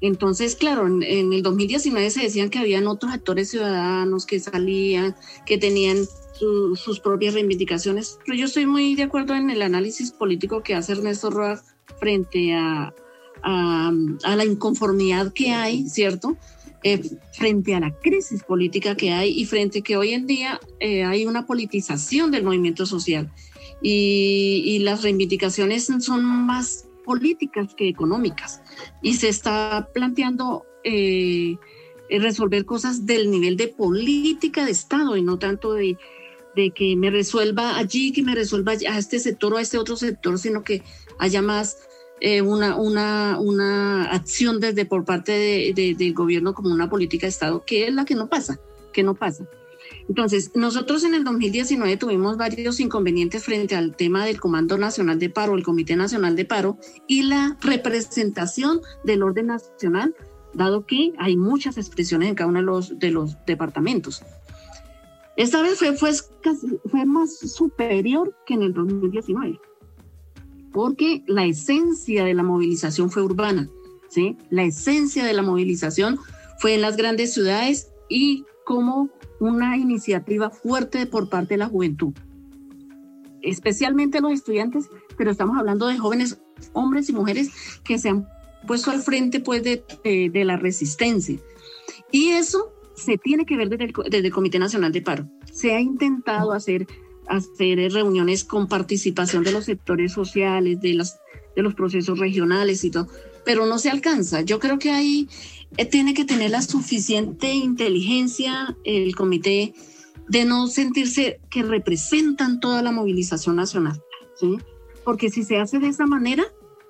Entonces, 0.00 0.54
claro, 0.54 0.86
en, 0.86 1.02
el 1.32 1.42
2019 1.42 2.10
se 2.10 2.22
decían 2.22 2.48
que 2.48 2.60
habían 2.60 2.86
otros 2.86 3.12
actores 3.12 3.50
ciudadanos 3.50 4.24
que 4.24 4.38
salían, 4.38 5.16
que 5.46 5.58
tenían 5.58 5.96
sus 6.76 7.00
propias 7.00 7.34
reivindicaciones, 7.34 8.20
pero 8.24 8.38
yo 8.38 8.44
estoy 8.44 8.66
muy 8.66 8.94
de 8.94 9.02
acuerdo 9.02 9.34
en 9.34 9.50
el 9.50 9.60
análisis 9.62 10.12
político 10.12 10.62
que 10.62 10.76
hace 10.76 10.92
Ernesto 10.92 11.30
Roa 11.30 11.60
frente 11.98 12.54
a, 12.54 12.94
a, 13.42 13.92
a 14.22 14.36
la 14.36 14.44
inconformidad 14.44 15.32
que 15.32 15.50
hay, 15.50 15.88
¿cierto? 15.88 16.36
Eh, 16.84 17.02
frente 17.32 17.74
a 17.74 17.80
la 17.80 17.92
crisis 17.92 18.44
política 18.44 18.94
que 18.94 19.10
hay 19.10 19.30
y 19.30 19.46
frente 19.46 19.82
que 19.82 19.96
hoy 19.96 20.12
en 20.12 20.28
día 20.28 20.60
eh, 20.78 21.02
hay 21.02 21.26
una 21.26 21.44
politización 21.44 22.30
del 22.30 22.44
movimiento 22.44 22.86
social. 22.86 23.32
Y, 23.82 24.78
las 24.80 25.02
reivindicaciones 25.02 25.88
son 26.00 26.24
más 26.24 26.88
políticas 27.04 27.74
que 27.74 27.88
económicas. 27.88 28.62
Y 29.02 29.14
se 29.14 29.28
está 29.28 29.88
planteando 29.92 30.66
eh, 30.84 31.56
resolver 32.10 32.64
cosas 32.64 33.06
del 33.06 33.30
nivel 33.30 33.56
de 33.56 33.68
política 33.68 34.64
de 34.64 34.70
Estado 34.70 35.16
y 35.16 35.22
no 35.22 35.38
tanto 35.38 35.72
de, 35.72 35.96
de 36.54 36.70
que 36.70 36.94
me 36.96 37.10
resuelva 37.10 37.76
allí, 37.76 38.12
que 38.12 38.22
me 38.22 38.36
resuelva 38.36 38.72
a 38.72 38.98
este 38.98 39.18
sector 39.18 39.52
o 39.52 39.56
a 39.56 39.62
este 39.62 39.78
otro 39.78 39.96
sector, 39.96 40.38
sino 40.38 40.62
que 40.62 40.82
haya 41.18 41.42
más 41.42 41.87
eh, 42.20 42.42
una, 42.42 42.76
una, 42.76 43.38
una 43.40 44.04
acción 44.04 44.60
desde 44.60 44.84
por 44.84 45.04
parte 45.04 45.32
de, 45.32 45.94
del 45.96 46.14
gobierno 46.14 46.54
como 46.54 46.70
una 46.70 46.90
política 46.90 47.26
de 47.26 47.30
Estado, 47.30 47.64
que 47.64 47.86
es 47.86 47.94
la 47.94 48.04
que 48.04 48.14
no 48.14 48.28
pasa, 48.28 48.58
que 48.92 49.02
no 49.02 49.14
pasa. 49.14 49.44
Entonces, 50.08 50.52
nosotros 50.54 51.04
en 51.04 51.14
el 51.14 51.24
2019 51.24 51.96
tuvimos 51.96 52.36
varios 52.36 52.80
inconvenientes 52.80 53.44
frente 53.44 53.76
al 53.76 53.94
tema 53.94 54.24
del 54.24 54.40
Comando 54.40 54.78
Nacional 54.78 55.18
de 55.18 55.30
Paro, 55.30 55.54
el 55.54 55.62
Comité 55.62 55.96
Nacional 55.96 56.34
de 56.34 56.44
Paro 56.44 56.78
y 57.06 57.22
la 57.22 57.56
representación 57.60 58.80
del 59.04 59.22
orden 59.22 59.46
nacional, 59.46 60.14
dado 60.54 60.86
que 60.86 61.12
hay 61.18 61.36
muchas 61.36 61.76
expresiones 61.76 62.30
en 62.30 62.34
cada 62.34 62.48
uno 62.48 62.60
de 62.60 62.64
los, 62.64 62.98
de 62.98 63.10
los 63.10 63.36
departamentos. 63.46 64.22
Esta 65.36 65.62
vez 65.62 65.78
fue, 65.78 65.94
fue, 65.94 66.12
fue 66.90 67.04
más 67.04 67.38
superior 67.38 68.34
que 68.44 68.54
en 68.54 68.62
el 68.62 68.72
2019 68.72 69.60
porque 70.78 71.24
la 71.26 71.44
esencia 71.44 72.24
de 72.24 72.34
la 72.34 72.44
movilización 72.44 73.10
fue 73.10 73.24
urbana, 73.24 73.68
¿sí? 74.08 74.36
La 74.48 74.62
esencia 74.62 75.24
de 75.24 75.32
la 75.32 75.42
movilización 75.42 76.20
fue 76.60 76.76
en 76.76 76.82
las 76.82 76.96
grandes 76.96 77.34
ciudades 77.34 77.90
y 78.08 78.44
como 78.64 79.10
una 79.40 79.76
iniciativa 79.76 80.50
fuerte 80.50 81.04
por 81.06 81.28
parte 81.28 81.54
de 81.54 81.58
la 81.58 81.66
juventud, 81.66 82.12
especialmente 83.42 84.20
los 84.20 84.30
estudiantes, 84.30 84.88
pero 85.16 85.32
estamos 85.32 85.58
hablando 85.58 85.88
de 85.88 85.98
jóvenes 85.98 86.38
hombres 86.74 87.08
y 87.08 87.12
mujeres 87.12 87.50
que 87.82 87.98
se 87.98 88.10
han 88.10 88.28
puesto 88.64 88.92
al 88.92 89.02
frente 89.02 89.40
pues 89.40 89.64
de, 89.64 89.82
de, 90.04 90.44
la 90.44 90.58
resistencia. 90.58 91.40
Y 92.12 92.28
eso 92.28 92.72
se 92.94 93.18
tiene 93.18 93.46
que 93.46 93.56
ver 93.56 93.68
desde 93.68 93.86
el, 93.86 93.92
desde 94.08 94.28
el 94.28 94.32
Comité 94.32 94.60
Nacional 94.60 94.92
de 94.92 95.02
Paro. 95.02 95.28
Se 95.50 95.74
ha 95.74 95.80
intentado 95.80 96.52
hacer 96.52 96.86
hacer 97.28 97.92
reuniones 97.92 98.44
con 98.44 98.68
participación 98.68 99.44
de 99.44 99.52
los 99.52 99.64
sectores 99.64 100.12
sociales, 100.12 100.80
de, 100.80 100.94
las, 100.94 101.20
de 101.54 101.62
los 101.62 101.74
procesos 101.74 102.18
regionales 102.18 102.84
y 102.84 102.90
todo, 102.90 103.08
pero 103.44 103.66
no 103.66 103.78
se 103.78 103.90
alcanza. 103.90 104.42
Yo 104.42 104.58
creo 104.58 104.78
que 104.78 104.90
ahí 104.90 105.28
eh, 105.76 105.86
tiene 105.86 106.14
que 106.14 106.24
tener 106.24 106.50
la 106.50 106.62
suficiente 106.62 107.52
inteligencia 107.52 108.76
el 108.84 109.14
comité 109.14 109.74
de 110.28 110.44
no 110.44 110.66
sentirse 110.66 111.40
que 111.50 111.62
representan 111.62 112.60
toda 112.60 112.82
la 112.82 112.92
movilización 112.92 113.56
nacional, 113.56 114.02
¿sí? 114.38 114.58
Porque 115.04 115.30
si 115.30 115.42
se 115.42 115.58
hace 115.58 115.78
de 115.78 115.88
esa 115.88 116.06
manera, 116.06 116.44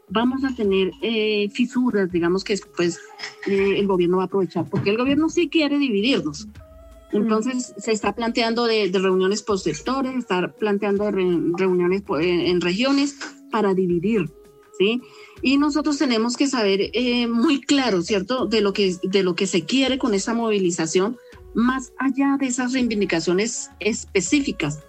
vamos 0.08 0.44
a 0.44 0.54
tener 0.54 0.90
eh, 1.02 1.48
fisuras, 1.50 2.10
digamos 2.10 2.42
que 2.42 2.54
después 2.54 2.98
eh, 3.46 3.78
el 3.78 3.86
gobierno 3.86 4.16
va 4.16 4.24
a 4.24 4.26
aprovechar, 4.26 4.68
porque 4.68 4.90
el 4.90 4.96
gobierno 4.96 5.28
sí 5.28 5.48
quiere 5.48 5.78
dividirnos, 5.78 6.48
entonces 7.12 7.74
se 7.78 7.92
está 7.92 8.14
planteando 8.14 8.66
de, 8.66 8.90
reuniones 8.92 9.42
por 9.42 9.58
sectores, 9.58 10.14
está 10.16 10.52
planteando 10.52 11.10
reuniones 11.10 12.02
en, 12.20 12.60
regiones 12.60 13.16
para 13.50 13.74
dividir, 13.74 14.30
¿sí? 14.78 15.00
Y 15.42 15.56
nosotros 15.56 15.96
tenemos 15.98 16.36
que 16.36 16.46
saber 16.46 16.90
eh, 16.92 17.26
muy 17.26 17.60
claro, 17.60 18.02
¿cierto?, 18.02 18.46
de 18.46 18.60
lo, 18.60 18.72
que, 18.72 18.96
de 19.02 19.22
lo 19.22 19.34
que 19.34 19.46
se 19.46 19.64
quiere 19.64 19.98
con 19.98 20.12
esta 20.12 20.34
movilización, 20.34 21.16
más 21.54 21.92
allá 21.98 22.36
de 22.38 22.46
esas 22.46 22.72
reivindicaciones 22.72 23.70
específicas. 23.80 24.80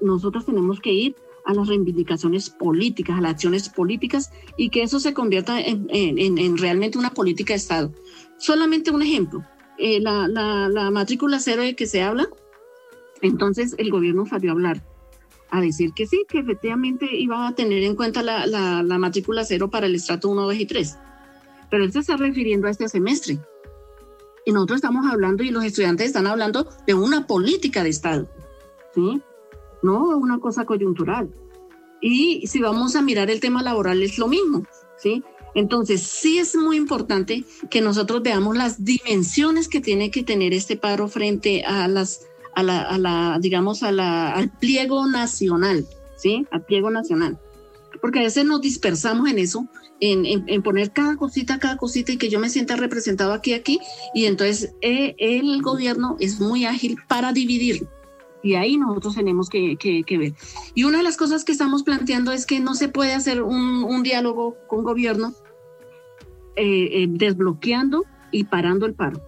Nosotros 0.00 0.46
tenemos 0.46 0.80
que 0.80 0.92
ir 0.92 1.16
a 1.44 1.54
las 1.54 1.66
reivindicaciones 1.66 2.50
políticas, 2.50 3.18
a 3.18 3.20
las 3.20 3.32
acciones 3.32 3.68
políticas 3.68 4.30
y 4.56 4.68
que 4.68 4.84
eso 4.84 5.00
se 5.00 5.12
convierta 5.12 5.60
en, 5.60 5.88
en 5.90 6.56
realmente 6.56 6.98
una 6.98 7.10
política 7.10 7.52
de 7.52 7.56
Estado. 7.56 7.92
Solamente 8.38 8.92
un 8.92 9.02
ejemplo 9.02 9.44
eh, 9.82 10.00
la, 10.00 10.28
la, 10.28 10.68
la, 10.68 10.90
matrícula 10.92 11.40
cero 11.40 11.62
de 11.62 11.74
que 11.74 11.86
se 11.86 12.02
habla, 12.02 12.28
entonces 13.20 13.74
el 13.78 13.90
gobierno 13.90 14.24
salió 14.26 14.50
a 14.50 14.54
hablar. 14.54 14.86
a 15.50 15.60
decir 15.60 15.92
que 15.92 16.06
sí, 16.06 16.24
que 16.28 16.38
efectivamente 16.38 17.06
iba 17.10 17.48
a 17.48 17.54
tener 17.54 17.82
en 17.82 17.96
cuenta 17.96 18.22
la, 18.22 18.46
la, 18.46 18.82
la 18.82 18.98
matrícula 18.98 19.44
cero 19.44 19.68
para 19.70 19.86
el 19.86 19.94
estrato 19.96 20.28
1, 20.28 20.42
2 20.42 20.54
y 20.54 20.66
3. 20.66 20.98
Pero 21.68 21.84
él 21.84 21.92
se 21.92 21.98
está 21.98 22.16
refiriendo 22.16 22.68
a 22.68 22.70
este 22.70 22.88
semestre. 22.88 23.38
Y 24.46 24.52
nosotros 24.52 24.76
estamos 24.76 25.04
hablando 25.10 25.42
y 25.42 25.50
los 25.50 25.64
estudiantes 25.64 26.06
están 26.06 26.26
hablando 26.26 26.68
de 26.86 26.94
una 26.94 27.26
política 27.26 27.82
de 27.82 27.90
Estado, 27.90 28.28
¿sí? 28.94 29.20
No 29.82 30.16
una 30.16 30.38
cosa 30.38 30.64
coyuntural. 30.64 31.28
Y 32.00 32.46
si 32.46 32.60
vamos 32.60 32.94
a 32.96 33.02
mirar 33.02 33.30
el 33.30 33.40
tema 33.40 33.62
laboral 33.62 34.02
es 34.02 34.16
lo 34.16 34.28
mismo, 34.28 34.64
¿sí? 34.96 35.22
Entonces, 35.54 36.02
sí 36.02 36.38
es 36.38 36.56
muy 36.56 36.76
importante 36.76 37.44
que 37.70 37.80
nosotros 37.80 38.22
veamos 38.22 38.56
las 38.56 38.84
dimensiones 38.84 39.68
que 39.68 39.80
tiene 39.80 40.10
que 40.10 40.22
tener 40.22 40.54
este 40.54 40.76
paro 40.76 41.08
frente 41.08 41.64
a 41.64 41.88
las 41.88 42.20
a 42.54 42.62
la, 42.62 42.82
a 42.82 42.98
la 42.98 43.38
digamos, 43.40 43.82
a 43.82 43.92
la, 43.92 44.32
al 44.32 44.50
pliego 44.50 45.06
nacional, 45.06 45.86
¿sí? 46.16 46.46
Al 46.50 46.64
pliego 46.64 46.90
nacional. 46.90 47.38
Porque 48.00 48.20
a 48.20 48.22
veces 48.22 48.44
nos 48.44 48.60
dispersamos 48.60 49.30
en 49.30 49.38
eso, 49.38 49.66
en, 50.00 50.26
en, 50.26 50.62
poner 50.62 50.92
cada 50.92 51.16
cosita, 51.16 51.58
cada 51.58 51.76
cosita 51.76 52.12
y 52.12 52.16
que 52.16 52.28
yo 52.28 52.40
me 52.40 52.50
sienta 52.50 52.76
representado 52.76 53.32
aquí, 53.32 53.52
aquí. 53.52 53.78
Y 54.14 54.24
entonces 54.24 54.74
eh, 54.80 55.14
el 55.18 55.62
gobierno 55.62 56.16
es 56.18 56.40
muy 56.40 56.64
ágil 56.64 56.98
para 57.08 57.32
dividir. 57.32 57.86
Y 58.42 58.54
ahí 58.54 58.76
nosotros 58.76 59.14
tenemos 59.14 59.48
que, 59.48 59.76
que, 59.78 60.02
que, 60.02 60.18
ver. 60.18 60.34
Y 60.74 60.82
una 60.82 60.98
de 60.98 61.04
las 61.04 61.16
cosas 61.16 61.44
que 61.44 61.52
estamos 61.52 61.84
planteando 61.84 62.32
es 62.32 62.44
que 62.44 62.58
no 62.58 62.74
se 62.74 62.88
puede 62.88 63.14
hacer 63.14 63.42
un, 63.42 63.84
un 63.84 64.02
diálogo 64.02 64.56
con 64.66 64.82
gobierno 64.82 65.32
eh, 66.56 67.02
eh, 67.02 67.06
desbloqueando 67.08 68.04
y 68.30 68.44
parando 68.44 68.86
el 68.86 68.94
paro. 68.94 69.22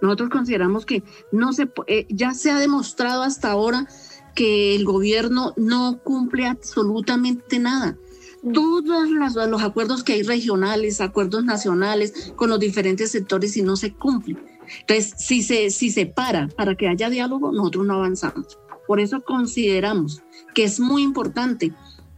Nosotros 0.00 0.30
consideramos 0.30 0.84
que 0.84 1.02
no 1.32 1.52
se, 1.52 1.70
eh, 1.86 2.06
ya 2.10 2.34
se 2.34 2.50
ha 2.50 2.58
demostrado 2.58 3.22
hasta 3.22 3.50
ahora 3.50 3.86
que 4.34 4.74
el 4.74 4.84
gobierno 4.84 5.54
no 5.56 6.00
cumple 6.02 6.46
absolutamente 6.46 7.58
nada. 7.58 7.96
Mm. 8.42 8.52
Todos 8.52 9.08
los 9.48 9.62
acuerdos 9.62 10.04
que 10.04 10.14
hay 10.14 10.22
regionales, 10.22 11.00
acuerdos 11.00 11.44
nacionales 11.44 12.32
con 12.36 12.50
los 12.50 12.60
diferentes 12.60 13.10
sectores 13.12 13.56
y 13.56 13.62
no 13.62 13.76
se 13.76 13.94
cumplen. 13.94 14.38
Entonces, 14.80 15.14
si 15.18 15.42
se, 15.42 15.70
si 15.70 15.90
se 15.90 16.06
para 16.06 16.48
para 16.48 16.74
que 16.74 16.88
haya 16.88 17.10
diálogo, 17.10 17.52
nosotros 17.52 17.86
no 17.86 17.94
avanzamos. 17.94 18.58
Por 18.86 19.00
eso 19.00 19.22
consideramos 19.22 20.22
que 20.54 20.64
es 20.64 20.80
muy 20.80 21.02
importante 21.02 21.72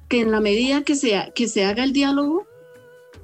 que 0.09 0.21
en 0.21 0.31
la 0.31 0.41
medida 0.41 0.83
que 0.83 0.95
se, 0.95 1.33
que 1.35 1.49
se 1.49 1.65
haga 1.65 1.85
el 1.85 1.93
diálogo 1.93 2.47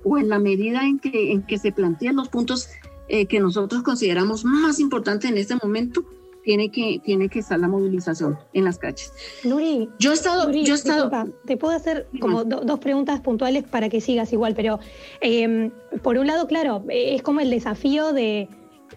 o 0.05 0.19
en 0.19 0.29
la 0.29 0.39
medida 0.39 0.85
en 0.85 0.99
que, 0.99 1.33
en 1.33 1.43
que 1.43 1.59
se 1.59 1.73
planteen 1.73 2.17
los 2.17 2.29
puntos 2.29 2.69
eh, 3.09 3.27
que 3.27 3.41
nosotros 3.41 3.83
consideramos 3.83 4.45
más 4.45 4.81
importante 4.81 5.29
en 5.29 5.37
este 5.37 5.57
momento, 5.63 6.05
tiene 6.45 6.71
que, 6.71 7.01
tiene 7.05 7.29
que 7.29 7.41
estar 7.41 7.59
la 7.59 7.69
movilización 7.69 8.39
en 8.53 8.65
las 8.65 8.79
calles. 8.79 9.13
Nuri, 9.45 9.89
yo 9.99 10.11
he 10.11 10.15
estado... 10.15 10.51
yo 10.51 10.75
he 10.75 10.77
estado 10.77 11.11
te 11.45 11.57
puedo 11.57 11.75
hacer 11.75 12.09
como 12.21 12.45
dos 12.45 12.79
preguntas 12.81 13.21
puntuales 13.21 13.65
para 13.65 13.89
que 13.89 14.01
sigas 14.01 14.33
igual, 14.33 14.55
pero 14.55 14.81
em, 15.21 15.71
por 16.03 16.19
un 16.19 16.27
lado, 16.27 16.47
claro, 16.47 16.85
es 16.89 17.23
como 17.23 17.41
el 17.41 17.51
desafío 17.51 18.13
de 18.13 18.49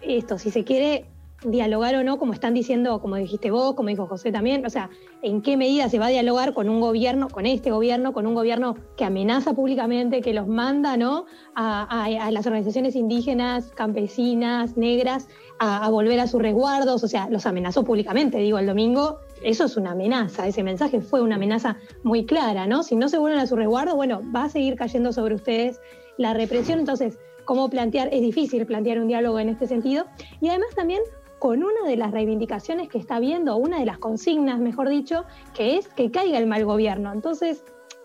esto, 0.02 0.38
si 0.38 0.50
se 0.50 0.64
quiere 0.64 1.06
dialogar 1.50 1.94
o 1.94 2.04
no, 2.04 2.18
como 2.18 2.32
están 2.32 2.54
diciendo, 2.54 3.00
como 3.00 3.16
dijiste 3.16 3.50
vos, 3.50 3.74
como 3.74 3.88
dijo 3.88 4.06
José 4.06 4.32
también, 4.32 4.64
o 4.66 4.70
sea, 4.70 4.90
en 5.22 5.42
qué 5.42 5.56
medida 5.56 5.88
se 5.88 5.98
va 5.98 6.06
a 6.06 6.10
dialogar 6.10 6.54
con 6.54 6.68
un 6.68 6.80
gobierno, 6.80 7.28
con 7.28 7.46
este 7.46 7.70
gobierno, 7.70 8.12
con 8.12 8.26
un 8.26 8.34
gobierno 8.34 8.76
que 8.96 9.04
amenaza 9.04 9.54
públicamente, 9.54 10.20
que 10.20 10.34
los 10.34 10.46
manda, 10.46 10.96
¿no? 10.96 11.26
A, 11.54 12.08
las 12.30 12.46
organizaciones 12.46 12.96
indígenas, 12.96 13.70
campesinas, 13.74 14.76
negras, 14.76 15.28
a, 15.58 15.88
volver 15.88 16.20
a 16.20 16.26
sus 16.26 16.42
resguardos, 16.42 17.02
o 17.04 17.08
sea, 17.08 17.28
los 17.30 17.46
amenazó 17.46 17.84
públicamente, 17.84 18.38
digo, 18.38 18.58
el 18.58 18.66
domingo, 18.66 19.20
eso 19.42 19.64
es 19.64 19.76
una 19.76 19.92
amenaza, 19.92 20.46
ese 20.46 20.62
mensaje 20.62 21.00
fue 21.00 21.22
una 21.22 21.36
amenaza 21.36 21.76
muy 22.02 22.26
clara, 22.26 22.66
¿no? 22.66 22.82
Si 22.82 22.96
no 22.96 23.08
se 23.08 23.18
vuelven 23.18 23.40
a 23.40 23.46
su 23.46 23.56
resguardo, 23.56 23.94
bueno, 23.96 24.20
va 24.34 24.44
a 24.44 24.48
seguir 24.48 24.76
cayendo 24.76 25.12
sobre 25.12 25.34
ustedes 25.34 25.80
la 26.18 26.34
represión, 26.34 26.78
entonces, 26.78 27.18
¿cómo 27.44 27.70
plantear? 27.70 28.08
Es 28.12 28.20
difícil 28.20 28.66
plantear 28.66 29.00
un 29.00 29.08
diálogo 29.08 29.38
en 29.38 29.48
este 29.48 29.66
sentido. 29.66 30.06
Y 30.40 30.48
además 30.48 30.68
también 30.74 31.00
con 31.38 31.62
una 31.62 31.86
de 31.86 31.96
las 31.96 32.12
reivindicaciones 32.12 32.88
que 32.88 32.98
está 32.98 33.18
viendo, 33.20 33.56
una 33.56 33.78
de 33.78 33.86
las 33.86 33.98
consignas, 33.98 34.58
mejor 34.58 34.88
dicho, 34.88 35.24
que 35.54 35.76
es 35.76 35.88
que 35.88 36.10
caiga 36.10 36.38
el 36.38 36.46
mal 36.46 36.64
gobierno. 36.64 37.12
Entonces, 37.12 37.62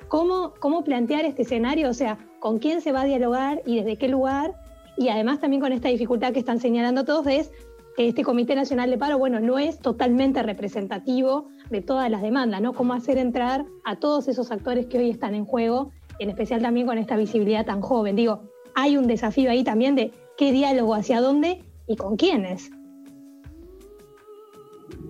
¿cómo, 0.08 0.54
cómo 0.60 0.84
plantear 0.84 1.26
este 1.26 1.44
escenario? 1.44 1.90
O 1.90 1.94
sea, 1.94 2.18
¿con 2.40 2.60
quién 2.60 2.82
se 2.82 2.92
va 2.92 3.02
a 3.02 3.06
dialogar 3.06 3.62
y 3.66 3.78
desde 3.78 3.98
qué 3.98 4.10
lugar? 4.10 4.54
Y 4.98 5.10
además 5.10 5.40
también 5.40 5.62
con 5.62 5.72
esta 5.72 5.90
dificultad 5.90 6.34
que 6.34 6.40
están 6.40 6.60
señalando 6.60 7.06
todos 7.06 7.26
es 7.28 7.52
que 7.96 8.08
este 8.08 8.24
Comité 8.24 8.56
Nacional 8.56 8.90
de 8.90 8.98
Paro, 8.98 9.18
bueno, 9.18 9.40
no 9.40 9.60
es 9.60 9.80
totalmente 9.80 10.44
representativo 10.44 11.48
de 11.70 11.82
todas 11.82 12.10
las 12.10 12.22
demandas, 12.22 12.62
¿no? 12.62 12.74
Cómo 12.74 12.94
hacer 12.94 13.18
entrar 13.18 13.66
a 13.84 13.98
todos 13.98 14.28
esos 14.28 14.52
actores 14.52 14.86
que 14.86 14.98
hoy 14.98 15.10
están 15.10 15.36
en 15.36 15.46
juego, 15.46 15.92
en 16.20 16.30
especial 16.30 16.62
también 16.62 16.88
con 16.88 16.98
esta 16.98 17.16
visibilidad 17.16 17.66
tan 17.66 17.82
joven. 17.82 18.16
Digo, 18.16 18.44
hay 18.76 18.98
un 18.98 19.08
desafío 19.08 19.50
ahí 19.50 19.64
también 19.64 19.96
de 19.96 20.12
qué 20.38 20.52
diálogo, 20.52 20.96
hacia 20.96 21.22
dónde 21.22 21.64
y 21.88 21.96
con 21.96 22.16
quiénes 22.16 22.72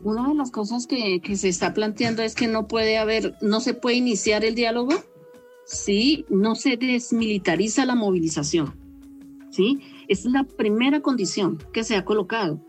una 0.04 0.30
de 0.30 0.36
las 0.36 0.52
cosas 0.52 0.88
que, 0.88 1.22
se 1.36 1.50
está 1.50 1.74
planteando 1.74 2.22
es 2.22 2.36
que 2.36 2.48
no 2.48 2.68
puede 2.68 2.98
haber, 2.98 3.36
no 3.42 3.60
se 3.60 3.74
puede 3.74 3.98
iniciar 3.98 4.44
el 4.46 4.56
diálogo 4.56 4.92
si 5.66 6.26
no 6.30 6.56
se 6.56 6.78
desmilitariza 6.78 7.86
la 7.86 7.96
movilización. 7.96 8.76
¿sí? 9.52 9.80
Esa 10.08 10.28
es 10.28 10.34
la 10.34 10.44
primera 10.44 11.02
condición 11.02 11.58
que 11.72 11.84
se 11.84 11.96
ha 11.96 12.06
colocado. 12.06 12.60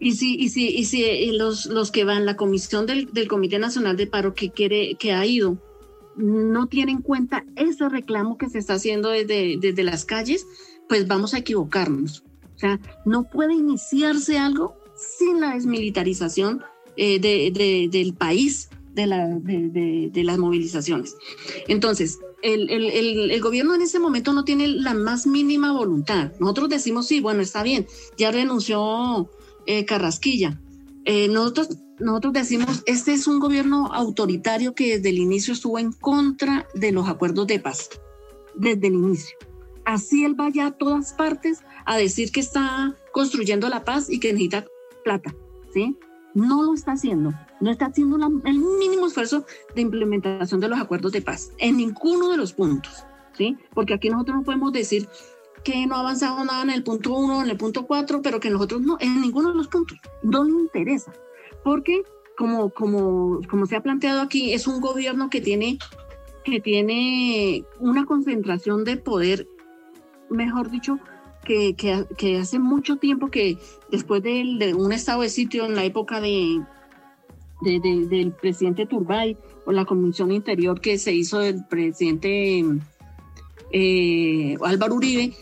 Y 0.00 0.12
si, 0.12 0.36
y 0.36 0.48
si, 0.48 0.68
y 0.68 0.84
si 0.84 1.32
los, 1.32 1.66
los 1.66 1.90
que 1.90 2.04
van, 2.04 2.24
la 2.24 2.36
comisión 2.36 2.86
del, 2.86 3.08
Comité 3.28 3.58
Nacional 3.58 3.96
de 3.96 4.06
Paro 4.06 4.32
que, 4.32 4.50
quiere, 4.50 4.94
que 4.94 5.12
ha 5.12 5.26
ido, 5.26 5.58
no 6.16 6.66
tiene 6.66 6.92
en 6.92 7.02
cuenta 7.02 7.44
ese 7.56 7.88
reclamo 7.88 8.38
que 8.38 8.48
se 8.48 8.58
está 8.58 8.74
haciendo 8.74 9.10
desde, 9.10 9.56
desde 9.60 9.82
las 9.82 10.04
calles, 10.04 10.46
pues 10.88 11.06
vamos 11.06 11.34
a 11.34 11.38
equivocarnos. 11.38 12.24
O 12.54 12.58
sea, 12.58 12.80
no 13.04 13.24
puede 13.24 13.54
iniciarse 13.54 14.38
algo 14.38 14.77
sin 14.98 15.40
la 15.40 15.54
desmilitarización 15.54 16.62
eh, 16.96 17.20
del 17.20 18.14
país 18.14 18.68
de, 18.94 20.22
las 20.24 20.38
movilizaciones. 20.38 21.16
Entonces, 21.68 22.18
el, 22.42 23.40
gobierno 23.40 23.74
en 23.74 23.82
ese 23.82 23.98
momento 23.98 24.32
no 24.32 24.44
tiene 24.44 24.66
la 24.68 24.94
más 24.94 25.26
mínima 25.26 25.72
voluntad. 25.72 26.32
Nosotros 26.40 26.68
decimos, 26.68 27.06
sí, 27.06 27.20
bueno, 27.20 27.40
está 27.40 27.62
bien, 27.62 27.86
ya 28.16 28.30
renunció 28.30 29.30
eh, 29.66 29.84
Carrasquilla. 29.84 30.60
Eh, 31.04 31.28
nosotros, 31.28 31.78
nosotros 32.00 32.32
decimos, 32.32 32.82
este 32.86 33.12
es 33.12 33.26
un 33.26 33.38
gobierno 33.38 33.92
autoritario 33.92 34.74
que 34.74 34.96
desde 34.96 35.10
el 35.10 35.18
inicio 35.18 35.52
estuvo 35.52 35.78
en 35.78 35.92
contra 35.92 36.66
de 36.74 36.92
los 36.92 37.08
acuerdos 37.08 37.46
de 37.46 37.60
paz, 37.60 37.90
desde 38.54 38.88
el 38.88 38.94
inicio. 38.94 39.36
Así 39.84 40.24
él 40.24 40.34
vaya 40.34 40.66
a 40.66 40.70
todas 40.72 41.14
partes 41.14 41.60
a 41.86 41.96
decir 41.96 42.30
que 42.30 42.40
está 42.40 42.94
construyendo 43.12 43.68
la 43.68 43.84
paz 43.84 44.10
y 44.10 44.20
que 44.20 44.32
necesita 44.32 44.66
plata, 45.04 45.34
¿sí? 45.72 45.96
No 46.34 46.62
lo 46.62 46.74
está 46.74 46.92
haciendo, 46.92 47.32
no 47.60 47.70
está 47.70 47.86
haciendo 47.86 48.16
el 48.44 48.58
mínimo 48.58 49.06
esfuerzo 49.06 49.44
de 49.74 49.82
implementación 49.82 50.60
de 50.60 50.68
los 50.68 50.78
acuerdos 50.78 51.12
de 51.12 51.22
paz 51.22 51.52
en 51.58 51.76
ninguno 51.76 52.30
de 52.30 52.36
los 52.36 52.52
puntos, 52.52 53.04
¿sí? 53.36 53.56
Porque 53.74 53.94
aquí 53.94 54.10
nosotros 54.10 54.36
no 54.36 54.42
podemos 54.44 54.72
decir 54.72 55.08
que 55.64 55.86
no 55.86 55.96
ha 55.96 56.00
avanzado 56.00 56.44
nada 56.44 56.62
en 56.62 56.70
el 56.70 56.82
punto 56.82 57.12
uno, 57.12 57.42
en 57.42 57.50
el 57.50 57.56
punto 57.56 57.86
cuatro, 57.86 58.22
pero 58.22 58.40
que 58.40 58.50
nosotros 58.50 58.80
no, 58.82 58.96
en 59.00 59.20
ninguno 59.20 59.50
de 59.50 59.56
los 59.56 59.68
puntos, 59.68 59.98
no 60.22 60.44
le 60.44 60.52
interesa, 60.52 61.12
porque 61.64 62.02
como, 62.36 62.70
como, 62.70 63.40
como 63.50 63.66
se 63.66 63.74
ha 63.74 63.82
planteado 63.82 64.20
aquí, 64.20 64.52
es 64.52 64.68
un 64.68 64.80
gobierno 64.80 65.28
que 65.28 65.40
tiene, 65.40 65.78
que 66.44 66.60
tiene 66.60 67.64
una 67.80 68.06
concentración 68.06 68.84
de 68.84 68.96
poder, 68.96 69.48
mejor 70.30 70.70
dicho, 70.70 71.00
que, 71.48 72.38
hace 72.38 72.58
mucho 72.58 72.96
tiempo 72.96 73.28
que 73.28 73.58
después 73.90 74.22
de, 74.22 74.74
un 74.74 74.92
estado 74.92 75.22
de 75.22 75.30
sitio 75.30 75.64
en 75.64 75.74
la 75.74 75.84
época 75.84 76.20
de, 76.20 76.60
del 77.62 78.32
presidente 78.32 78.86
Turbay 78.86 79.36
o 79.64 79.72
la 79.72 79.84
comisión 79.84 80.30
interior 80.30 80.80
que 80.80 80.98
se 80.98 81.12
hizo 81.12 81.38
del 81.38 81.64
presidente 81.66 82.64
eh, 83.72 84.56
Álvaro 84.62 84.94
Uribe, 84.94 85.34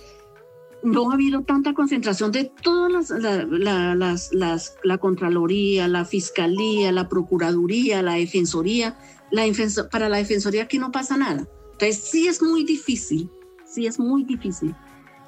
no 0.82 1.11
ha 1.11 1.14
habido 1.14 1.42
tanta 1.42 1.74
concentración 1.74 2.30
de 2.30 2.44
todas 2.44 3.11
las, 3.11 4.30
las, 4.32 4.76
la 4.84 4.98
Contraloría, 4.98 5.88
la 5.88 6.04
Fiscalía, 6.04 6.92
la 6.92 7.09
Procuraduría, 7.09 8.02
la 8.02 8.14
Defensoría. 8.14 8.96
La 9.32 9.42
para 9.90 10.09
la 10.09 10.18
Defensoría 10.18 10.62
aquí 10.62 10.78
no 10.78 10.92
pasa 10.92 11.16
nada. 11.16 11.48
Entonces 11.72 11.96
sí 12.04 12.28
es 12.28 12.40
muy 12.40 12.62
difícil, 12.62 13.28
sí 13.64 13.86
es 13.86 13.98
muy 13.98 14.22
difícil 14.22 14.76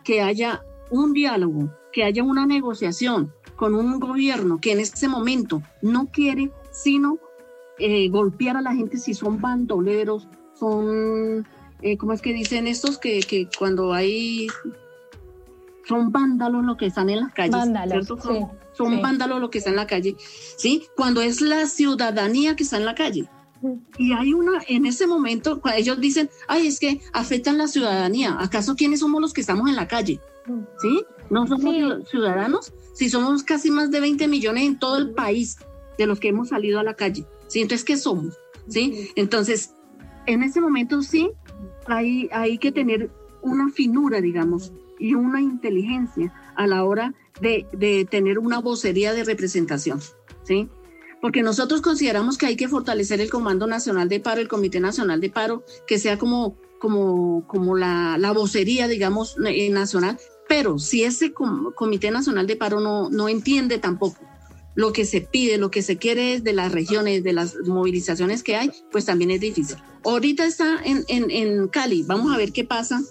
que 0.08 0.22
haya 0.22 0.64
un 0.88 1.12
diálogo, 1.12 1.68
que 1.92 2.02
haya 2.02 2.22
una 2.22 2.46
negociación 2.46 3.30
con 3.56 3.74
un 3.74 4.00
gobierno 4.00 4.58
que 4.58 4.72
en 4.72 4.80
este 4.80 5.06
momento 5.06 5.60
no 5.82 6.06
quiere 6.06 6.50
sino 6.70 7.18
eh, 7.78 8.08
golpear 8.08 8.56
a 8.56 8.62
la 8.62 8.74
gente 8.74 8.96
si 8.96 9.12
son 9.12 9.38
bandoleros, 9.38 10.26
son, 10.58 11.46
eh, 11.82 11.98
¿cómo 11.98 12.14
es 12.14 12.22
que 12.22 12.32
dicen 12.32 12.66
estos? 12.66 12.96
Que, 12.96 13.20
que, 13.20 13.50
cuando 13.58 13.92
hay, 13.92 14.46
son 15.86 16.10
vándalos 16.10 16.64
lo 16.64 16.78
que 16.78 16.86
están 16.86 17.10
en 17.10 17.20
las 17.20 17.34
calles. 17.34 17.52
Vándalos, 17.52 18.06
Son, 18.72 19.02
vándalos 19.02 19.40
lo 19.42 19.50
que 19.50 19.58
están 19.58 19.74
en 19.74 19.76
la 19.76 19.86
calle, 19.86 20.16
¿sí? 20.56 20.86
Cuando 20.96 21.20
es 21.20 21.42
la 21.42 21.66
ciudadanía 21.66 22.56
que 22.56 22.62
está 22.62 22.78
en 22.78 22.86
la 22.86 22.94
calle. 22.94 23.28
Y 23.98 24.12
hay 24.12 24.32
una, 24.32 24.62
en 24.68 24.86
ese 24.86 25.06
momento, 25.06 25.60
ellos 25.76 26.00
dicen, 26.00 26.30
ay, 26.46 26.66
es 26.66 26.78
que 26.78 27.00
afectan 27.12 27.58
la 27.58 27.66
ciudadanía. 27.66 28.36
¿Acaso 28.38 28.76
quiénes 28.76 29.00
somos 29.00 29.20
los 29.20 29.32
que 29.32 29.40
estamos 29.40 29.68
en 29.68 29.76
la 29.76 29.88
calle? 29.88 30.20
¿Sí? 30.80 31.04
¿No 31.30 31.46
somos 31.46 32.08
ciudadanos? 32.08 32.72
Si 32.94 33.10
somos 33.10 33.42
casi 33.42 33.70
más 33.70 33.90
de 33.90 34.00
20 34.00 34.28
millones 34.28 34.64
en 34.64 34.78
todo 34.78 34.98
el 34.98 35.10
país 35.10 35.58
de 35.98 36.06
los 36.06 36.20
que 36.20 36.28
hemos 36.28 36.48
salido 36.48 36.78
a 36.78 36.84
la 36.84 36.94
calle. 36.94 37.26
¿Sí? 37.48 37.60
Entonces, 37.60 37.84
¿qué 37.84 37.96
somos? 37.96 38.38
¿Sí? 38.68 39.10
Entonces, 39.16 39.74
en 40.26 40.42
ese 40.42 40.60
momento 40.60 41.02
sí, 41.02 41.30
hay, 41.86 42.28
hay 42.32 42.58
que 42.58 42.72
tener 42.72 43.10
una 43.42 43.70
finura, 43.70 44.20
digamos, 44.20 44.72
y 44.98 45.14
una 45.14 45.40
inteligencia 45.40 46.32
a 46.56 46.66
la 46.66 46.84
hora 46.84 47.14
de, 47.40 47.66
de 47.72 48.04
tener 48.04 48.38
una 48.38 48.58
vocería 48.60 49.12
de 49.12 49.24
representación. 49.24 50.00
¿Sí? 50.44 50.68
Porque 51.20 51.42
nosotros 51.42 51.80
consideramos 51.80 52.38
que 52.38 52.46
hay 52.46 52.56
que 52.56 52.68
fortalecer 52.68 53.20
el 53.20 53.30
Comando 53.30 53.66
Nacional 53.66 54.08
de 54.08 54.20
Paro, 54.20 54.40
el 54.40 54.48
Comité 54.48 54.80
Nacional 54.80 55.20
de 55.20 55.30
Paro, 55.30 55.64
que 55.86 55.98
sea 55.98 56.18
como, 56.18 56.56
como, 56.78 57.46
como 57.46 57.76
la, 57.76 58.16
la 58.18 58.32
vocería, 58.32 58.88
digamos, 58.88 59.36
eh, 59.44 59.70
nacional, 59.70 60.18
pero 60.48 60.78
si 60.78 61.04
ese 61.04 61.32
Comité 61.32 62.10
Nacional 62.10 62.46
de 62.46 62.56
Paro 62.56 62.80
no, 62.80 63.10
no 63.10 63.28
entiende 63.28 63.78
tampoco 63.78 64.18
lo 64.74 64.92
que 64.92 65.04
se 65.04 65.20
pide, 65.20 65.58
lo 65.58 65.70
que 65.72 65.82
se 65.82 65.96
quiere 65.96 66.40
de 66.40 66.52
las 66.52 66.70
regiones, 66.70 67.24
de 67.24 67.32
las 67.32 67.56
movilizaciones 67.66 68.44
que 68.44 68.54
hay, 68.54 68.70
pues 68.92 69.04
también 69.04 69.32
es 69.32 69.40
difícil. 69.40 69.76
Ahorita 70.04 70.46
está 70.46 70.80
en, 70.84 71.04
en, 71.08 71.30
en 71.30 71.68
Cali, 71.68 72.04
vamos 72.04 72.32
a 72.32 72.38
ver 72.38 72.52
qué 72.52 72.64
pasa 72.64 73.02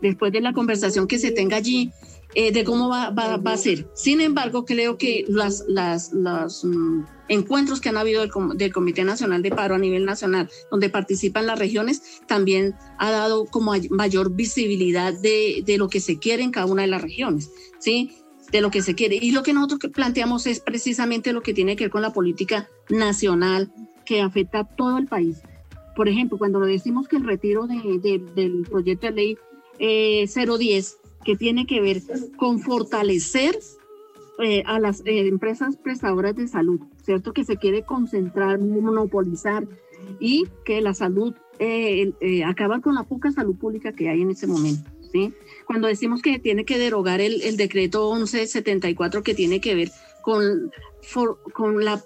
después 0.00 0.32
de 0.32 0.40
la 0.40 0.52
conversación 0.52 1.08
que 1.08 1.18
se 1.18 1.32
tenga 1.32 1.56
allí 1.56 1.90
eh, 2.34 2.52
de 2.52 2.64
cómo 2.64 2.88
va, 2.88 3.10
va, 3.10 3.36
va, 3.36 3.52
a 3.52 3.56
ser. 3.56 3.88
Sin 3.94 4.20
embargo, 4.20 4.64
creo 4.64 4.98
que 4.98 5.24
las, 5.28 5.64
las, 5.68 6.12
los 6.12 6.64
mm, 6.64 7.02
encuentros 7.28 7.80
que 7.80 7.88
han 7.88 7.96
habido 7.96 8.20
del, 8.22 8.30
del, 8.56 8.72
Comité 8.72 9.04
Nacional 9.04 9.42
de 9.42 9.50
Paro 9.50 9.76
a 9.76 9.78
nivel 9.78 10.04
nacional, 10.04 10.50
donde 10.70 10.88
participan 10.90 11.46
las 11.46 11.58
regiones, 11.58 12.20
también 12.26 12.74
ha 12.98 13.10
dado 13.10 13.46
como 13.46 13.72
mayor 13.90 14.34
visibilidad 14.34 15.12
de, 15.12 15.62
de 15.64 15.78
lo 15.78 15.88
que 15.88 16.00
se 16.00 16.18
quiere 16.18 16.42
en 16.42 16.50
cada 16.50 16.66
una 16.66 16.82
de 16.82 16.88
las 16.88 17.02
regiones, 17.02 17.50
¿sí? 17.78 18.12
de 18.50 18.60
lo 18.60 18.70
que 18.70 18.82
se 18.82 18.94
quiere. 18.94 19.16
Y 19.16 19.30
lo 19.30 19.42
que 19.42 19.52
nosotros 19.52 19.92
planteamos 19.92 20.46
es 20.46 20.60
precisamente 20.60 21.32
lo 21.32 21.42
que 21.42 21.54
tiene 21.54 21.76
que 21.76 21.84
ver 21.84 21.90
con 21.90 22.02
la 22.02 22.12
política 22.12 22.68
nacional 22.88 23.72
que 24.04 24.20
afecta 24.20 24.60
a 24.60 24.64
todo 24.64 24.98
el 24.98 25.06
país. 25.06 25.38
Por 25.96 26.08
ejemplo, 26.08 26.38
cuando 26.38 26.60
decimos 26.60 27.08
que 27.08 27.16
el 27.16 27.24
retiro 27.24 27.66
de, 27.66 27.98
de, 28.02 28.18
del 28.34 28.62
proyecto 28.62 29.06
de 29.06 29.12
ley 29.12 29.38
eh, 29.78 30.26
010 30.26 30.98
que 31.24 31.36
tiene 31.36 31.66
que 31.66 31.80
ver 31.80 32.02
con 32.36 32.60
fortalecer 32.60 33.58
eh, 34.42 34.62
a 34.66 34.80
las 34.80 35.00
eh, 35.00 35.28
empresas 35.28 35.76
prestadoras 35.76 36.34
de 36.34 36.48
salud, 36.48 36.80
¿cierto? 37.04 37.32
Que 37.32 37.44
se 37.44 37.56
quiere 37.56 37.84
concentrar, 37.84 38.58
monopolizar 38.58 39.66
y 40.18 40.46
que 40.64 40.80
la 40.80 40.92
salud 40.92 41.34
eh, 41.60 42.12
eh 42.20 42.44
acaba 42.44 42.80
con 42.80 42.96
la 42.96 43.04
poca 43.04 43.30
salud 43.30 43.56
pública 43.56 43.92
que 43.92 44.08
hay 44.08 44.22
en 44.22 44.30
ese 44.30 44.48
momento, 44.48 44.90
¿sí? 45.12 45.32
Cuando 45.66 45.86
decimos 45.86 46.20
que 46.20 46.40
tiene 46.40 46.64
que 46.64 46.78
derogar 46.78 47.20
el, 47.20 47.42
el 47.42 47.56
decreto 47.56 48.12
1174 48.12 49.22
que 49.22 49.34
tiene 49.34 49.60
que 49.60 49.76
ver 49.76 49.92
con, 50.22 50.72
for, 51.00 51.38
con 51.52 51.84
la 51.84 52.02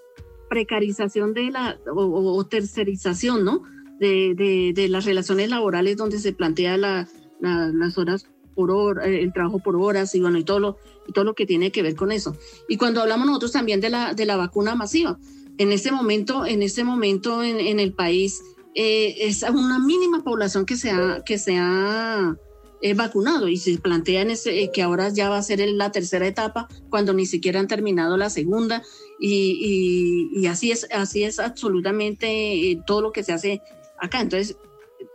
precarización 0.51 1.33
de 1.33 1.51
la 1.51 1.79
o, 1.91 2.37
o 2.37 2.47
tercerización, 2.47 3.43
¿no? 3.43 3.63
De, 3.99 4.35
de, 4.35 4.73
de, 4.75 4.89
las 4.89 5.07
relaciones 5.07 5.49
laborales 5.49 5.97
donde 5.97 6.19
se 6.19 6.33
plantea 6.33 6.77
la, 6.77 7.09
la, 7.41 7.69
las 7.69 7.99
horas 7.99 8.29
por 8.59 8.73
hora, 8.73 9.07
eh, 9.07 9.23
el 9.23 9.33
trabajo 9.33 9.61
por 9.61 9.77
horas 9.77 10.17
y 10.17 10.21
bueno, 10.21 10.37
y 10.37 10.43
todo 10.43 10.59
lo, 10.59 10.79
y 11.07 11.13
todo 11.13 11.25
lo 11.25 11.35
que 11.35 11.47
tiene 11.47 11.71
que 11.71 11.81
ver 11.81 11.95
con 11.95 12.11
eso. 12.11 12.37
Y 12.69 12.77
cuando 12.77 13.01
hablamos 13.01 13.25
nosotros 13.29 13.53
también 13.53 13.81
de 13.81 13.89
la, 13.89 14.15
de 14.15 14.27
la 14.27 14.37
vacuna 14.37 14.75
masiva, 14.75 15.17
en 15.59 15.71
este 15.71 15.93
momento, 15.93 16.45
en 16.45 16.63
este 16.63 16.83
momento 16.83 17.45
en, 17.45 17.61
en 17.61 17.79
el 17.79 17.93
país 17.93 18.43
eh, 18.75 19.15
es 19.21 19.45
una 19.45 19.79
mínima 19.79 20.25
población 20.25 20.67
que 20.67 20.77
se 20.77 20.91
ha, 20.91 21.23
que 21.25 21.39
se 21.39 21.57
ha 21.57 22.37
eh, 22.83 22.95
vacunado 22.95 23.47
y 23.47 23.59
se 23.59 23.79
plantea 23.79 24.23
en 24.23 24.33
ese, 24.33 24.61
eh, 24.61 24.71
que 24.73 24.83
ahora 24.83 25.09
ya 25.11 25.29
va 25.31 25.39
a 25.39 25.43
ser 25.43 25.61
la 25.61 25.93
tercera 25.93 26.27
etapa 26.27 26.67
cuando 26.91 27.13
ni 27.13 27.27
siquiera 27.27 27.61
han 27.61 27.69
terminado 27.69 28.17
la 28.17 28.29
segunda 28.29 28.83
y, 29.21 30.31
y, 30.35 30.41
y 30.41 30.47
así 30.49 30.73
es, 30.73 30.89
así 30.93 31.23
es 31.23 31.39
absolutamente 31.39 32.81
todo 32.89 33.03
lo 33.03 33.13
que 33.13 33.23
se 33.23 33.33
hace 33.33 33.63
acá. 34.01 34.21
Entonces, 34.21 34.57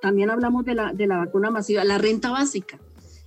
también 0.02 0.30
hablamos 0.30 0.64
de 0.64 0.76
la, 0.76 0.94
de 0.94 1.08
la 1.08 1.18
vacuna 1.18 1.52
masiva, 1.52 1.84
la 1.84 1.98
renta 1.98 2.32
básica 2.32 2.80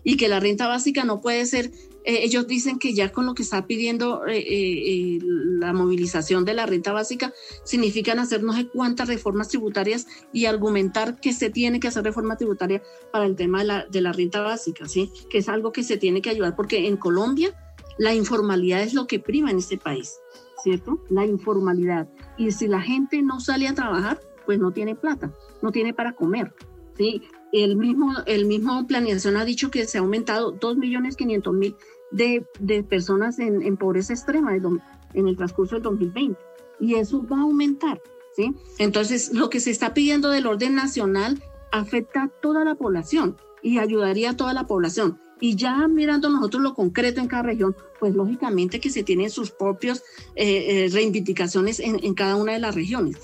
y 0.07 0.17
que 0.17 0.29
la 0.29 0.39
renta 0.39 0.69
básica 0.69 1.05
no 1.05 1.21
puede 1.21 1.45
ser, 1.47 1.73
eh, 2.05 2.21
ellos 2.23 2.47
dicen 2.47 2.79
que 2.79 2.95
ya 2.95 3.11
con 3.11 3.27
lo 3.27 3.35
que 3.35 3.43
está 3.43 3.67
pidiendo 3.67 4.25
eh, 4.25 4.39
eh, 4.39 5.19
la 5.59 5.73
movilización 5.73 6.45
de 6.45 6.55
la 6.55 6.65
renta 6.65 6.93
básica, 6.93 7.35
significan 7.65 8.21
hacer 8.21 8.45
no 8.45 8.53
sé 8.53 8.69
cuántas 8.69 9.09
reformas 9.09 9.49
tributarias 9.49 10.07
y 10.33 10.45
argumentar 10.45 11.19
que 11.19 11.33
se 11.33 11.51
tiene 11.51 11.81
que 11.81 11.89
hacer 11.89 12.05
reforma 12.05 12.37
tributaria 12.37 12.85
para 13.13 13.27
el 13.27 13.35
tema 13.35 13.59
de 13.59 13.65
la, 13.65 13.87
de 13.87 14.01
la 14.01 14.13
renta 14.13 14.43
básica, 14.43 14.87
¿sí? 14.87 15.11
que 15.29 15.39
es 15.39 15.49
algo 15.49 15.73
que 15.73 15.83
se 15.83 15.97
tiene 15.97 16.23
que 16.23 16.31
ayudar 16.31 16.55
porque 16.55 16.87
en 16.87 16.97
Colombia 16.97 17.53
la 17.99 18.15
informalidad 18.15 18.83
es 18.83 18.95
lo 18.95 19.09
que 19.09 19.19
prima 19.19 19.51
en 19.51 19.59
este 19.59 19.77
país, 19.77 20.21
¿cierto? 20.63 21.03
La 21.11 21.27
informalidad. 21.27 22.09
Y 22.39 22.53
si 22.53 22.69
la 22.69 22.81
gente 22.81 23.23
no 23.23 23.41
sale 23.41 23.67
a 23.67 23.75
trabajar, 23.75 24.21
pues 24.45 24.61
no 24.61 24.71
tiene 24.71 24.95
plata, 24.95 25.35
no 25.63 25.73
tiene 25.73 25.93
para 25.93 26.13
comer. 26.13 26.55
¿sí? 26.97 27.23
El 27.57 27.77
mismo, 27.77 28.13
el 28.27 28.45
mismo 28.45 28.87
planeación 28.87 29.39
ha 29.39 29.47
dicho 29.47 29.71
que 29.71 29.87
se 29.87 29.97
ha 29.97 30.03
aumentado 30.03 30.55
2.500.000 30.61 31.75
de, 32.11 32.47
de 32.61 32.83
personas 32.83 33.39
en, 33.39 33.63
en 33.63 33.79
pobreza 33.79 34.13
extrema 34.13 34.55
en 34.55 35.29
el 35.29 35.37
transcurso 35.39 35.77
del 35.77 35.83
2020. 35.85 36.39
Y 36.81 36.97
eso 36.97 37.27
va 37.27 37.39
a 37.39 37.43
aumentar. 37.43 38.03
¿sí? 38.37 38.55
Entonces, 38.79 39.33
lo 39.33 39.49
que 39.49 39.61
se 39.61 39.71
está 39.71 39.95
pidiendo 39.95 40.29
del 40.29 40.47
orden 40.47 40.75
nacional 40.75 41.43
afecta 41.73 42.25
a 42.25 42.29
toda 42.29 42.63
la 42.63 42.75
población 42.75 43.39
y 43.63 43.79
ayudaría 43.79 44.33
a 44.33 44.37
toda 44.37 44.53
la 44.53 44.67
población. 44.67 45.19
Y 45.41 45.57
ya 45.57 45.89
mirando 45.89 46.29
nosotros 46.29 46.63
lo 46.63 46.75
concreto 46.75 47.23
en 47.23 47.27
cada 47.27 47.45
región, 47.45 47.75
pues 47.99 48.15
lógicamente 48.15 48.81
que 48.81 48.91
se 48.91 49.03
tienen 49.03 49.31
sus 49.31 49.51
propias 49.51 50.03
eh, 50.35 50.85
eh, 50.85 50.89
reivindicaciones 50.93 51.81
en, 51.81 52.05
en, 52.05 52.13
cada 52.13 52.37
una 52.37 52.53
de 52.53 52.59
las 52.59 52.75
regiones. 52.75 53.17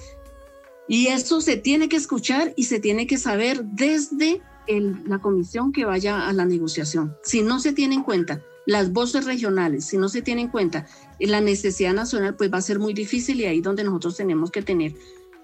Y 0.89 1.09
eso 1.09 1.41
se 1.41 1.57
tiene 1.57 1.89
que 1.89 1.97
escuchar 1.97 2.53
y 2.57 2.65
se 2.65 2.81
tiene 2.81 3.07
que 3.07 3.19
saber 3.19 3.65
desde 3.65 4.41
la 4.69 5.19
comisión 5.19 5.73
que 5.73 5.85
vaya 5.85 6.29
a 6.29 6.33
la 6.33 6.45
negociación. 6.45 7.15
Si 7.23 7.43
no 7.43 7.61
se 7.61 7.73
tiene 7.73 7.97
en 7.97 8.03
cuenta 8.03 8.43
las 8.67 8.93
voces 8.93 9.25
regionales, 9.25 9.87
si 9.87 9.97
no 9.97 10.09
se 10.09 10.23
tiene 10.23 10.43
en 10.43 10.49
cuenta 10.49 10.87
la 11.19 11.41
necesidad 11.41 11.95
nacional, 11.95 12.37
pues 12.37 12.53
va 12.53 12.59
a 12.59 12.63
ser 12.63 12.79
muy 12.79 12.95
difícil 12.95 13.41
y 13.41 13.47
ahí 13.47 13.61
donde 13.61 13.85
nosotros 13.85 14.17
tenemos 14.17 14.51
que 14.51 14.63
tener 14.63 14.95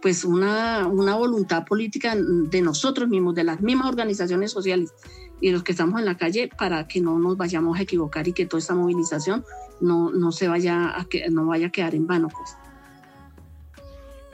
pues 0.00 0.24
una, 0.24 0.86
una 0.86 1.16
voluntad 1.16 1.64
política 1.64 2.16
de 2.16 2.62
nosotros 2.62 3.08
mismos, 3.08 3.34
de 3.34 3.44
las 3.44 3.60
mismas 3.60 3.88
organizaciones 3.88 4.52
sociales 4.52 4.92
y 5.40 5.50
los 5.50 5.62
que 5.62 5.72
estamos 5.72 5.98
en 5.98 6.06
la 6.06 6.16
calle 6.16 6.48
para 6.56 6.86
que 6.86 7.00
no 7.00 7.18
nos 7.18 7.36
vayamos 7.36 7.78
a 7.78 7.82
equivocar 7.82 8.28
y 8.28 8.32
que 8.32 8.46
toda 8.46 8.60
esta 8.60 8.74
movilización 8.74 9.44
no, 9.80 10.10
no 10.10 10.32
se 10.32 10.48
vaya 10.48 10.98
a, 10.98 11.04
que, 11.04 11.28
no 11.30 11.46
vaya 11.46 11.68
a 11.68 11.70
quedar 11.70 11.94
en 11.94 12.06
vano. 12.06 12.28
Pues. 12.28 12.56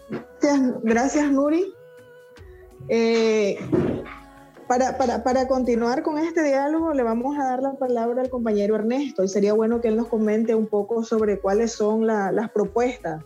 Gracias, 0.09 0.61
gracias 0.83 1.31
Nuri. 1.31 1.75
Eh, 2.89 3.59
para, 4.69 4.99
para, 4.99 5.23
para, 5.23 5.47
continuar 5.47 6.03
con 6.03 6.19
este 6.19 6.43
diálogo, 6.43 6.93
le 6.93 7.03
vamos 7.03 7.39
a 7.39 7.45
dar 7.45 7.63
la 7.63 7.75
palabra 7.75 8.23
al 8.23 8.31
compañero 8.31 8.77
Ernesto 8.77 9.23
y 9.23 9.29
sería 9.29 9.53
bueno 9.53 9.81
que 9.81 9.89
él 9.89 9.97
nos 9.97 10.09
comente 10.09 10.55
un 10.55 10.67
poco 10.67 11.05
sobre 11.05 11.39
cuáles 11.39 11.73
son 11.73 12.07
la, 12.07 12.33
las 12.33 12.51
propuestas 12.51 13.23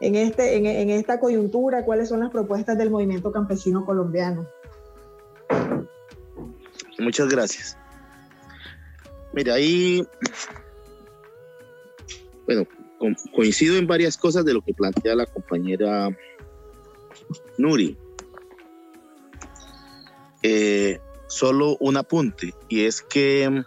en, 0.00 0.14
este, 0.14 0.56
en, 0.56 0.66
en, 0.66 0.90
esta 0.90 1.20
coyuntura, 1.20 1.84
cuáles 1.84 2.08
son 2.08 2.20
las 2.20 2.30
propuestas 2.30 2.76
del 2.76 2.90
movimiento 2.90 3.32
campesino 3.32 3.84
colombiano. 3.84 4.46
Muchas 6.98 7.28
gracias. 7.28 7.76
Mira, 9.32 9.54
ahí, 9.54 10.06
bueno, 12.46 12.64
coincido 13.34 13.76
en 13.76 13.86
varias 13.86 14.16
cosas 14.16 14.44
de 14.44 14.54
lo 14.54 14.62
que 14.62 14.74
plantea 14.74 15.14
la 15.14 15.26
compañera 15.26 16.08
Nuri. 17.58 17.96
Eh, 20.42 21.00
solo 21.26 21.76
un 21.80 21.96
apunte, 21.96 22.54
y 22.68 22.84
es 22.84 23.00
que 23.00 23.64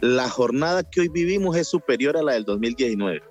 la 0.00 0.28
jornada 0.30 0.82
que 0.82 1.00
hoy 1.00 1.08
vivimos 1.08 1.56
es 1.56 1.68
superior 1.68 2.16
a 2.16 2.22
la 2.22 2.32
del 2.32 2.44
2019. 2.44 3.22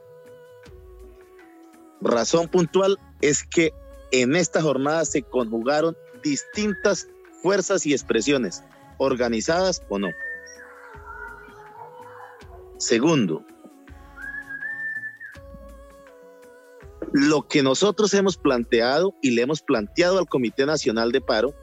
Razón 2.02 2.48
puntual 2.48 2.98
es 3.22 3.44
que 3.44 3.74
en 4.12 4.36
esta 4.36 4.62
jornada 4.62 5.04
se 5.06 5.24
conjugaron 5.24 5.98
distintas 6.24 7.08
fuerzas 7.42 7.86
y 7.86 7.94
expresiones, 7.94 8.64
organizadas 8.98 9.82
o 9.90 9.98
no. 9.98 10.10
Segundo, 12.78 13.44
Lo 17.14 17.48
que 17.48 17.64
nosotros 17.64 18.14
hemos 18.14 18.38
planteado 18.38 19.16
y 19.22 19.32
le 19.32 19.42
hemos 19.42 19.62
planteado 19.62 20.20
al 20.20 20.28
Comité 20.28 20.66
Nacional 20.66 21.12
de 21.12 21.22
Paro, 21.22 21.54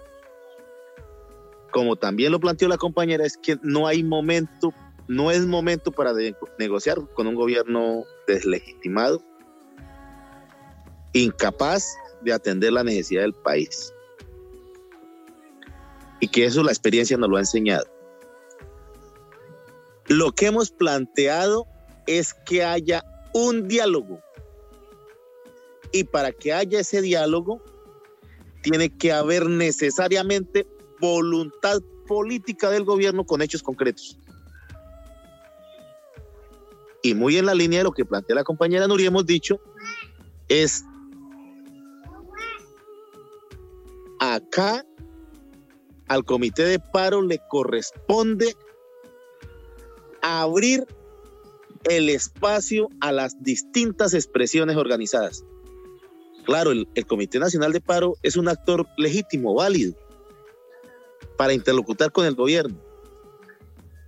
como 1.70 1.96
también 1.96 2.32
lo 2.32 2.40
planteó 2.40 2.68
la 2.68 2.78
compañera, 2.78 3.26
es 3.26 3.36
que 3.36 3.58
no 3.62 3.86
hay 3.86 4.02
momento, 4.02 4.72
no 5.08 5.30
es 5.30 5.44
momento 5.44 5.92
para 5.92 6.12
negociar 6.58 6.98
con 7.14 7.26
un 7.26 7.34
gobierno 7.34 8.04
deslegitimado 8.26 9.22
incapaz 11.14 11.96
de 12.22 12.32
atender 12.32 12.72
la 12.72 12.84
necesidad 12.84 13.22
del 13.22 13.32
país. 13.32 13.94
Y 16.20 16.28
que 16.28 16.44
eso 16.44 16.62
la 16.62 16.72
experiencia 16.72 17.16
nos 17.16 17.30
lo 17.30 17.36
ha 17.36 17.40
enseñado. 17.40 17.86
Lo 20.06 20.32
que 20.32 20.46
hemos 20.46 20.70
planteado 20.70 21.66
es 22.06 22.34
que 22.34 22.62
haya 22.62 23.04
un 23.32 23.68
diálogo. 23.68 24.20
Y 25.94 26.02
para 26.02 26.32
que 26.32 26.52
haya 26.52 26.80
ese 26.80 27.00
diálogo, 27.00 27.62
tiene 28.62 28.88
que 28.90 29.12
haber 29.12 29.48
necesariamente 29.48 30.66
voluntad 30.98 31.80
política 32.08 32.68
del 32.68 32.82
gobierno 32.82 33.24
con 33.24 33.42
hechos 33.42 33.62
concretos. 33.62 34.18
Y 37.00 37.14
muy 37.14 37.36
en 37.36 37.46
la 37.46 37.54
línea 37.54 37.78
de 37.78 37.84
lo 37.84 37.92
que 37.92 38.04
plantea 38.04 38.34
la 38.34 38.42
compañera 38.42 38.88
Nuria, 38.88 39.06
hemos 39.06 39.24
dicho, 39.24 39.60
es 40.48 40.84
acá 44.18 44.84
al 46.08 46.24
comité 46.24 46.64
de 46.64 46.80
paro 46.80 47.22
le 47.22 47.38
corresponde 47.48 48.56
abrir 50.22 50.88
el 51.84 52.08
espacio 52.08 52.88
a 52.98 53.12
las 53.12 53.40
distintas 53.44 54.12
expresiones 54.12 54.76
organizadas. 54.76 55.44
Claro, 56.44 56.72
el, 56.72 56.86
Comité 57.06 57.38
Nacional 57.38 57.72
de 57.72 57.80
Paro 57.80 58.16
es 58.22 58.36
un 58.36 58.48
actor 58.48 58.86
legítimo, 58.96 59.54
válido, 59.54 59.94
para 61.36 61.54
interlocutar 61.54 62.12
con 62.12 62.26
el 62.26 62.34
gobierno, 62.34 62.76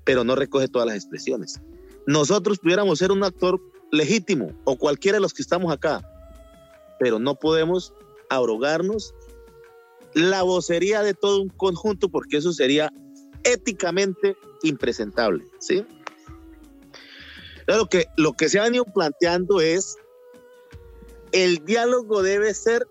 pero 0.04 0.22
no 0.22 0.36
recoge 0.36 0.68
todas 0.68 0.86
las 0.86 0.96
expresiones. 0.96 1.60
Nosotros 2.06 2.58
pudiéramos 2.58 2.98
ser 2.98 3.10
un 3.10 3.24
actor 3.24 3.60
legítimo, 3.90 4.52
o 4.64 4.76
cualquiera 4.76 5.16
de 5.16 5.22
los 5.22 5.32
que 5.32 5.42
estamos 5.42 5.72
acá, 5.72 6.02
pero 7.00 7.18
no 7.18 7.36
podemos 7.36 7.94
abrogarnos 8.28 9.14
la 10.14 10.42
vocería 10.42 11.02
de 11.02 11.14
todo 11.14 11.42
un 11.42 11.48
conjunto 11.48 12.08
porque 12.08 12.38
eso 12.38 12.52
sería 12.52 12.92
éticamente 13.44 14.36
impresentable, 14.62 15.44
¿sí? 15.58 15.84
Lo 17.66 17.86
que, 17.86 18.06
lo 18.16 18.34
que 18.34 18.48
se 18.48 18.58
ha 18.58 18.64
venido 18.64 18.84
planteando 18.84 19.60
es 19.60 19.96
el 21.36 21.62
diálogo 21.66 22.22
debe 22.22 22.54
ser 22.54 22.88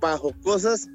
bajo 0.00 0.32
cosas 0.44 0.86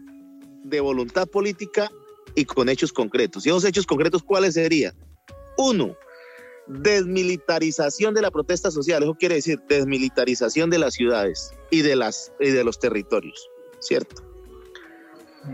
de 0.63 0.79
voluntad 0.79 1.27
política 1.27 1.91
y 2.33 2.45
con 2.45 2.69
hechos 2.69 2.93
concretos. 2.93 3.45
¿Y 3.45 3.49
esos 3.49 3.65
hechos 3.65 3.85
concretos 3.85 4.23
cuáles 4.23 4.53
serían? 4.53 4.95
Uno, 5.57 5.97
desmilitarización 6.67 8.13
de 8.13 8.21
la 8.21 8.31
protesta 8.31 8.71
social. 8.71 9.03
Eso 9.03 9.15
quiere 9.15 9.35
decir 9.35 9.59
desmilitarización 9.67 10.69
de 10.69 10.79
las 10.79 10.93
ciudades 10.93 11.51
y 11.71 11.81
de, 11.81 11.97
las, 11.97 12.31
y 12.39 12.51
de 12.51 12.63
los 12.63 12.79
territorios, 12.79 13.49
¿cierto? 13.79 14.23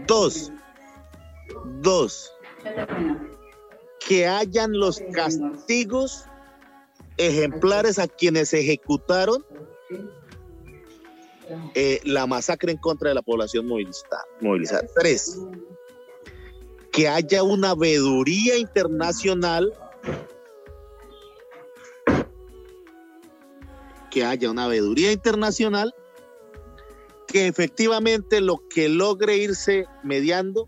Dos, 0.05 0.51
dos, 1.81 2.31
que 4.07 4.27
hayan 4.27 4.73
los 4.73 5.01
castigos 5.11 6.25
ejemplares 7.17 7.97
a 7.97 8.07
quienes 8.07 8.53
ejecutaron 8.53 9.43
eh, 11.75 11.99
la 12.03 12.27
masacre 12.27 12.71
en 12.71 12.77
contra 12.77 13.09
de 13.09 13.15
la 13.15 13.21
población 13.21 13.67
movilizada. 13.67 14.25
Tres, 14.95 15.39
que 16.91 17.07
haya 17.07 17.43
una 17.43 17.75
veeduría 17.75 18.57
internacional, 18.57 19.73
que 24.11 24.23
haya 24.23 24.49
una 24.49 24.67
veeduría 24.67 25.11
internacional 25.11 25.93
que 27.27 27.47
efectivamente 27.47 28.41
lo 28.41 28.67
que 28.69 28.89
logre 28.89 29.37
irse 29.37 29.85
mediando 30.03 30.67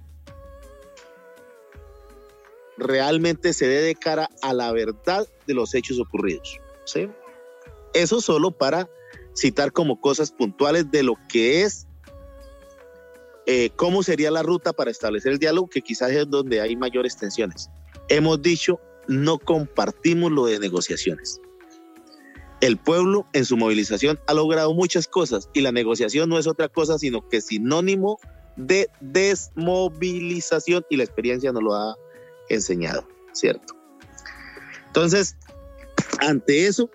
realmente 2.78 3.54
se 3.54 3.68
dé 3.68 3.82
de 3.82 3.96
cara 3.96 4.30
a 4.42 4.54
la 4.54 4.72
verdad 4.72 5.28
de 5.48 5.54
los 5.54 5.74
hechos 5.74 6.00
ocurridos. 6.00 6.60
¿sí? 6.86 7.10
Eso 7.94 8.22
solo 8.22 8.52
para 8.52 8.90
citar 9.34 9.72
como 9.72 10.00
cosas 10.00 10.32
puntuales 10.32 10.92
de 10.92 11.04
lo 11.04 11.16
que 11.30 11.64
es, 11.64 11.88
eh, 13.46 13.72
cómo 13.76 14.04
sería 14.04 14.32
la 14.32 14.44
ruta 14.44 14.74
para 14.74 14.92
establecer 14.92 15.32
el 15.32 15.40
diálogo, 15.40 15.70
que 15.70 15.82
quizás 15.82 16.12
es 16.12 16.30
donde 16.30 16.62
hay 16.62 16.76
mayores 16.76 17.18
tensiones. 17.18 17.70
Hemos 18.08 18.42
dicho, 18.42 18.80
no 19.08 19.40
compartimos 19.40 20.32
lo 20.32 20.46
de 20.46 20.60
negociaciones. 20.60 21.40
El 22.62 22.78
pueblo 22.78 23.26
en 23.34 23.46
su 23.46 23.58
movilización 23.58 24.20
ha 24.28 24.34
logrado 24.36 24.74
muchas 24.74 25.08
cosas 25.08 25.50
y 25.54 25.62
la 25.62 25.72
negociación 25.72 26.30
no 26.30 26.38
es 26.38 26.46
otra 26.46 26.70
cosa 26.70 27.00
sino 27.00 27.28
que 27.28 27.42
sinónimo 27.42 28.20
de 28.56 28.88
desmovilización 29.00 30.86
y 30.90 30.98
la 30.98 31.04
experiencia 31.04 31.52
nos 31.52 31.64
lo 31.64 31.74
ha 31.74 31.96
enseñado, 32.50 33.08
¿cierto? 33.34 33.74
Entonces, 34.88 35.38
ante 36.20 36.68
eso, 36.68 36.90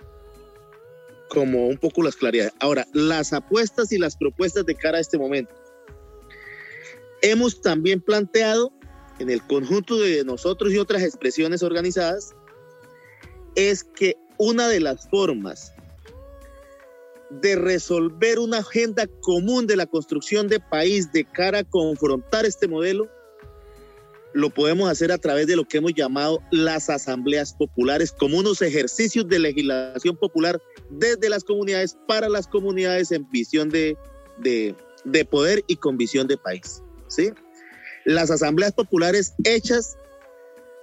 como 1.37 1.67
un 1.67 1.77
poco 1.77 2.03
las 2.03 2.17
claridades. 2.17 2.55
Ahora, 2.61 2.87
las 2.95 3.35
apuestas 3.35 3.93
y 3.93 3.99
las 3.99 4.17
propuestas 4.17 4.65
de 4.65 4.75
cara 4.75 4.97
a 4.97 5.03
este 5.03 5.19
momento. 5.19 5.55
Hemos 7.21 7.61
también 7.61 8.01
planteado 8.01 8.73
en 9.19 9.29
el 9.29 9.43
conjunto 9.43 9.99
de 9.99 10.25
nosotros 10.25 10.73
y 10.73 10.79
otras 10.79 11.03
expresiones 11.03 11.63
organizadas 11.63 12.35
es 13.55 13.85
que 13.85 14.17
una 14.39 14.67
de 14.69 14.81
las 14.81 15.11
formas 15.11 15.75
de 17.29 17.57
resolver 17.57 18.39
una 18.39 18.59
agenda 18.59 19.07
común 19.21 19.67
de 19.67 19.77
la 19.77 19.85
construcción 19.85 20.49
de 20.49 20.59
país 20.59 21.13
de 21.13 21.27
cara 21.27 21.59
a 21.59 21.65
confrontar 21.65 22.47
este 22.47 22.67
modelo 22.67 23.11
lo 24.37 24.51
podemos 24.51 24.91
hacer 24.91 25.13
a 25.13 25.19
través 25.19 25.47
de 25.47 25.57
lo 25.57 25.67
que 25.67 25.79
hemos 25.79 25.95
llamado 25.95 26.43
las 26.51 26.91
asambleas 26.91 27.55
populares 27.55 28.13
como 28.13 28.37
unos 28.37 28.61
ejercicios 28.61 29.27
de 29.29 29.39
legislación 29.39 30.15
popular 30.15 30.61
desde 30.91 31.31
las 31.31 31.43
comunidades 31.43 31.97
para 32.07 32.29
las 32.29 32.47
comunidades 32.47 33.13
en 33.13 33.29
visión 33.31 33.71
de, 33.71 33.97
de, 34.37 35.25
poder 35.25 35.65
y 35.67 35.77
con 35.77 35.97
visión 35.97 36.27
de 36.27 36.37
país. 36.37 36.83
¿sí? 37.09 37.31
Las 38.05 38.31
asambleas 38.31 38.75
populares 38.75 39.33
hechas 39.43 39.97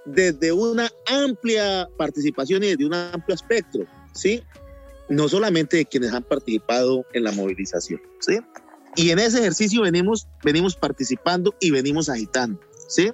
desde 0.04 0.50
una 0.50 0.90
amplia 1.06 1.88
participación 1.96 2.64
y 2.64 2.70
desde 2.70 2.86
un 2.86 2.94
amplio 2.94 3.36
espectro, 3.36 3.86
¿sí? 4.14 4.42
No 5.08 5.28
solamente 5.28 5.76
de 5.76 5.86
quienes 5.86 6.12
han 6.12 6.24
participado 6.24 7.06
en 7.12 7.22
la 7.22 7.30
movilización, 7.30 8.02
¿sí? 8.18 8.40
Y 8.96 9.10
en 9.10 9.20
ese 9.20 9.38
ejercicio 9.38 9.82
venimos, 9.82 10.26
venimos 10.42 10.74
participando 10.74 11.54
y 11.60 11.70
venimos 11.70 12.08
agitando, 12.08 12.60
¿sí? 12.88 13.12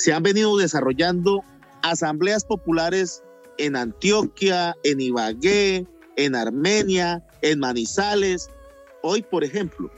Se 0.00 0.14
han 0.14 0.22
venido 0.22 0.56
desarrollando 0.56 1.44
asambleas 1.82 2.42
populares 2.46 3.22
en 3.58 3.76
Antioquia, 3.76 4.74
en 4.82 4.98
Ibagué, 4.98 5.86
en 6.16 6.34
Armenia, 6.34 7.22
en 7.42 7.58
Manizales. 7.58 8.48
Hoy, 9.02 9.20
por 9.20 9.44
ejemplo, 9.44 9.90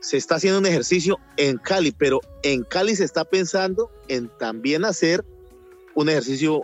se 0.00 0.18
está 0.18 0.34
haciendo 0.34 0.58
un 0.58 0.66
ejercicio 0.66 1.16
en 1.38 1.56
Cali, 1.56 1.92
pero 1.92 2.20
en 2.42 2.62
Cali 2.62 2.94
se 2.94 3.04
está 3.04 3.24
pensando 3.24 3.90
en 4.08 4.28
también 4.38 4.84
hacer 4.84 5.24
un 5.94 6.10
ejercicio 6.10 6.60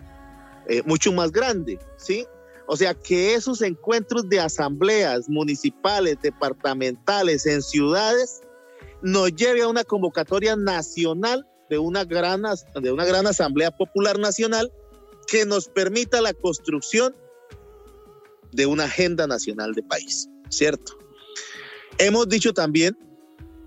eh, 0.68 0.82
mucho 0.84 1.10
más 1.10 1.32
grande, 1.32 1.78
¿sí? 1.96 2.26
O 2.66 2.76
sea, 2.76 2.92
que 2.92 3.32
esos 3.32 3.62
encuentros 3.62 4.28
de 4.28 4.40
asambleas 4.40 5.26
municipales, 5.30 6.18
departamentales, 6.20 7.46
en 7.46 7.62
ciudades, 7.62 8.42
nos 9.06 9.32
lleve 9.36 9.62
a 9.62 9.68
una 9.68 9.84
convocatoria 9.84 10.56
nacional 10.56 11.46
de 11.70 11.78
una 11.78 12.04
gran, 12.04 12.42
de 12.74 12.90
una 12.90 13.04
gran 13.04 13.24
Asamblea 13.28 13.70
Popular 13.70 14.18
Nacional 14.18 14.72
que 15.28 15.46
nos 15.46 15.68
permita 15.68 16.20
la 16.20 16.34
construcción 16.34 17.14
de 18.50 18.66
una 18.66 18.84
agenda 18.84 19.28
nacional 19.28 19.74
de 19.74 19.84
país, 19.84 20.28
¿cierto? 20.48 20.98
Hemos 21.98 22.28
dicho 22.28 22.52
también 22.52 22.98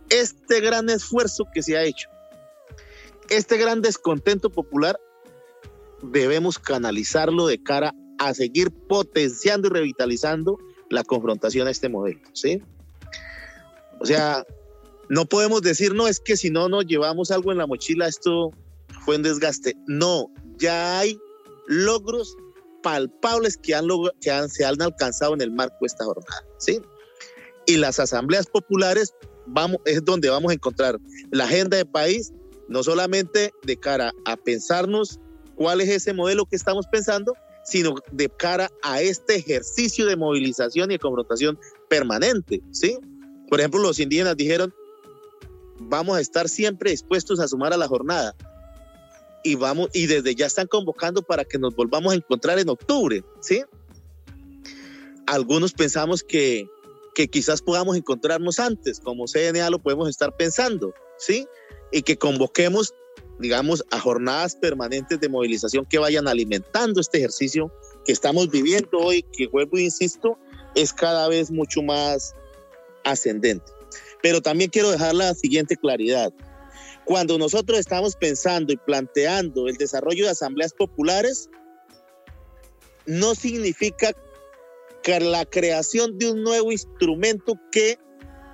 este 0.10 0.60
gran 0.60 0.90
esfuerzo 0.90 1.46
que 1.54 1.64
se 1.64 1.78
ha 1.78 1.84
hecho, 1.84 2.10
este 3.30 3.58
gran 3.58 3.82
descontento 3.82 4.50
popular, 4.50 5.00
debemos 6.02 6.60
canalizarlo 6.60 7.48
de 7.48 7.64
cara 7.64 7.96
a 8.18 8.34
seguir 8.34 8.72
potenciando 8.72 9.70
y 9.70 9.72
revitalizando 9.72 10.58
la 10.90 11.06
confrontación 11.06 11.70
a 11.70 11.72
este 11.72 11.88
modelo, 11.88 12.20
¿sí? 12.34 12.62
O 14.02 14.06
sea, 14.06 14.46
no 15.10 15.26
podemos 15.26 15.62
decir, 15.62 15.94
no, 15.94 16.08
es 16.08 16.20
que 16.20 16.38
si 16.38 16.52
no 16.52 16.70
nos 16.70 16.86
llevamos 16.86 17.32
algo 17.32 17.52
en 17.52 17.58
la 17.58 17.68
mochila, 17.68 18.08
esto 18.08 18.52
fue 19.04 19.16
un 19.16 19.24
desgaste. 19.24 19.76
No, 19.88 20.32
ya 20.58 21.00
hay 21.00 21.20
logros 21.68 22.36
palpables 22.84 23.58
que, 23.58 23.76
han, 23.76 23.88
que 24.22 24.32
se 24.50 24.66
han 24.66 24.82
alcanzado 24.82 25.34
en 25.34 25.42
el 25.42 25.52
marco 25.52 25.78
de 25.82 25.88
esta 25.88 26.06
jornada, 26.06 26.46
¿sí? 26.58 26.80
Y 27.66 27.78
las 27.78 28.00
asambleas 28.00 28.48
populares 28.48 29.14
vamos, 29.48 29.80
es 29.86 30.06
donde 30.06 30.30
vamos 30.30 30.52
a 30.52 30.54
encontrar 30.54 31.00
la 31.32 31.46
agenda 31.46 31.78
de 31.78 31.86
país, 31.86 32.32
no 32.68 32.84
solamente 32.84 33.52
de 33.64 33.78
cara 33.78 34.14
a 34.26 34.38
pensarnos 34.38 35.20
cuál 35.56 35.82
es 35.82 35.90
ese 35.90 36.14
modelo 36.14 36.46
que 36.46 36.56
estamos 36.56 36.86
pensando, 36.88 37.34
sino 37.66 37.96
de 38.12 38.30
cara 38.30 38.70
a 38.84 39.02
este 39.02 39.36
ejercicio 39.36 40.06
de 40.06 40.16
movilización 40.16 40.92
y 40.92 40.96
de 40.96 41.00
confrontación 41.00 41.60
permanente, 41.90 42.62
¿sí? 42.72 42.98
Por 43.50 43.60
ejemplo, 43.60 43.82
los 43.82 44.00
indígenas 44.00 44.38
dijeron, 44.38 44.74
vamos 45.80 46.18
a 46.18 46.22
estar 46.22 46.50
siempre 46.50 46.92
dispuestos 46.92 47.40
a 47.40 47.48
sumar 47.48 47.74
a 47.74 47.78
la 47.78 47.88
jornada. 47.88 48.36
Y 49.44 49.56
vamos, 49.56 49.90
y 49.94 50.08
desde 50.08 50.36
ya 50.36 50.46
están 50.46 50.68
convocando 50.68 51.22
para 51.22 51.46
que 51.46 51.58
nos 51.58 51.76
volvamos 51.76 52.12
a 52.12 52.16
encontrar 52.16 52.60
en 52.60 52.70
octubre, 52.70 53.24
¿sí? 53.40 53.64
Algunos 55.26 55.72
pensamos 55.74 56.24
que, 56.24 56.68
que 57.16 57.30
quizás 57.30 57.62
podamos 57.62 57.96
encontrarnos 57.96 58.60
antes, 58.60 59.00
como 59.00 59.26
CNA 59.28 59.70
lo 59.70 59.80
podemos 59.80 60.10
estar 60.10 60.36
pensando, 60.36 60.94
¿sí? 61.18 61.48
Y 61.92 62.02
que 62.02 62.18
convoquemos, 62.18 62.94
digamos, 63.40 63.86
a 63.92 64.00
jornadas 64.00 64.56
permanentes 64.56 65.22
de 65.22 65.30
movilización 65.30 65.86
que 65.86 66.00
vayan 66.00 66.28
alimentando 66.28 67.00
este 67.00 67.20
ejercicio 67.20 67.72
que 68.06 68.12
estamos 68.12 68.50
viviendo 68.50 68.98
hoy, 68.98 69.24
que 69.24 69.48
vuelvo 69.48 69.78
e 69.78 69.84
insisto, 69.84 70.38
es 70.76 70.92
cada 70.92 71.30
vez 71.30 71.50
mucho 71.50 71.82
más 71.82 72.36
ascendente. 73.06 73.79
Pero 74.22 74.42
también 74.42 74.70
quiero 74.70 74.92
dejar 74.92 75.16
la 75.16 75.34
siguiente 75.34 75.76
claridad. 75.78 76.34
Cuando 77.06 77.38
nosotros 77.38 77.80
estamos 77.80 78.16
pensando 78.16 78.72
y 78.74 78.78
planteando 78.78 79.68
el 79.68 79.78
desarrollo 79.78 80.26
de 80.26 80.32
asambleas 80.32 80.74
populares, 80.74 81.50
no 83.06 83.34
significa 83.34 84.12
que 85.02 85.20
la 85.20 85.46
creación 85.46 86.18
de 86.18 86.32
un 86.32 86.44
nuevo 86.44 86.72
instrumento 86.72 87.56
que 87.72 87.98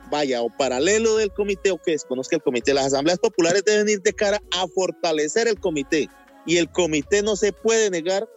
vaya 0.09 0.41
o 0.41 0.49
paralelo 0.55 1.17
del 1.17 1.33
comité 1.33 1.71
o 1.71 1.81
que 1.81 1.91
desconozca 1.91 2.35
el 2.35 2.41
comité. 2.41 2.73
Las 2.73 2.87
asambleas 2.87 3.19
populares 3.19 3.63
deben 3.65 3.89
ir 3.89 4.01
de 4.01 4.13
cara 4.13 4.41
a 4.51 4.67
fortalecer 4.67 5.47
el 5.47 5.59
comité 5.59 6.07
y 6.45 6.57
el 6.57 6.69
comité 6.71 7.21
no 7.21 7.35
se 7.35 7.51
puede 7.51 7.89
negar 7.89 8.29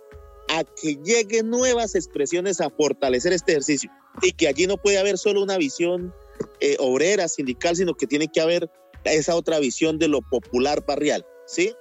a 0.49 0.65
que 0.65 0.99
lleguen 1.05 1.51
nuevas 1.51 1.95
expresiones 1.95 2.61
a 2.61 2.71
fortalecer 2.71 3.33
este 3.33 3.53
ejercicio 3.53 3.91
y 4.23 4.33
que 4.33 4.49
allí 4.49 4.67
no 4.67 4.79
puede 4.79 4.99
haber 4.99 5.19
solo 5.19 5.43
una 5.43 5.59
visión 5.59 6.15
eh, 6.61 6.77
obrera, 6.79 7.29
sindical, 7.29 7.77
sino 7.77 7.95
que 7.95 8.07
tiene 8.07 8.29
que 8.29 8.41
haber 8.41 8.71
esa 9.05 9.35
otra 9.35 9.59
visión 9.59 9.99
de 9.99 10.09
lo 10.09 10.21
popular 10.23 10.85
barrial, 10.87 11.25
¿sí? 11.47 11.75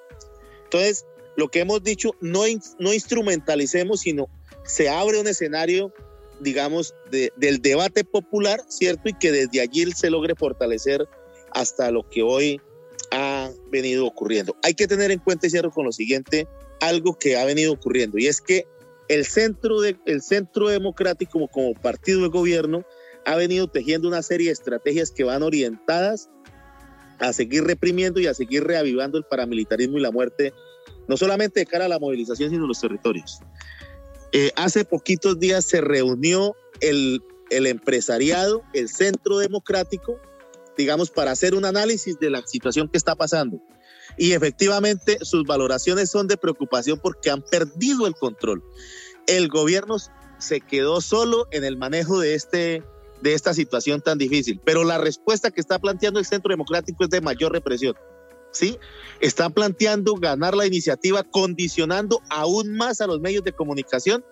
Entonces, 0.65 1.05
lo 1.35 1.49
que 1.49 1.59
hemos 1.59 1.83
dicho, 1.83 2.11
no, 2.21 2.43
no 2.79 2.93
instrumentalicemos, 2.93 4.01
sino 4.01 4.27
se 4.65 4.89
abre 4.89 5.19
un 5.19 5.27
escenario, 5.27 5.93
digamos, 6.39 6.93
del 7.11 7.61
debate 7.61 8.03
popular, 8.03 8.61
¿cierto? 8.67 9.09
Y 9.09 9.13
que 9.13 9.31
desde 9.31 9.61
allí 9.61 9.91
se 9.91 10.09
logre 10.09 10.35
fortalecer 10.35 11.07
hasta 11.51 11.91
lo 11.91 12.07
que 12.09 12.21
hoy 12.21 12.61
ha 13.11 13.49
venido 13.71 14.05
ocurriendo. 14.05 14.55
Hay 14.63 14.73
que 14.73 14.87
tener 14.87 15.11
en 15.11 15.19
cuenta, 15.19 15.47
y 15.47 15.49
cierro 15.49 15.71
con 15.71 15.85
lo 15.85 15.91
siguiente, 15.91 16.47
algo 16.81 17.17
que 17.17 17.37
ha 17.37 17.45
venido 17.45 17.73
ocurriendo, 17.73 18.17
y 18.17 18.27
es 18.27 18.41
que 18.41 18.67
el 19.07 19.25
centro, 19.25 19.79
de, 19.79 19.97
el 20.05 20.21
centro 20.21 20.67
democrático 20.67 21.47
como 21.47 21.73
partido 21.73 22.21
de 22.21 22.27
gobierno 22.27 22.85
ha 23.28 23.36
venido 23.36 23.67
tejiendo 23.67 24.07
una 24.07 24.23
serie 24.23 24.47
de 24.47 24.53
estrategias 24.53 25.11
que 25.11 25.25
van 25.25 25.43
orientadas 25.43 26.30
a 27.19 27.34
seguir 27.34 27.65
reprimiendo 27.65 28.21
y 28.21 28.28
a 28.28 28.34
seguir 28.34 28.63
reavivando 28.63 29.17
el 29.17 29.25
paramilitarismo 29.25 29.97
y 29.97 30.01
la 30.01 30.11
muerte, 30.11 30.53
no 31.09 31.17
solamente 31.17 31.59
de 31.59 31.65
cara 31.65 31.86
a 31.86 31.88
la 31.89 31.99
movilización, 31.99 32.51
sino 32.51 32.63
en 32.63 32.69
los 32.69 32.80
territorios. 32.80 33.39
Eh, 34.32 34.51
hace 34.55 34.86
poquitos 34.86 35.38
días 35.39 35.65
se 35.65 35.82
reunió 35.82 36.55
el, 36.80 37.21
el 37.49 37.67
empresariado, 37.67 38.63
el 38.71 38.88
centro 38.88 39.39
democrático, 39.39 40.21
digamos, 40.78 41.11
para 41.11 41.32
hacer 41.32 41.53
un 41.53 41.65
análisis 41.65 42.17
de 42.19 42.30
la 42.30 42.47
situación 42.47 42.88
que 42.88 42.97
está 42.97 43.15
pasando. 43.15 43.61
Y 44.17 44.32
efectivamente 44.32 45.17
sus 45.23 45.43
valoraciones 45.43 46.09
son 46.09 46.30
de 46.30 46.38
preocupación 46.38 46.97
porque 47.03 47.30
han 47.30 47.41
perdido 47.41 48.07
el 48.07 48.13
control. 48.13 48.63
El 49.28 49.49
gobierno 49.49 49.97
se 50.38 50.61
quedó 50.61 51.01
solo 51.01 51.47
en 51.51 51.65
el 51.65 51.75
manejo 51.75 52.21
de 52.21 52.34
este 52.34 52.84
de 53.22 53.34
esta 53.34 53.53
situación 53.53 54.01
tan 54.01 54.18
difícil. 54.18 54.59
Pero 54.63 54.84
la 54.84 54.97
respuesta 54.97 55.51
que 55.51 55.61
está 55.61 55.80
planteando 55.80 56.20
el 56.20 56.26
Centro 56.26 56.49
Democrático 56.49 57.03
es 57.03 57.09
de 57.09 57.22
mayor 57.22 57.51
represión. 57.51 57.95
¿Sí? 58.51 58.78
Están 59.20 59.53
planteando 59.53 60.15
ganar 60.15 60.55
la 60.55 60.65
iniciativa 60.65 61.24
condicionando 61.24 62.22
aún 62.30 62.76
más 62.76 63.01
a 63.01 63.07
los 63.07 63.20
medios 63.20 63.43
de 63.43 63.51
comunicación 63.51 64.24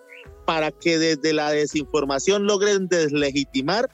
para 0.45 0.71
que 0.71 0.97
desde 0.97 1.33
la 1.33 1.51
desinformación 1.51 2.45
logren 2.45 2.87
deslegitimar 2.87 3.89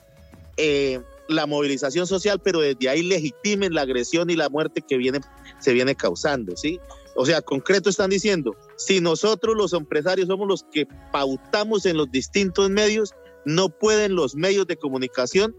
eh, 0.57 1.01
la 1.27 1.47
movilización 1.47 2.07
social, 2.07 2.39
pero 2.39 2.59
desde 2.59 2.89
ahí 2.89 3.03
legitimen 3.03 3.73
la 3.73 3.81
agresión 3.81 4.29
y 4.29 4.35
la 4.35 4.49
muerte 4.49 4.81
que 4.81 4.97
viene, 4.97 5.19
se 5.59 5.73
viene 5.73 5.95
causando, 5.95 6.55
¿sí? 6.55 6.79
O 7.15 7.25
sea, 7.25 7.41
concreto 7.41 7.89
están 7.89 8.09
diciendo, 8.09 8.55
si 8.77 9.01
nosotros 9.01 9.55
los 9.55 9.73
empresarios 9.73 10.27
somos 10.27 10.47
los 10.47 10.63
que 10.71 10.87
pautamos 11.11 11.85
en 11.85 11.97
los 11.97 12.11
distintos 12.11 12.69
medios, 12.69 13.13
no 13.45 13.69
pueden 13.69 14.15
los 14.15 14.35
medios 14.35 14.67
de 14.67 14.77
comunicación 14.77 15.55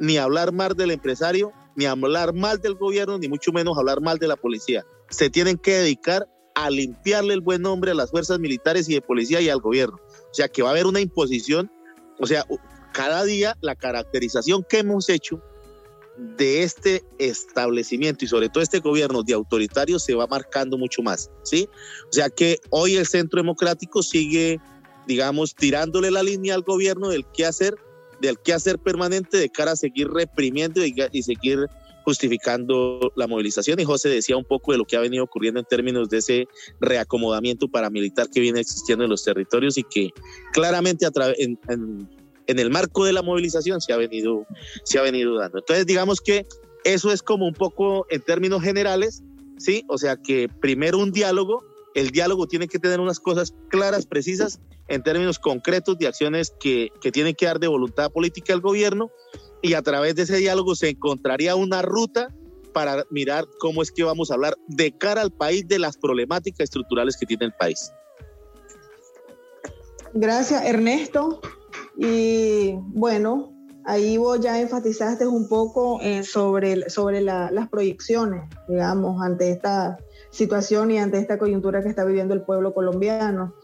ni 0.00 0.16
hablar 0.16 0.52
mal 0.52 0.74
del 0.74 0.90
empresario, 0.90 1.52
ni 1.76 1.86
hablar 1.86 2.34
mal 2.34 2.60
del 2.60 2.74
gobierno, 2.74 3.18
ni 3.18 3.28
mucho 3.28 3.52
menos 3.52 3.78
hablar 3.78 4.00
mal 4.00 4.18
de 4.18 4.28
la 4.28 4.36
policía. 4.36 4.84
Se 5.10 5.30
tienen 5.30 5.58
que 5.58 5.74
dedicar 5.74 6.28
a 6.54 6.70
limpiarle 6.70 7.34
el 7.34 7.40
buen 7.40 7.62
nombre 7.62 7.92
a 7.92 7.94
las 7.94 8.10
fuerzas 8.10 8.38
militares 8.38 8.88
y 8.88 8.94
de 8.94 9.00
policía 9.00 9.40
y 9.40 9.48
al 9.48 9.60
gobierno. 9.60 9.96
O 10.30 10.34
sea 10.34 10.48
que 10.48 10.62
va 10.62 10.70
a 10.70 10.72
haber 10.72 10.86
una 10.86 11.00
imposición, 11.00 11.70
o 12.18 12.26
sea, 12.26 12.44
cada 12.92 13.24
día 13.24 13.56
la 13.60 13.74
caracterización 13.74 14.64
que 14.68 14.78
hemos 14.78 15.08
hecho 15.08 15.40
de 16.18 16.62
este 16.62 17.02
establecimiento 17.18 18.24
y 18.24 18.28
sobre 18.28 18.48
todo 18.48 18.62
este 18.62 18.80
gobierno 18.80 19.22
de 19.22 19.32
autoritarios 19.32 20.04
se 20.04 20.14
va 20.14 20.26
marcando 20.26 20.76
mucho 20.76 21.02
más, 21.02 21.30
¿sí? 21.42 21.68
O 22.08 22.12
sea 22.12 22.28
que 22.28 22.58
hoy 22.70 22.96
el 22.96 23.06
Centro 23.06 23.40
Democrático 23.40 24.02
sigue 24.02 24.60
digamos, 25.06 25.54
tirándole 25.54 26.10
la 26.10 26.22
línea 26.22 26.54
al 26.54 26.62
gobierno 26.62 27.08
del 27.08 27.24
qué 27.32 27.46
hacer, 27.46 27.76
del 28.20 28.38
qué 28.38 28.52
hacer 28.52 28.78
permanente 28.78 29.36
de 29.36 29.50
cara 29.50 29.72
a 29.72 29.76
seguir 29.76 30.08
reprimiendo 30.08 30.84
y, 30.84 30.94
y 31.12 31.22
seguir 31.22 31.68
justificando 32.04 33.12
la 33.16 33.26
movilización. 33.26 33.78
Y 33.80 33.84
José 33.84 34.08
decía 34.08 34.36
un 34.36 34.44
poco 34.44 34.72
de 34.72 34.78
lo 34.78 34.84
que 34.84 34.96
ha 34.96 35.00
venido 35.00 35.24
ocurriendo 35.24 35.60
en 35.60 35.66
términos 35.66 36.08
de 36.08 36.18
ese 36.18 36.48
reacomodamiento 36.80 37.68
paramilitar 37.68 38.28
que 38.28 38.40
viene 38.40 38.60
existiendo 38.60 39.04
en 39.04 39.10
los 39.10 39.24
territorios 39.24 39.78
y 39.78 39.84
que 39.84 40.10
claramente 40.52 41.06
a 41.06 41.10
en, 41.38 41.58
en, 41.68 42.08
en, 42.46 42.58
el 42.58 42.70
marco 42.70 43.04
de 43.04 43.12
la 43.12 43.22
movilización 43.22 43.80
se 43.80 43.92
ha, 43.92 43.96
venido, 43.96 44.46
se 44.84 44.98
ha 44.98 45.02
venido 45.02 45.36
dando. 45.36 45.58
Entonces, 45.58 45.86
digamos 45.86 46.20
que 46.20 46.46
eso 46.84 47.12
es 47.12 47.22
como 47.22 47.46
un 47.46 47.54
poco 47.54 48.06
en 48.10 48.20
términos 48.20 48.62
generales, 48.62 49.22
¿sí? 49.58 49.84
O 49.88 49.98
sea 49.98 50.16
que 50.16 50.48
primero 50.60 50.98
un 50.98 51.12
diálogo, 51.12 51.64
el 51.94 52.10
diálogo 52.10 52.46
tiene 52.46 52.68
que 52.68 52.78
tener 52.78 53.00
unas 53.00 53.20
cosas 53.20 53.54
claras, 53.68 54.06
precisas, 54.06 54.60
en 54.88 55.02
términos 55.02 55.38
concretos 55.38 55.98
de 55.98 56.06
acciones 56.06 56.54
que, 56.58 56.90
que 57.00 57.12
tienen 57.12 57.34
que 57.34 57.46
dar 57.46 57.60
de 57.60 57.68
voluntad 57.68 58.10
política 58.10 58.52
al 58.52 58.60
gobierno 58.60 59.10
y 59.62 59.74
a 59.74 59.82
través 59.82 60.14
de 60.16 60.22
ese 60.22 60.36
diálogo 60.36 60.74
se 60.74 60.90
encontraría 60.90 61.54
una 61.54 61.82
ruta 61.82 62.34
para 62.72 63.04
mirar 63.10 63.46
cómo 63.58 63.82
es 63.82 63.92
que 63.92 64.02
vamos 64.02 64.30
a 64.30 64.34
hablar 64.34 64.54
de 64.66 64.96
cara 64.96 65.22
al 65.22 65.30
país 65.30 65.66
de 65.68 65.78
las 65.78 65.96
problemáticas 65.96 66.64
estructurales 66.64 67.16
que 67.16 67.26
tiene 67.26 67.46
el 67.46 67.52
país. 67.52 67.92
Gracias, 70.14 70.64
Ernesto. 70.64 71.40
Y 71.96 72.74
bueno, 72.88 73.52
ahí 73.84 74.16
vos 74.16 74.40
ya 74.40 74.60
enfatizaste 74.60 75.26
un 75.26 75.48
poco 75.48 76.00
eh, 76.00 76.22
sobre, 76.22 76.88
sobre 76.90 77.20
la, 77.20 77.50
las 77.50 77.68
proyecciones, 77.68 78.42
digamos, 78.68 79.22
ante 79.22 79.50
esta 79.50 79.98
situación 80.30 80.90
y 80.90 80.98
ante 80.98 81.18
esta 81.18 81.38
coyuntura 81.38 81.82
que 81.82 81.88
está 81.88 82.04
viviendo 82.04 82.34
el 82.34 82.42
pueblo 82.42 82.74
colombiano. 82.74 83.54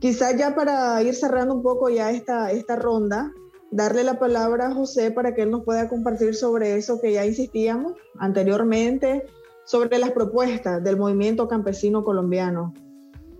Quizás 0.00 0.36
ya 0.36 0.54
para 0.54 1.02
ir 1.02 1.14
cerrando 1.14 1.54
un 1.54 1.62
poco 1.62 1.90
ya 1.90 2.10
esta, 2.10 2.50
esta 2.50 2.74
ronda, 2.74 3.32
darle 3.70 4.02
la 4.02 4.18
palabra 4.18 4.68
a 4.68 4.74
José 4.74 5.10
para 5.10 5.34
que 5.34 5.42
él 5.42 5.50
nos 5.50 5.62
pueda 5.62 5.88
compartir 5.88 6.34
sobre 6.34 6.76
eso 6.76 7.00
que 7.00 7.12
ya 7.12 7.26
insistíamos 7.26 7.92
anteriormente, 8.18 9.26
sobre 9.64 9.98
las 9.98 10.10
propuestas 10.12 10.82
del 10.82 10.96
movimiento 10.96 11.46
campesino 11.48 12.02
colombiano. 12.02 12.72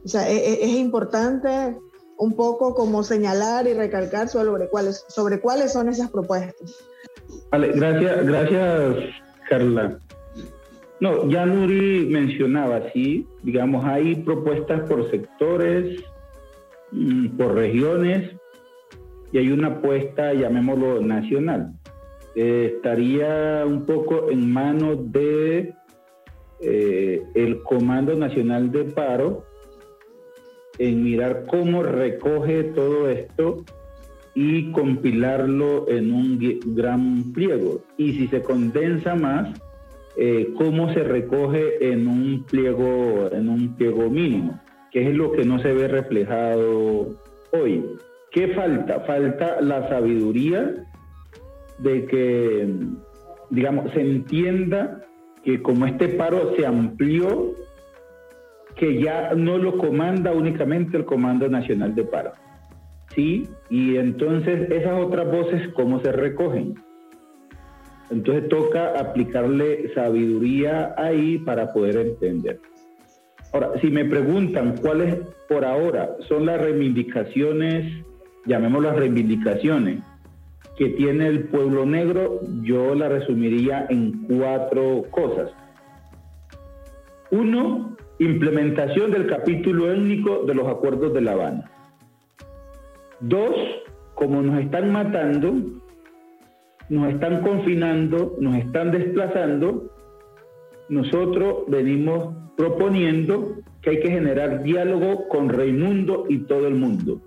O 0.04 0.08
sea, 0.08 0.28
es, 0.28 0.38
e, 0.38 0.64
es 0.64 0.70
importante 0.76 1.76
un 2.18 2.36
poco 2.36 2.74
como 2.74 3.02
señalar 3.02 3.66
y 3.66 3.72
recalcar 3.72 4.28
sobre 4.28 4.68
cuáles, 4.68 5.04
sobre 5.08 5.40
cuáles 5.40 5.72
son 5.72 5.88
esas 5.88 6.11
propuestas. 6.11 6.76
Vale, 7.50 7.72
gracias, 7.72 8.26
gracias, 8.26 9.14
Carla. 9.48 9.98
No, 11.00 11.26
ya 11.30 11.46
Nuri 11.46 12.06
mencionaba, 12.11 12.92
sí, 12.92 13.26
digamos, 13.42 13.86
hay 13.86 14.16
propuestas 14.16 14.86
por 14.86 15.11
sectores, 15.11 16.02
por 17.36 17.55
regiones, 17.55 18.30
y 19.32 19.38
hay 19.38 19.51
una 19.53 19.68
apuesta, 19.68 20.32
llamémoslo, 20.32 21.01
nacional. 21.01 21.72
Eh, 22.34 22.72
estaría 22.76 23.64
un 23.66 23.86
poco 23.86 24.30
en 24.30 24.53
manos 24.53 25.12
de 25.12 25.74
eh, 26.61 27.22
el 27.34 27.62
Comando 27.62 28.14
Nacional 28.14 28.70
de 28.70 28.84
Paro 28.84 29.45
en 30.78 31.03
mirar 31.03 31.47
cómo 31.47 31.82
recoge 31.82 32.64
todo 32.64 33.09
esto 33.09 33.64
y 34.34 34.70
compilarlo 34.72 35.88
en 35.88 36.12
un 36.12 36.38
gran 36.74 37.32
pliego. 37.32 37.82
Y 37.97 38.12
si 38.12 38.28
se 38.28 38.43
condensa 38.43 39.14
más, 39.14 39.61
eh, 40.16 40.53
cómo 40.57 40.93
se 40.95 41.03
recoge 41.03 41.93
en 41.93 42.07
un 42.07 42.45
pliego, 42.45 43.28
en 43.32 43.49
un 43.49 43.76
pliego 43.76 44.09
mínimo, 44.09 44.61
que 44.91 45.09
es 45.09 45.14
lo 45.14 45.32
que 45.32 45.45
no 45.45 45.61
se 45.61 45.72
ve 45.72 45.88
reflejado 45.88 47.09
hoy. 47.53 47.84
¿Qué 48.32 48.49
falta? 48.49 49.01
Falta 49.01 49.61
la 49.61 49.88
sabiduría 49.88 50.86
de 51.78 52.07
que, 52.07 52.68
digamos, 53.51 53.93
se 53.93 54.01
entienda 54.01 55.01
que 55.45 55.62
como 55.62 55.86
este 55.86 56.09
paro 56.09 56.55
se 56.57 56.66
amplió, 56.66 57.55
que 58.76 59.01
ya 59.03 59.34
no 59.34 59.59
lo 59.59 59.78
comanda 59.78 60.32
únicamente 60.32 60.97
el 60.97 61.05
Comando 61.05 61.49
Nacional 61.49 61.95
de 61.95 62.05
Paro. 62.05 62.32
¿Sí? 63.14 63.49
Y 63.68 63.97
entonces 63.97 64.70
esas 64.70 65.05
otras 65.05 65.26
voces, 65.26 65.68
¿cómo 65.74 66.01
se 66.01 66.12
recogen? 66.12 66.74
Entonces 68.11 68.49
toca 68.49 68.99
aplicarle 68.99 69.93
sabiduría 69.95 70.95
ahí 70.97 71.38
para 71.38 71.72
poder 71.72 71.97
entender. 71.97 72.61
Ahora, 73.53 73.72
si 73.80 73.88
me 73.88 74.05
preguntan 74.05 74.76
cuáles 74.76 75.16
por 75.48 75.64
ahora 75.64 76.16
son 76.28 76.46
las 76.46 76.61
reivindicaciones, 76.61 78.05
llamémoslas 78.46 78.96
reivindicaciones, 78.96 80.03
que 80.78 80.90
tiene 80.90 81.26
el 81.26 81.44
pueblo 81.44 81.84
negro, 81.84 82.40
yo 82.62 82.94
la 82.94 83.09
resumiría 83.09 83.86
en 83.90 84.26
cuatro 84.28 85.05
cosas. 85.11 85.51
Uno, 87.30 87.96
implementación 88.18 89.11
del 89.11 89.26
capítulo 89.26 89.92
étnico 89.92 90.44
de 90.46 90.55
los 90.55 90.68
acuerdos 90.68 91.12
de 91.12 91.20
La 91.20 91.32
Habana. 91.32 91.70
Dos, 93.20 93.55
como 94.14 94.42
nos 94.42 94.61
están 94.61 94.92
matando, 94.92 95.55
nos 96.88 97.12
están 97.12 97.42
confinando, 97.42 98.36
nos 98.40 98.57
están 98.57 98.90
desplazando, 98.90 99.89
nosotros 100.91 101.64
venimos 101.68 102.34
proponiendo 102.57 103.55
que 103.80 103.91
hay 103.91 104.01
que 104.01 104.11
generar 104.11 104.62
diálogo 104.62 105.28
con 105.28 105.49
Raimundo 105.49 106.26
y 106.28 106.41
todo 106.41 106.66
el 106.66 106.74
mundo. 106.74 107.20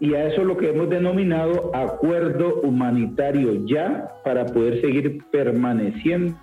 Y 0.00 0.14
a 0.14 0.26
eso 0.26 0.44
lo 0.44 0.56
que 0.56 0.70
hemos 0.70 0.90
denominado 0.90 1.70
acuerdo 1.74 2.60
humanitario 2.62 3.64
ya 3.66 4.14
para 4.24 4.46
poder 4.46 4.80
seguir 4.80 5.22
permaneciendo 5.30 6.36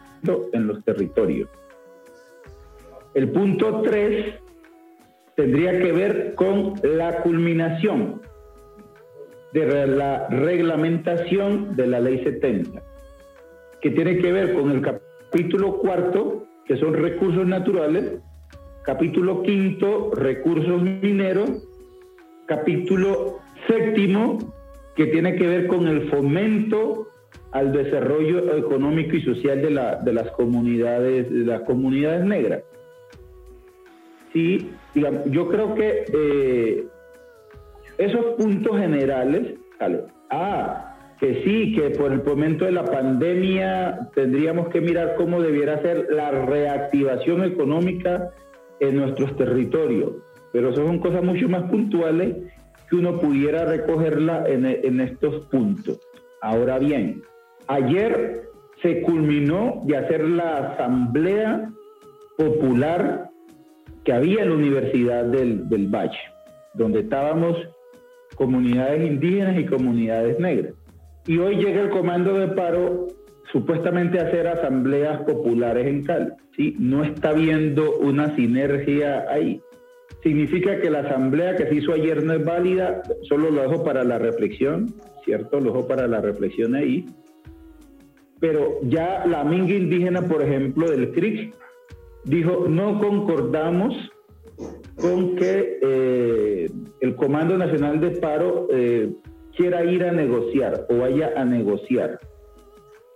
en 0.54 0.68
los 0.68 0.84
territorios. 0.86 1.50
El 3.14 3.30
punto 3.32 3.82
3 3.82 4.34
tendría 5.36 5.78
que 5.80 5.92
ver 5.92 6.36
con 6.36 6.76
la 6.84 7.22
culminación 7.22 8.22
de 9.54 9.88
la 9.88 10.28
reglamentación 10.30 11.76
de 11.76 11.88
la 11.88 12.00
ley 12.00 12.24
70, 12.24 12.82
que 13.82 13.92
tiene 13.92 14.20
que 14.20 14.32
ver 14.32 14.54
con 14.54 14.72
el 14.72 14.82
capítulo 14.82 15.07
cuarto, 15.82 16.46
que 16.66 16.78
son 16.78 16.94
recursos 16.94 17.48
naturales, 17.48 18.20
capítulo 18.84 19.44
quinto, 19.44 20.12
recursos 20.16 20.82
mineros, 20.82 21.68
capítulo 22.46 23.40
séptimo, 23.68 24.38
que 24.96 25.08
tiene 25.08 25.36
que 25.36 25.48
ver 25.48 25.68
con 25.68 25.88
el 25.88 26.10
fomento 26.10 27.08
al 27.52 27.72
desarrollo 27.72 28.56
económico 28.58 29.16
y 29.16 29.22
social 29.22 29.62
de, 29.62 29.72
la, 29.72 29.96
de 29.98 30.14
las 30.14 30.32
comunidades, 30.32 31.30
de 31.30 31.46
las 31.46 31.62
comunidades 31.62 32.26
negras. 32.26 32.64
Sí, 34.34 34.70
yo 34.94 35.48
creo 35.50 35.76
que 35.76 36.06
eh, 36.14 36.88
esos 37.98 38.26
puntos 38.38 38.78
generales, 38.78 39.54
ah, 40.30 40.97
que 41.20 41.44
sí, 41.44 41.74
que 41.74 41.90
por 41.92 42.12
el 42.12 42.24
momento 42.24 42.66
de 42.66 42.72
la 42.72 42.86
pandemia 42.86 44.10
tendríamos 44.14 44.70
que 44.70 44.82
mirar 44.82 45.16
cómo 45.16 45.42
debiera 45.42 45.82
ser 45.82 46.08
la 46.12 46.32
reactivación 46.32 47.44
económica 47.44 48.32
en 48.80 48.98
nuestros 48.98 49.36
territorios, 49.36 50.14
pero 50.54 50.70
eso 50.70 50.86
son 50.86 51.00
cosas 51.00 51.24
mucho 51.24 51.50
más 51.50 51.64
puntuales 51.72 52.36
que 52.90 52.96
uno 52.96 53.20
pudiera 53.20 53.66
recogerla 53.66 54.46
en, 54.48 54.66
en 54.66 55.02
estos 55.02 55.48
puntos. 55.48 56.00
Ahora 56.42 56.78
bien, 56.78 57.24
ayer 57.68 58.44
se 58.82 59.02
culminó 59.02 59.82
de 59.86 59.98
hacer 59.98 60.24
la 60.24 60.74
asamblea 60.74 61.72
popular 62.38 63.32
que 64.04 64.14
había 64.14 64.44
en 64.44 64.50
la 64.50 64.56
Universidad 64.56 65.26
del, 65.26 65.68
del 65.68 65.88
Valle, 65.88 66.20
donde 66.76 67.02
estábamos 67.02 67.58
comunidades 68.36 69.06
indígenas 69.06 69.60
y 69.60 69.66
comunidades 69.66 70.40
negras. 70.40 70.74
Y 71.28 71.38
hoy 71.40 71.58
llega 71.58 71.82
el 71.82 71.90
comando 71.90 72.34
de 72.40 72.48
paro 72.48 73.08
supuestamente 73.52 74.20
a 74.20 74.24
hacer 74.24 74.48
asambleas 74.48 75.22
populares 75.24 75.86
en 75.86 76.04
Cali. 76.04 76.32
¿sí? 76.56 76.76
No 76.80 77.04
está 77.04 77.34
viendo 77.34 77.98
una 77.98 78.34
sinergia 78.36 79.26
ahí. 79.30 79.62
Significa 80.24 80.80
que 80.80 80.90
la 80.90 81.00
asamblea 81.00 81.56
que 81.56 81.68
se 81.68 81.76
hizo 81.76 81.94
ayer 81.94 82.24
no 82.24 82.34
es 82.34 82.44
válida, 82.44 83.04
solo 83.24 83.52
lo 83.52 83.62
dejo 83.62 83.84
para 83.84 84.04
la 84.04 84.18
reflexión, 84.18 84.94
¿cierto? 85.24 85.60
Lo 85.60 85.72
dejo 85.72 85.88
para 85.88 86.08
la 86.08 86.22
reflexión 86.22 86.76
ahí. 86.76 87.06
Pero 88.40 88.80
ya 88.84 89.26
la 89.26 89.44
minga 89.44 89.74
indígena, 89.74 90.28
por 90.28 90.42
ejemplo, 90.42 90.90
del 90.90 91.12
CRIC, 91.12 91.54
dijo, 92.24 92.66
no 92.68 93.00
concordamos 93.00 93.94
con 94.96 95.36
que 95.36 95.80
eh, 95.82 96.70
el 97.02 97.16
Comando 97.16 97.58
Nacional 97.58 98.00
de 98.00 98.12
Paro 98.12 98.68
eh, 98.72 99.12
quiera 99.58 99.84
ir 99.84 100.06
a 100.06 100.12
negociar 100.12 100.86
o 100.90 101.00
vaya 101.00 101.34
a 101.36 101.44
negociar. 101.44 102.20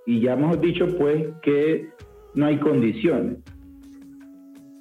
Y 0.05 0.19
ya 0.19 0.33
hemos 0.33 0.59
dicho 0.59 0.87
pues 0.97 1.27
que 1.41 1.89
no 2.33 2.47
hay 2.47 2.57
condiciones. 2.57 3.37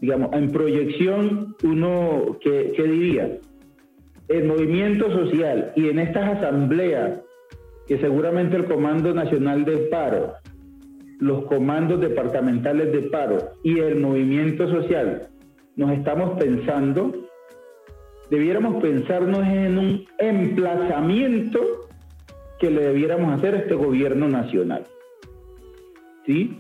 Digamos, 0.01 0.33
en 0.33 0.51
proyección 0.51 1.55
uno, 1.63 2.39
¿qué, 2.41 2.73
diría? 2.77 3.39
El 4.29 4.45
movimiento 4.45 5.13
social 5.13 5.73
y 5.77 5.89
en 5.89 5.99
estas 5.99 6.39
asambleas 6.39 7.21
que 7.87 7.99
seguramente 7.99 8.57
el 8.57 8.65
Comando 8.65 9.13
Nacional 9.13 9.65
de 9.65 9.77
Paro, 9.91 10.35
los 11.19 11.45
comandos 11.45 12.01
departamentales 12.01 12.93
de 12.93 13.03
paro 13.11 13.51
y 13.63 13.79
el 13.79 14.01
movimiento 14.01 14.71
social 14.71 15.29
nos 15.77 15.93
estamos 15.93 16.39
pensando, 16.39 17.20
debiéramos 18.31 18.81
pensarnos 18.83 19.47
en 19.47 19.79
un 19.79 20.05
emplazamiento 20.19 21.89
que 22.59 22.71
le 22.71 22.83
debiéramos 22.83 23.33
hacer 23.39 23.55
a 23.55 23.59
este 23.59 23.75
gobierno 23.75 24.29
nacional. 24.29 24.87
¿Sí? 26.27 26.59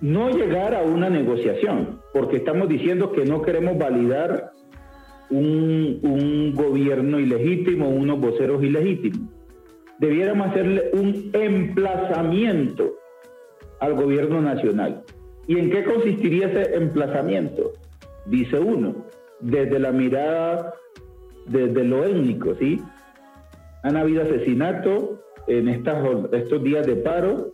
No 0.00 0.30
llegar 0.30 0.74
a 0.74 0.82
una 0.82 1.10
negociación, 1.10 2.00
porque 2.12 2.36
estamos 2.36 2.68
diciendo 2.68 3.12
que 3.12 3.24
no 3.24 3.42
queremos 3.42 3.78
validar 3.78 4.52
un, 5.30 5.98
un 6.02 6.54
gobierno 6.54 7.18
ilegítimo, 7.18 7.88
unos 7.88 8.20
voceros 8.20 8.62
ilegítimos. 8.62 9.30
Debiéramos 9.98 10.48
hacerle 10.48 10.90
un 10.92 11.30
emplazamiento 11.32 12.94
al 13.80 13.94
gobierno 13.94 14.42
nacional. 14.42 15.02
¿Y 15.48 15.58
en 15.58 15.70
qué 15.70 15.84
consistiría 15.84 16.48
ese 16.48 16.76
emplazamiento? 16.76 17.72
Dice 18.26 18.58
uno, 18.58 19.06
desde 19.40 19.78
la 19.78 19.92
mirada, 19.92 20.74
desde 21.46 21.84
lo 21.84 22.04
étnico, 22.04 22.54
¿sí? 22.54 22.80
Han 23.82 23.96
habido 23.96 24.22
asesinatos 24.22 25.20
en 25.46 25.68
estas, 25.68 26.04
estos 26.32 26.62
días 26.62 26.86
de 26.86 26.96
paro, 26.96 27.52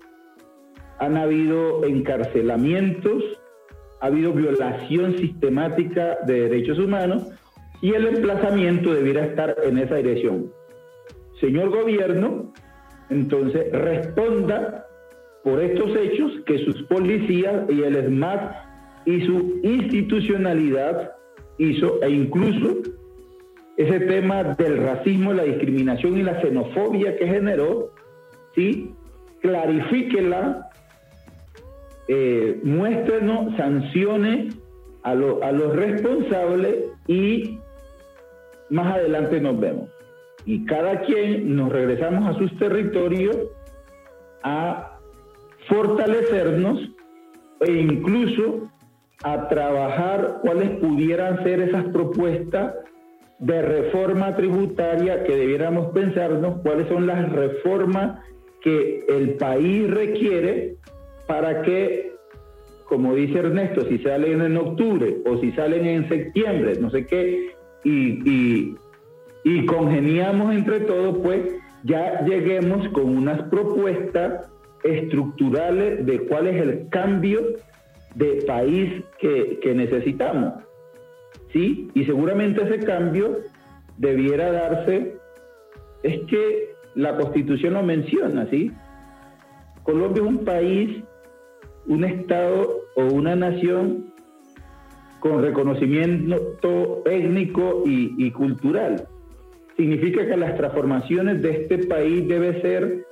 han 0.99 1.17
habido 1.17 1.85
encarcelamientos, 1.85 3.23
ha 4.01 4.07
habido 4.07 4.33
violación 4.33 5.17
sistemática 5.19 6.19
de 6.27 6.49
derechos 6.49 6.79
humanos 6.79 7.29
y 7.81 7.93
el 7.95 8.07
emplazamiento 8.07 8.95
debiera 8.95 9.25
estar 9.25 9.57
en 9.65 9.79
esa 9.79 9.97
dirección. 9.97 10.53
Señor 11.41 11.71
gobierno, 11.71 12.53
entonces 13.11 13.71
responda 13.73 14.87
por 15.43 15.61
estos 15.61 15.97
hechos 15.97 16.33
que 16.47 16.65
sus 16.65 16.83
policías 16.85 17.69
y 17.69 17.83
el 17.83 18.07
SMAT 18.07 18.55
y 19.05 19.27
su 19.27 19.61
institucionalidad 19.63 21.13
hizo 21.63 22.03
e 22.03 22.11
incluso 22.11 22.79
ese 23.77 24.01
tema 24.01 24.43
del 24.43 24.79
racismo, 24.79 25.33
la 25.33 25.45
discriminación 25.45 26.19
y 26.19 26.23
la 26.23 26.41
xenofobia 26.41 27.17
que 27.17 27.27
generó, 27.27 27.91
¿sí? 28.55 28.95
clarifíquela, 29.41 30.69
eh, 32.09 32.61
muéstrenos 32.63 33.57
sanciones 33.57 34.55
a, 35.03 35.11
a 35.11 35.53
los 35.53 35.75
responsables 35.75 36.91
y 37.07 37.59
más 38.71 38.95
adelante 38.95 39.41
nos 39.41 39.59
vemos. 39.59 39.91
Y 40.45 40.65
cada 40.65 41.03
quien 41.03 41.55
nos 41.57 41.71
regresamos 41.73 42.35
a 42.35 42.39
sus 42.39 42.57
territorios 42.59 43.37
a 44.43 44.99
fortalecernos 45.69 46.91
e 47.61 47.73
incluso 47.73 48.72
a 49.23 49.49
trabajar 49.49 50.39
cuáles 50.43 50.71
pudieran 50.81 51.43
ser 51.43 51.61
esas 51.61 51.85
propuestas 51.87 52.75
de 53.39 53.63
reforma 53.63 54.37
tributaria 54.37 55.25
que 55.25 55.37
debiéramos 55.37 55.93
pensarnos, 55.93 56.61
cuáles 56.63 56.89
son 56.89 57.07
las 57.07 57.31
reformas 57.33 58.21
que 58.63 59.05
el 59.09 59.35
país 59.35 59.91
requiere 59.91 60.77
para 61.27 61.63
que, 61.63 62.13
como 62.89 63.15
dice 63.15 63.41
Ernesto, 63.41 63.85
si 63.87 63.99
salen 63.99 64.43
en 64.43 64.57
octubre 64.57 65.19
o 65.27 65.39
si 65.39 65.51
salen 65.53 65.87
en 65.87 66.09
septiembre, 66.09 66.77
no 66.81 66.91
sé 66.91 67.07
qué, 67.07 67.51
y, 67.85 68.77
y 69.45 69.67
congeniamos 69.67 70.55
entre 70.55 70.81
todos, 70.81 71.19
pues 71.19 71.41
ya 71.83 72.25
lleguemos 72.25 72.89
con 72.91 73.17
unas 73.17 73.43
propuestas 73.49 74.49
estructurales 74.85 76.07
de 76.07 76.21
cuál 76.27 76.47
es 76.47 76.63
el 76.63 76.89
cambio 76.91 77.41
de 78.15 78.45
país 78.47 79.03
que, 79.19 79.59
que 79.63 79.75
necesitamos. 79.75 80.55
¿Sí? 81.53 81.91
Y 81.95 82.05
seguramente 82.05 82.63
ese 82.63 82.85
cambio 82.85 83.39
debiera 83.99 84.51
darse, 84.51 85.17
es 86.03 86.21
que 86.27 86.75
la 86.95 87.17
constitución 87.17 87.75
lo 87.75 87.83
menciona, 87.83 88.47
¿sí? 88.51 88.73
Colombia 89.83 90.23
es 90.23 90.29
un 90.29 90.45
país, 90.45 91.05
un 91.87 92.05
estado 92.05 92.81
o 92.97 93.05
una 93.05 93.37
nación 93.37 94.13
con 95.21 95.43
reconocimiento 95.43 97.03
étnico 97.05 97.83
y, 97.87 98.15
y 98.19 98.31
cultural. 98.31 99.07
Significa 99.77 100.27
que 100.27 100.37
las 100.37 100.57
transformaciones 100.57 101.43
de 101.43 101.51
este 101.63 101.79
país 101.87 102.27
debe 102.29 102.61
ser 102.61 103.05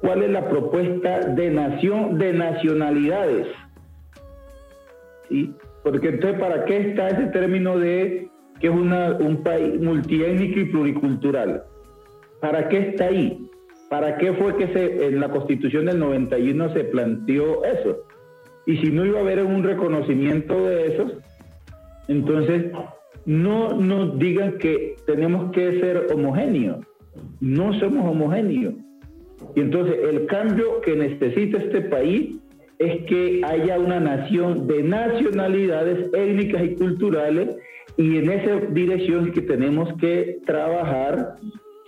cuál 0.00 0.22
es 0.22 0.30
la 0.30 0.48
propuesta 0.48 1.20
de 1.20 1.50
nación, 1.50 2.18
de 2.18 2.32
nacionalidades. 2.32 3.46
Porque 5.82 6.08
entonces, 6.08 6.40
¿para 6.40 6.64
qué 6.64 6.90
está 6.90 7.08
ese 7.08 7.26
término 7.26 7.78
de 7.78 8.28
que 8.60 8.66
es 8.66 8.72
un 8.72 9.42
país 9.44 9.80
multiétnico 9.80 10.60
y 10.60 10.64
pluricultural? 10.66 11.64
¿Para 12.40 12.68
qué 12.68 12.90
está 12.90 13.06
ahí? 13.06 13.48
¿Para 13.88 14.18
qué 14.18 14.32
fue 14.34 14.56
que 14.56 14.68
se, 14.68 15.06
en 15.06 15.20
la 15.20 15.30
constitución 15.30 15.86
del 15.86 15.98
91 15.98 16.72
se 16.72 16.84
planteó 16.84 17.64
eso? 17.64 18.04
Y 18.66 18.76
si 18.78 18.90
no 18.90 19.06
iba 19.06 19.18
a 19.18 19.22
haber 19.22 19.42
un 19.42 19.62
reconocimiento 19.62 20.66
de 20.66 20.86
esos, 20.88 21.12
entonces 22.08 22.66
no 23.24 23.74
nos 23.74 24.18
digan 24.18 24.58
que 24.58 24.96
tenemos 25.06 25.52
que 25.52 25.80
ser 25.80 26.06
homogéneos. 26.12 26.78
No 27.40 27.72
somos 27.80 28.10
homogéneos. 28.10 28.74
Y 29.54 29.60
entonces 29.60 29.96
el 30.10 30.26
cambio 30.26 30.80
que 30.82 30.96
necesita 30.96 31.58
este 31.58 31.80
país 31.82 32.36
es 32.78 33.04
que 33.06 33.40
haya 33.44 33.78
una 33.78 34.00
nación 34.00 34.66
de 34.66 34.82
nacionalidades 34.82 36.10
étnicas 36.14 36.62
y 36.64 36.74
culturales 36.76 37.56
y 37.96 38.18
en 38.18 38.30
esa 38.30 38.56
dirección 38.70 39.32
que 39.32 39.42
tenemos 39.42 39.92
que 40.00 40.38
trabajar 40.46 41.36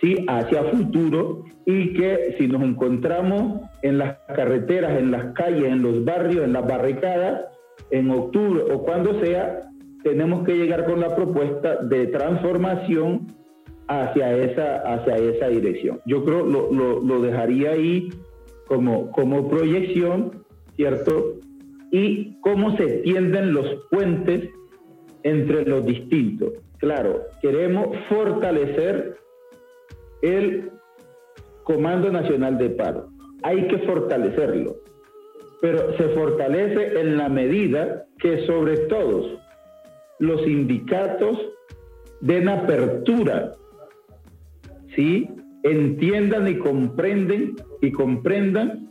¿sí? 0.00 0.24
hacia 0.28 0.64
futuro 0.64 1.44
y 1.64 1.94
que 1.94 2.34
si 2.38 2.48
nos 2.48 2.62
encontramos 2.62 3.60
en 3.82 3.98
las 3.98 4.18
carreteras, 4.34 4.98
en 4.98 5.12
las 5.12 5.32
calles, 5.34 5.64
en 5.64 5.82
los 5.82 6.04
barrios, 6.04 6.44
en 6.44 6.52
las 6.52 6.66
barricadas, 6.66 7.42
en 7.90 8.10
octubre 8.10 8.64
o 8.72 8.82
cuando 8.82 9.20
sea, 9.20 9.70
tenemos 10.02 10.44
que 10.44 10.56
llegar 10.56 10.86
con 10.86 11.00
la 11.00 11.14
propuesta 11.14 11.76
de 11.76 12.08
transformación 12.08 13.28
hacia 13.86 14.36
esa, 14.36 14.76
hacia 14.94 15.16
esa 15.16 15.48
dirección. 15.48 16.00
Yo 16.06 16.24
creo 16.24 16.44
lo, 16.44 16.72
lo, 16.72 17.00
lo 17.00 17.20
dejaría 17.20 17.72
ahí 17.72 18.08
como, 18.66 19.10
como 19.10 19.48
proyección, 19.48 20.39
¿cierto? 20.80 21.34
Y 21.92 22.40
cómo 22.40 22.74
se 22.78 22.86
tienden 23.02 23.52
los 23.52 23.66
puentes 23.90 24.48
entre 25.24 25.66
los 25.66 25.84
distintos. 25.84 26.54
Claro, 26.78 27.20
queremos 27.42 27.94
fortalecer 28.08 29.18
el 30.22 30.70
Comando 31.64 32.10
Nacional 32.10 32.56
de 32.56 32.70
Paro. 32.70 33.10
Hay 33.42 33.68
que 33.68 33.76
fortalecerlo, 33.80 34.76
pero 35.60 35.94
se 35.98 36.08
fortalece 36.14 36.98
en 36.98 37.18
la 37.18 37.28
medida 37.28 38.06
que 38.18 38.46
sobre 38.46 38.78
todos 38.86 39.38
los 40.18 40.40
sindicatos 40.44 41.38
den 42.22 42.48
apertura, 42.48 43.52
¿sí? 44.96 45.28
entiendan 45.62 46.48
y 46.48 46.56
comprenden 46.56 47.56
y 47.82 47.92
comprendan 47.92 48.89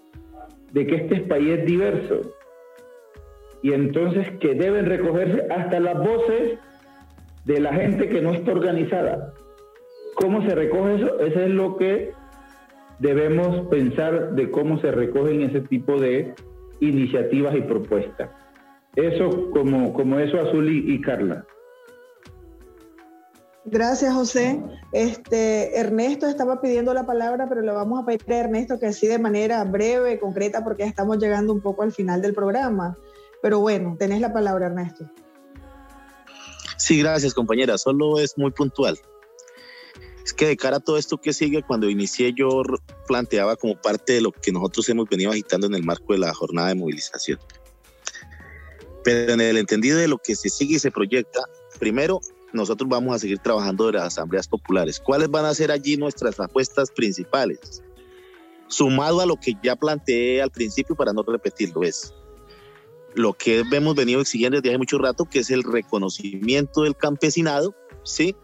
de 0.72 0.88
que 0.88 0.96
este 0.96 1.22
país 1.22 1.60
es 1.60 1.66
diverso 1.66 2.22
y 3.62 3.74
entonces 3.74 4.28
que 4.40 4.54
deben 4.56 4.86
recogerse 4.86 5.46
hasta 5.52 5.80
las 5.80 5.98
voces 5.98 6.60
de 7.46 7.60
la 7.60 7.74
gente 7.74 8.10
que 8.10 8.22
no 8.22 8.34
está 8.34 8.52
organizada. 8.52 9.34
¿Cómo 10.16 10.42
se 10.48 10.56
recoge 10.56 10.96
eso? 10.96 11.20
Eso 11.20 11.40
es 11.40 11.50
lo 11.50 11.78
que 11.78 12.12
debemos 13.00 13.68
pensar 13.68 14.36
de 14.36 14.52
cómo 14.52 14.80
se 14.80 14.92
recogen 14.92 15.42
ese 15.42 15.62
tipo 15.62 16.00
de 16.00 16.34
iniciativas 16.80 17.56
y 17.56 17.62
propuestas. 17.62 18.30
Eso 18.96 19.52
como, 19.52 19.94
como 19.94 20.20
eso 20.20 20.40
Azul 20.40 20.70
y, 20.70 21.00
Carla. 21.02 21.46
Gracias, 23.66 24.14
José. 24.14 24.62
Este, 24.94 25.78
Ernesto 25.78 26.28
estaba 26.28 26.62
pidiendo 26.62 26.94
la 26.94 27.06
palabra, 27.06 27.48
pero 27.48 27.62
le 27.62 27.72
vamos 27.72 28.02
a 28.02 28.06
pedir 28.06 28.22
a 28.34 28.38
Ernesto 28.38 28.80
que 28.80 28.88
así 28.88 29.08
de 29.08 29.20
manera 29.20 29.64
breve, 29.64 30.20
concreta, 30.20 30.64
porque 30.64 30.84
estamos 30.84 31.18
llegando 31.18 31.54
un 31.54 31.62
poco 31.62 31.84
al 31.84 31.92
final 31.92 32.22
del 32.22 32.34
programa. 32.34 32.98
Pero 33.42 33.60
bueno, 33.60 33.96
tenés 34.00 34.22
la 34.22 34.34
palabra, 34.34 34.68
Ernesto. 34.68 35.10
Sí, 36.78 37.00
gracias, 37.00 37.34
compañera. 37.34 37.78
Solo 37.78 38.20
es 38.20 38.38
muy 38.38 38.52
puntual. 38.52 38.98
Es 40.24 40.34
que 40.34 40.48
de 40.48 40.58
cara 40.58 40.78
a 40.78 40.80
todo 40.80 40.98
esto 40.98 41.18
que 41.18 41.34
sigue, 41.34 41.62
cuando 41.64 41.90
inicié 41.90 42.34
yo 42.34 42.62
planteaba 43.08 43.56
como 43.56 43.80
parte 43.80 44.14
de 44.14 44.22
lo 44.22 44.32
que 44.32 44.52
nosotros 44.52 44.88
hemos 44.90 45.10
venido 45.10 45.32
agitando 45.32 45.68
en 45.68 45.76
el 45.76 45.84
marco 45.84 46.14
de 46.14 46.20
la 46.20 46.34
jornada 46.34 46.70
de 46.70 46.76
movilización. 46.76 47.40
Pero 49.04 49.34
en 49.34 49.42
el 49.42 49.58
entendido 49.58 49.98
de 49.98 50.08
lo 50.08 50.18
que 50.18 50.36
se 50.36 50.50
sigue 50.50 50.76
y 50.76 50.80
se 50.80 50.92
proyecta, 50.92 51.42
primero, 51.80 52.22
nosotros 52.54 52.90
vamos 52.90 53.16
a 53.16 53.20
seguir 53.20 53.40
trabajando 53.40 53.88
de 53.88 53.94
las 53.94 54.06
asambleas 54.06 54.48
populares. 54.48 55.00
¿Cuáles 55.00 55.30
van 55.30 55.46
a 55.46 55.54
ser 55.54 55.72
allí 55.72 55.98
nuestras 55.98 56.40
apuestas 56.40 56.92
principales? 56.92 57.84
Sumado 58.68 59.22
a 59.22 59.26
lo 59.26 59.36
que 59.36 59.54
ya 59.64 59.76
planteé 59.76 60.42
al 60.42 60.52
principio 60.52 60.96
para 60.96 61.14
no 61.14 61.24
repetirlo, 61.24 61.84
es 61.84 62.14
lo 63.16 63.34
que 63.34 63.64
hemos 63.72 63.96
venido 63.96 64.22
exigiendo 64.22 64.58
desde 64.58 64.70
hace 64.70 64.78
mucho 64.78 64.98
rato, 64.98 65.26
que 65.26 65.40
es 65.40 65.50
el 65.50 65.64
reconocimiento 65.64 66.84
del 66.84 66.96
campesinado, 66.96 67.76
¿sí? 68.04 68.36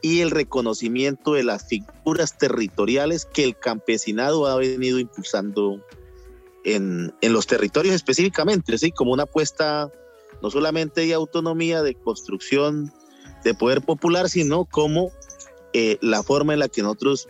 Y 0.00 0.20
el 0.20 0.30
reconocimiento 0.30 1.34
de 1.34 1.44
las 1.44 1.66
figuras 1.68 2.36
territoriales 2.38 3.26
que 3.26 3.44
el 3.44 3.58
campesinado 3.58 4.46
ha 4.46 4.56
venido 4.56 4.98
impulsando 4.98 5.82
en, 6.64 7.14
en 7.20 7.32
los 7.32 7.46
territorios 7.46 7.94
específicamente, 7.94 8.76
¿sí? 8.78 8.90
Como 8.90 9.12
una 9.12 9.24
apuesta 9.24 9.90
no 10.42 10.50
solamente 10.50 11.02
de 11.02 11.14
autonomía, 11.14 11.82
de 11.82 11.94
construcción 11.94 12.92
de 13.44 13.54
poder 13.54 13.82
popular, 13.82 14.28
sino 14.28 14.64
como 14.64 15.12
eh, 15.72 15.98
la 16.00 16.22
forma 16.22 16.54
en 16.54 16.58
la 16.60 16.68
que 16.68 16.82
nosotros 16.82 17.28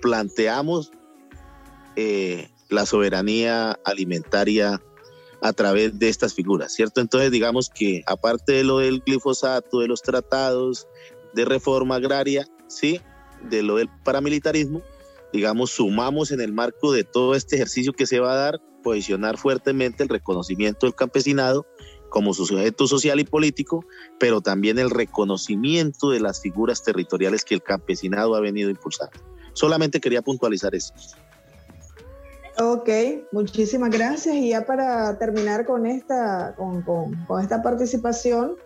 planteamos 0.00 0.90
eh, 1.96 2.50
la 2.68 2.84
soberanía 2.84 3.78
alimentaria 3.84 4.82
a 5.40 5.52
través 5.52 5.98
de 5.98 6.08
estas 6.08 6.34
figuras, 6.34 6.72
¿cierto? 6.72 7.00
Entonces, 7.00 7.30
digamos 7.30 7.68
que 7.68 8.02
aparte 8.06 8.52
de 8.52 8.64
lo 8.64 8.78
del 8.78 9.00
glifosato, 9.00 9.80
de 9.80 9.88
los 9.88 10.02
tratados 10.02 10.86
de 11.34 11.44
reforma 11.44 11.96
agraria, 11.96 12.46
¿sí? 12.68 13.00
De 13.48 13.62
lo 13.62 13.76
del 13.76 13.88
paramilitarismo, 14.04 14.82
digamos, 15.32 15.70
sumamos 15.70 16.30
en 16.30 16.40
el 16.40 16.52
marco 16.52 16.92
de 16.92 17.04
todo 17.04 17.34
este 17.34 17.56
ejercicio 17.56 17.92
que 17.92 18.06
se 18.06 18.20
va 18.20 18.32
a 18.32 18.36
dar, 18.36 18.60
posicionar 18.82 19.36
fuertemente 19.36 20.02
el 20.02 20.08
reconocimiento 20.08 20.86
del 20.86 20.94
campesinado 20.94 21.66
como 22.12 22.34
su 22.34 22.44
sujeto 22.44 22.86
social 22.86 23.18
y 23.20 23.24
político, 23.24 23.86
pero 24.20 24.42
también 24.42 24.78
el 24.78 24.90
reconocimiento 24.90 26.10
de 26.10 26.20
las 26.20 26.42
figuras 26.42 26.84
territoriales 26.84 27.42
que 27.42 27.54
el 27.54 27.62
campesinado 27.62 28.34
ha 28.34 28.40
venido 28.40 28.68
impulsando. 28.68 29.18
Solamente 29.54 29.98
quería 29.98 30.20
puntualizar 30.20 30.74
eso. 30.74 30.92
Ok, 32.58 32.88
muchísimas 33.32 33.90
gracias. 33.90 34.34
Y 34.34 34.50
ya 34.50 34.66
para 34.66 35.18
terminar 35.18 35.64
con 35.64 35.86
esta, 35.86 36.54
con, 36.54 36.82
con, 36.82 37.40
esta 37.40 37.62
participación, 37.62 38.56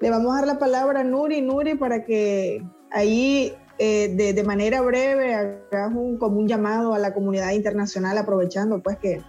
le 0.00 0.10
vamos 0.10 0.32
a 0.32 0.40
dar 0.40 0.48
la 0.48 0.58
palabra 0.58 1.00
a 1.00 1.04
Nuri, 1.04 1.40
Nuri, 1.40 1.76
para 1.76 2.04
que 2.04 2.64
ahí 2.90 3.54
eh, 3.78 4.12
de, 4.12 4.32
de, 4.32 4.42
manera 4.42 4.80
breve 4.80 5.34
hagas 5.34 5.94
un, 5.94 6.18
como 6.18 6.40
un 6.40 6.48
llamado 6.48 6.94
a 6.94 6.98
la 6.98 7.14
comunidad 7.14 7.52
internacional, 7.52 8.18
aprovechando 8.18 8.82
pues 8.82 8.98
que, 8.98 9.22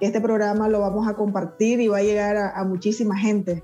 este 0.00 0.20
programa 0.20 0.68
lo 0.68 0.80
vamos 0.80 1.08
a 1.08 1.14
compartir 1.14 1.80
y 1.80 1.88
va 1.88 1.98
a 1.98 2.02
llegar 2.02 2.36
a, 2.36 2.64
muchísima 2.64 3.16
gente. 3.18 3.62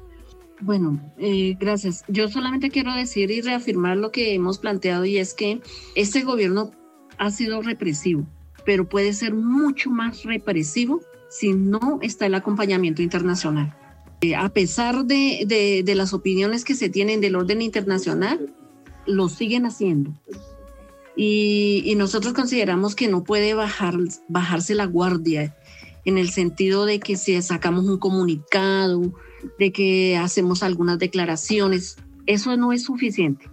Bueno, 0.60 1.00
eh, 1.18 1.56
gracias. 1.58 2.04
Yo 2.08 2.28
solamente 2.28 2.70
quiero 2.70 2.94
decir 2.94 3.30
y 3.30 3.40
reafirmar 3.40 3.96
lo 3.96 4.12
que 4.12 4.34
hemos 4.34 4.58
planteado 4.58 5.04
y 5.04 5.18
es 5.18 5.34
que 5.34 5.60
este 5.94 6.22
gobierno 6.22 6.70
ha 7.18 7.30
sido 7.30 7.62
represivo 7.62 8.26
pero 8.64 8.88
puede 8.88 9.12
ser 9.12 9.34
mucho 9.34 9.90
más 9.90 10.24
represivo 10.24 11.00
si 11.28 11.52
no 11.52 11.98
está 12.02 12.26
el 12.26 12.34
acompañamiento 12.34 13.02
internacional. 13.02 13.74
Eh, 14.20 14.34
a 14.34 14.48
pesar 14.50 15.04
de, 15.04 15.82
de, 15.84 15.94
las 15.94 16.12
opiniones 16.12 16.64
que 16.64 16.74
se 16.74 16.88
tienen 16.88 17.20
del 17.20 17.34
orden 17.34 17.62
internacional, 17.62 18.54
lo 19.06 19.28
siguen 19.28 19.66
haciendo. 19.66 20.12
Y, 21.16 21.82
y, 21.84 21.94
nosotros 21.96 22.32
consideramos 22.32 22.94
que 22.94 23.08
no 23.08 23.24
puede 23.24 23.54
bajar, 23.54 23.94
bajarse 24.28 24.74
la 24.74 24.86
guardia 24.86 25.56
en 26.04 26.18
el 26.18 26.30
sentido 26.30 26.86
de 26.86 27.00
que 27.00 27.16
si 27.16 27.40
sacamos 27.42 27.84
un 27.84 27.98
comunicado, 27.98 29.12
de 29.58 29.72
que 29.72 30.16
hacemos 30.16 30.62
algunas 30.62 30.98
declaraciones, 30.98 31.96
eso 32.26 32.56
no 32.56 32.72
es 32.72 32.84
suficiente 32.84 33.52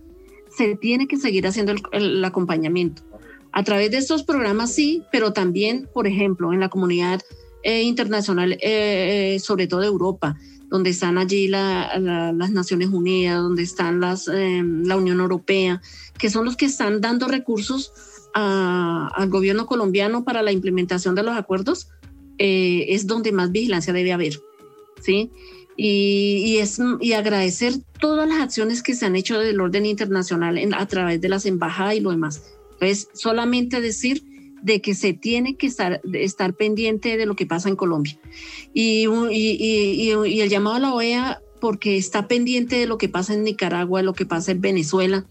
se 0.59 0.75
tiene 0.75 1.07
que 1.07 1.17
seguir 1.17 1.47
haciendo 1.47 1.73
el, 1.91 2.25
acompañamiento. 2.25 3.03
A 3.51 3.63
través 3.63 3.91
de 3.91 3.97
estos 3.97 4.23
programas 4.23 4.73
sí, 4.73 5.03
pero 5.11 5.33
también, 5.33 5.87
por 5.93 6.05
ejemplo, 6.05 6.53
en 6.53 6.59
la 6.59 6.69
comunidad 6.69 7.21
eh, 7.63 7.83
internacional, 7.83 8.53
eh, 8.53 8.59
eh, 8.61 9.39
sobre 9.39 9.67
todo 9.67 9.79
de 9.81 9.87
Europa, 9.87 10.37
donde 10.69 10.91
están 10.91 11.17
allí 11.17 11.47
las 11.47 12.51
Naciones 12.51 12.89
Unidas, 12.89 13.41
donde 13.41 13.63
están 13.63 14.01
las, 14.01 14.27
la 14.27 14.97
Unión 14.97 15.19
Europea, 15.19 15.81
que 16.17 16.29
son 16.29 16.45
los 16.45 16.57
que 16.57 16.65
están 16.65 17.01
dando 17.01 17.27
recursos 17.27 17.91
al 18.33 19.29
gobierno 19.29 19.65
colombiano 19.65 20.23
para 20.23 20.43
la 20.43 20.51
implementación 20.51 21.15
de 21.15 21.23
los 21.23 21.35
acuerdos, 21.35 21.89
es 22.39 23.05
donde 23.05 23.31
más 23.31 23.51
vigilancia 23.51 23.93
debe 23.93 24.13
haber. 24.13 24.41
¿sí? 25.01 25.31
y, 25.81 26.57
es, 26.57 26.77
y 26.99 27.13
agradecer 27.13 27.73
todas 28.01 28.27
las 28.27 28.39
acciones 28.39 28.83
que 28.83 28.95
se 28.95 29.05
han 29.05 29.15
hecho 29.15 29.39
del 29.39 29.61
orden 29.61 29.85
internacional 29.85 30.59
a 30.73 30.85
través 30.87 31.21
de 31.21 31.29
las 31.29 31.45
embajadas 31.45 31.95
y 31.95 32.01
lo 32.01 32.11
demás. 32.11 32.43
Entonces, 32.73 33.07
solamente 33.13 33.79
decir 33.79 34.25
de 34.61 34.81
que 34.81 34.93
se 34.93 35.13
tiene 35.13 35.55
que 35.55 35.67
estar, 35.67 36.01
pendiente 36.57 37.15
de 37.15 37.25
lo 37.25 37.37
que 37.37 37.45
pasa 37.45 37.69
en 37.69 37.77
Colombia. 37.77 38.19
Y, 38.73 39.07
y, 39.31 40.09
el 40.11 40.49
llamado 40.49 40.75
a 40.75 40.79
la 40.79 40.93
OEA 40.93 41.41
porque 41.61 41.95
está 41.95 42.27
pendiente 42.27 42.75
de 42.75 42.85
lo 42.85 42.97
que 42.97 43.07
pasa 43.07 43.33
en 43.33 43.45
Nicaragua, 43.45 44.01
de 44.01 44.05
lo 44.05 44.13
que 44.13 44.25
pasa 44.25 44.51
en 44.51 44.59
Venezuela, 44.59 45.27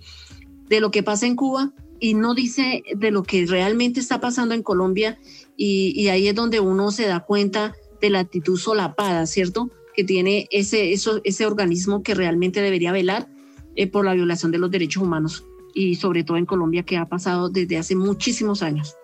de 0.70 0.80
lo 0.80 0.90
que 0.90 1.02
pasa 1.02 1.26
en 1.26 1.36
Cuba 1.36 1.74
y 2.00 2.14
no 2.14 2.34
dice 2.34 2.84
de 2.96 3.10
lo 3.10 3.22
que 3.22 3.44
realmente 3.44 4.00
está 4.00 4.18
pasando 4.18 4.54
en 4.54 4.62
Colombia 4.62 5.18
y, 5.60 6.06
ahí 6.08 6.28
es 6.28 6.34
donde 6.34 6.60
uno 6.60 6.92
se 6.92 7.06
da 7.06 7.20
cuenta 7.20 7.74
de 8.00 8.10
la 8.10 8.20
actitud 8.20 8.56
solapada, 8.56 9.26
¿cierto? 9.26 9.70
que 9.92 10.04
tiene 10.04 10.46
ese, 10.52 10.92
eso, 10.92 11.20
ese 11.24 11.44
organismo 11.44 12.04
que 12.04 12.14
realmente 12.14 12.62
debería 12.62 12.92
velar 12.92 13.28
eh, 13.74 13.88
por 13.88 14.04
la 14.04 14.14
violación 14.14 14.52
de 14.52 14.58
los 14.58 14.70
derechos 14.70 15.02
humanos 15.02 15.44
y 15.74 15.96
sobre 15.96 16.22
todo 16.22 16.36
en 16.36 16.46
Colombia 16.46 16.84
que 16.84 16.96
ha 16.96 17.08
pasado 17.08 17.48
desde 17.48 17.78
hace 17.78 17.96
muchísimos 17.96 18.62
años. 18.62 18.94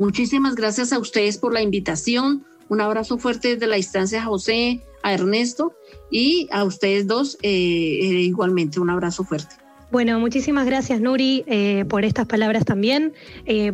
Muchísimas 0.00 0.56
gracias 0.56 0.92
a 0.92 0.98
ustedes 0.98 1.38
por 1.38 1.54
la 1.54 1.62
invitación. 1.62 2.44
Un 2.68 2.80
abrazo 2.80 3.16
fuerte 3.16 3.54
desde 3.54 3.68
la 3.68 3.76
distancia 3.76 4.22
a 4.22 4.24
José, 4.24 4.82
a 5.04 5.14
Ernesto 5.14 5.72
y 6.10 6.48
a 6.50 6.64
ustedes 6.64 7.06
dos 7.06 7.38
eh, 7.42 7.48
eh, 7.48 8.20
igualmente 8.22 8.80
un 8.80 8.90
abrazo 8.90 9.22
fuerte. 9.22 9.54
Bueno, 9.90 10.20
muchísimas 10.20 10.66
gracias 10.66 11.00
Nuri 11.00 11.44
por 11.88 12.04
estas 12.04 12.26
palabras 12.26 12.64
también. 12.64 13.12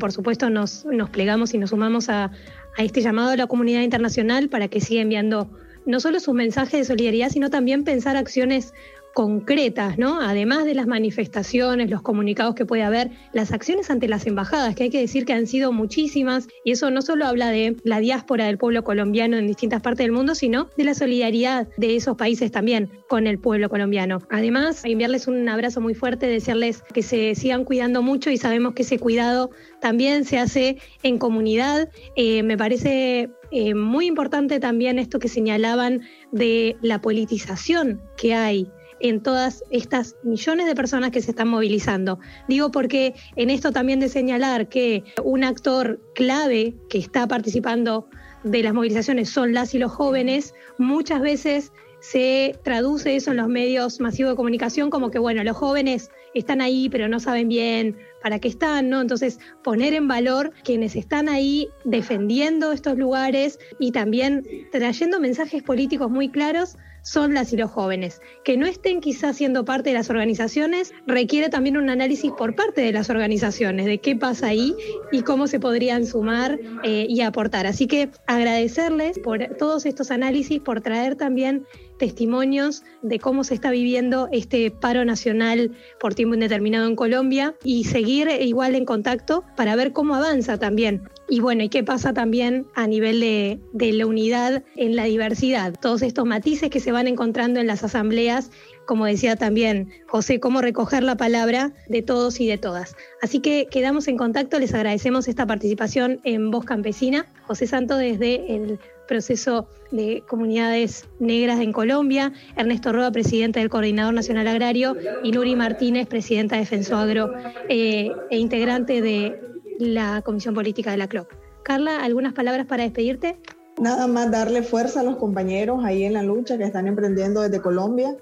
por 0.00 0.12
supuesto 0.12 0.48
nos, 0.48 0.84
nos 0.86 1.10
plegamos 1.10 1.52
y 1.52 1.58
nos 1.58 1.70
sumamos 1.70 2.08
a, 2.08 2.30
a 2.76 2.82
este 2.82 3.00
llamado 3.02 3.30
a 3.30 3.36
la 3.36 3.46
comunidad 3.46 3.82
internacional 3.82 4.48
para 4.48 4.68
que 4.68 4.80
siga 4.80 5.02
enviando 5.02 5.50
no 5.86 6.00
solo 6.00 6.20
sus 6.20 6.34
mensajes 6.34 6.80
de 6.80 6.84
solidaridad, 6.84 7.30
sino 7.30 7.50
también 7.50 7.84
pensar 7.84 8.16
acciones 8.16 8.74
concretas, 9.16 9.96
¿no? 9.96 10.20
Además 10.20 10.66
de 10.66 10.74
las 10.74 10.86
manifestaciones, 10.86 11.88
los 11.88 12.02
comunicados 12.02 12.54
que 12.54 12.66
puede 12.66 12.82
haber, 12.82 13.12
las 13.32 13.50
acciones 13.50 13.88
ante 13.88 14.08
las 14.08 14.26
embajadas, 14.26 14.74
que 14.74 14.82
hay 14.82 14.90
que 14.90 15.00
decir 15.00 15.24
que 15.24 15.32
han 15.32 15.46
sido 15.46 15.72
muchísimas, 15.72 16.48
y 16.66 16.72
eso 16.72 16.90
no 16.90 17.00
solo 17.00 17.24
habla 17.24 17.48
de 17.48 17.78
la 17.82 17.98
diáspora 17.98 18.44
del 18.44 18.58
pueblo 18.58 18.84
colombiano 18.84 19.38
en 19.38 19.46
distintas 19.46 19.80
partes 19.80 20.04
del 20.04 20.12
mundo, 20.12 20.34
sino 20.34 20.68
de 20.76 20.84
la 20.84 20.92
solidaridad 20.92 21.66
de 21.78 21.96
esos 21.96 22.18
países 22.18 22.50
también 22.50 22.90
con 23.08 23.26
el 23.26 23.38
pueblo 23.38 23.70
colombiano. 23.70 24.18
Además, 24.28 24.84
enviarles 24.84 25.28
un 25.28 25.48
abrazo 25.48 25.80
muy 25.80 25.94
fuerte, 25.94 26.26
decirles 26.26 26.82
que 26.92 27.02
se 27.02 27.34
sigan 27.34 27.64
cuidando 27.64 28.02
mucho 28.02 28.28
y 28.30 28.36
sabemos 28.36 28.74
que 28.74 28.82
ese 28.82 28.98
cuidado 28.98 29.48
también 29.80 30.26
se 30.26 30.36
hace 30.36 30.76
en 31.02 31.16
comunidad. 31.16 31.88
Eh, 32.16 32.42
me 32.42 32.58
parece 32.58 33.30
eh, 33.50 33.74
muy 33.74 34.04
importante 34.04 34.60
también 34.60 34.98
esto 34.98 35.18
que 35.18 35.28
señalaban 35.28 36.02
de 36.32 36.76
la 36.82 37.00
politización 37.00 38.02
que 38.18 38.34
hay 38.34 38.70
en 39.00 39.22
todas 39.22 39.62
estas 39.70 40.16
millones 40.22 40.66
de 40.66 40.74
personas 40.74 41.10
que 41.10 41.20
se 41.20 41.30
están 41.30 41.48
movilizando. 41.48 42.18
Digo 42.48 42.70
porque 42.70 43.14
en 43.36 43.50
esto 43.50 43.72
también 43.72 44.00
de 44.00 44.08
señalar 44.08 44.68
que 44.68 45.04
un 45.22 45.44
actor 45.44 46.00
clave 46.14 46.74
que 46.88 46.98
está 46.98 47.26
participando 47.26 48.08
de 48.44 48.62
las 48.62 48.74
movilizaciones 48.74 49.28
son 49.28 49.52
las 49.52 49.74
y 49.74 49.78
los 49.78 49.92
jóvenes, 49.92 50.54
muchas 50.78 51.20
veces 51.20 51.72
se 52.00 52.56
traduce 52.62 53.16
eso 53.16 53.32
en 53.32 53.38
los 53.38 53.48
medios 53.48 54.00
masivos 54.00 54.32
de 54.32 54.36
comunicación 54.36 54.90
como 54.90 55.10
que, 55.10 55.18
bueno, 55.18 55.42
los 55.42 55.56
jóvenes 55.56 56.10
están 56.34 56.60
ahí 56.60 56.88
pero 56.88 57.08
no 57.08 57.18
saben 57.18 57.48
bien 57.48 57.96
para 58.22 58.38
qué 58.38 58.48
están, 58.48 58.90
¿no? 58.90 59.00
Entonces, 59.00 59.38
poner 59.64 59.94
en 59.94 60.06
valor 60.06 60.52
quienes 60.62 60.94
están 60.94 61.28
ahí 61.28 61.68
defendiendo 61.84 62.72
estos 62.72 62.96
lugares 62.96 63.58
y 63.80 63.92
también 63.92 64.44
trayendo 64.70 65.18
mensajes 65.18 65.62
políticos 65.62 66.10
muy 66.10 66.28
claros 66.28 66.76
son 67.06 67.34
las 67.34 67.52
y 67.52 67.56
los 67.56 67.70
jóvenes. 67.70 68.20
Que 68.44 68.56
no 68.56 68.66
estén 68.66 69.00
quizás 69.00 69.36
siendo 69.36 69.64
parte 69.64 69.90
de 69.90 69.94
las 69.94 70.10
organizaciones 70.10 70.92
requiere 71.06 71.48
también 71.48 71.76
un 71.76 71.88
análisis 71.88 72.32
por 72.32 72.56
parte 72.56 72.80
de 72.80 72.92
las 72.92 73.10
organizaciones 73.10 73.86
de 73.86 73.98
qué 73.98 74.16
pasa 74.16 74.48
ahí 74.48 74.74
y 75.12 75.22
cómo 75.22 75.46
se 75.46 75.60
podrían 75.60 76.04
sumar 76.04 76.58
eh, 76.82 77.06
y 77.08 77.20
aportar. 77.20 77.66
Así 77.66 77.86
que 77.86 78.10
agradecerles 78.26 79.20
por 79.20 79.38
todos 79.56 79.86
estos 79.86 80.10
análisis, 80.10 80.60
por 80.60 80.80
traer 80.80 81.14
también 81.14 81.64
testimonios 81.98 82.82
de 83.02 83.18
cómo 83.18 83.44
se 83.44 83.54
está 83.54 83.70
viviendo 83.70 84.28
este 84.32 84.70
paro 84.70 85.04
nacional 85.04 85.72
por 86.00 86.14
tiempo 86.14 86.34
indeterminado 86.34 86.86
en 86.86 86.96
Colombia 86.96 87.54
y 87.64 87.84
seguir 87.84 88.28
igual 88.40 88.74
en 88.74 88.84
contacto 88.84 89.44
para 89.56 89.76
ver 89.76 89.92
cómo 89.92 90.14
avanza 90.14 90.58
también. 90.58 91.08
Y 91.28 91.40
bueno, 91.40 91.64
¿y 91.64 91.68
qué 91.68 91.82
pasa 91.82 92.12
también 92.12 92.66
a 92.74 92.86
nivel 92.86 93.20
de, 93.20 93.60
de 93.72 93.92
la 93.92 94.06
unidad 94.06 94.62
en 94.76 94.94
la 94.94 95.04
diversidad? 95.04 95.74
Todos 95.80 96.02
estos 96.02 96.24
matices 96.24 96.70
que 96.70 96.80
se 96.80 96.92
van 96.92 97.08
encontrando 97.08 97.60
en 97.60 97.66
las 97.66 97.82
asambleas 97.82 98.50
como 98.86 99.04
decía 99.04 99.36
también 99.36 99.90
José, 100.06 100.40
cómo 100.40 100.62
recoger 100.62 101.02
la 101.02 101.16
palabra 101.16 101.72
de 101.88 102.02
todos 102.02 102.40
y 102.40 102.46
de 102.46 102.56
todas. 102.56 102.96
Así 103.20 103.40
que 103.40 103.66
quedamos 103.70 104.08
en 104.08 104.16
contacto, 104.16 104.58
les 104.58 104.72
agradecemos 104.72 105.28
esta 105.28 105.46
participación 105.46 106.20
en 106.24 106.50
Voz 106.50 106.64
Campesina. 106.64 107.26
José 107.46 107.66
Santo 107.66 107.96
desde 107.96 108.54
el 108.54 108.78
proceso 109.06 109.68
de 109.90 110.22
comunidades 110.28 111.08
negras 111.18 111.60
en 111.60 111.72
Colombia, 111.72 112.32
Ernesto 112.56 112.92
Roa, 112.92 113.10
presidente 113.10 113.60
del 113.60 113.70
Coordinador 113.70 114.14
Nacional 114.14 114.48
Agrario, 114.48 114.96
y 115.22 115.32
Nuri 115.32 115.56
Martínez, 115.56 116.06
presidenta 116.06 116.56
de 116.56 116.86
Agro 116.92 117.32
eh, 117.68 118.10
e 118.30 118.38
integrante 118.38 119.00
de 119.00 119.40
la 119.78 120.22
Comisión 120.22 120.54
Política 120.54 120.90
de 120.90 120.96
la 120.96 121.08
CLOP. 121.08 121.28
Carla, 121.62 122.04
¿algunas 122.04 122.32
palabras 122.32 122.66
para 122.66 122.84
despedirte? 122.84 123.38
Nada 123.78 124.06
más 124.06 124.30
darle 124.30 124.62
fuerza 124.62 125.00
a 125.00 125.02
los 125.02 125.16
compañeros 125.16 125.84
ahí 125.84 126.04
en 126.04 126.14
la 126.14 126.22
lucha 126.22 126.56
que 126.56 126.64
están 126.64 126.86
emprendiendo 126.86 127.42
desde 127.42 127.60
Colombia. 127.60 128.16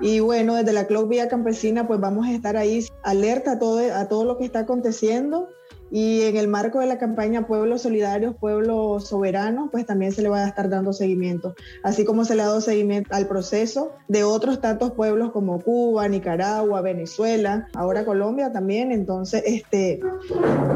Y 0.00 0.20
bueno, 0.20 0.54
desde 0.54 0.72
la 0.72 0.86
CLOP 0.86 1.08
Vía 1.08 1.28
Campesina, 1.28 1.86
pues 1.86 2.00
vamos 2.00 2.26
a 2.26 2.32
estar 2.32 2.56
ahí 2.56 2.86
alerta 3.02 3.52
a 3.52 3.58
todo, 3.58 3.80
a 3.94 4.08
todo 4.08 4.24
lo 4.24 4.38
que 4.38 4.44
está 4.44 4.60
aconteciendo 4.60 5.48
y 5.92 6.22
en 6.22 6.38
el 6.38 6.48
marco 6.48 6.80
de 6.80 6.86
la 6.86 6.98
campaña 6.98 7.46
Pueblos 7.46 7.82
Solidarios, 7.82 8.34
Pueblos 8.34 9.08
Soberanos, 9.08 9.68
pues 9.70 9.84
también 9.84 10.12
se 10.12 10.22
le 10.22 10.30
va 10.30 10.38
a 10.38 10.48
estar 10.48 10.70
dando 10.70 10.94
seguimiento, 10.94 11.54
así 11.82 12.06
como 12.06 12.24
se 12.24 12.34
le 12.34 12.40
ha 12.40 12.46
dado 12.46 12.62
seguimiento 12.62 13.14
al 13.14 13.28
proceso 13.28 13.92
de 14.08 14.24
otros 14.24 14.62
tantos 14.62 14.92
pueblos 14.92 15.32
como 15.32 15.60
Cuba, 15.60 16.08
Nicaragua, 16.08 16.80
Venezuela, 16.80 17.68
ahora 17.74 18.06
Colombia 18.06 18.50
también. 18.52 18.90
Entonces, 18.90 19.42
este, 19.44 20.00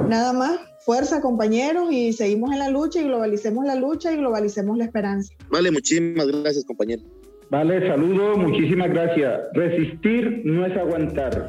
nada 0.06 0.34
más, 0.34 0.60
fuerza 0.80 1.22
compañeros 1.22 1.90
y 1.90 2.12
seguimos 2.12 2.52
en 2.52 2.58
la 2.58 2.68
lucha 2.68 3.00
y 3.00 3.04
globalicemos 3.04 3.64
la 3.64 3.74
lucha 3.74 4.12
y 4.12 4.16
globalicemos 4.16 4.76
la 4.76 4.84
esperanza. 4.84 5.32
Vale, 5.48 5.70
muchísimas 5.70 6.26
gracias 6.26 6.66
compañero. 6.66 7.02
Vale, 7.48 7.88
saludo, 7.88 8.36
muchísimas 8.36 8.90
gracias. 8.90 9.40
Resistir 9.54 10.42
no 10.44 10.66
es 10.66 10.76
aguantar. 10.76 11.48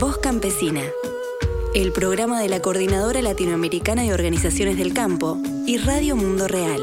Voz 0.00 0.16
campesina 0.16 0.80
el 1.74 1.92
programa 1.92 2.40
de 2.40 2.48
la 2.48 2.60
Coordinadora 2.60 3.22
Latinoamericana 3.22 4.02
de 4.02 4.12
Organizaciones 4.12 4.76
del 4.76 4.92
Campo 4.92 5.38
y 5.66 5.78
Radio 5.78 6.16
Mundo 6.16 6.46
Real. 6.46 6.82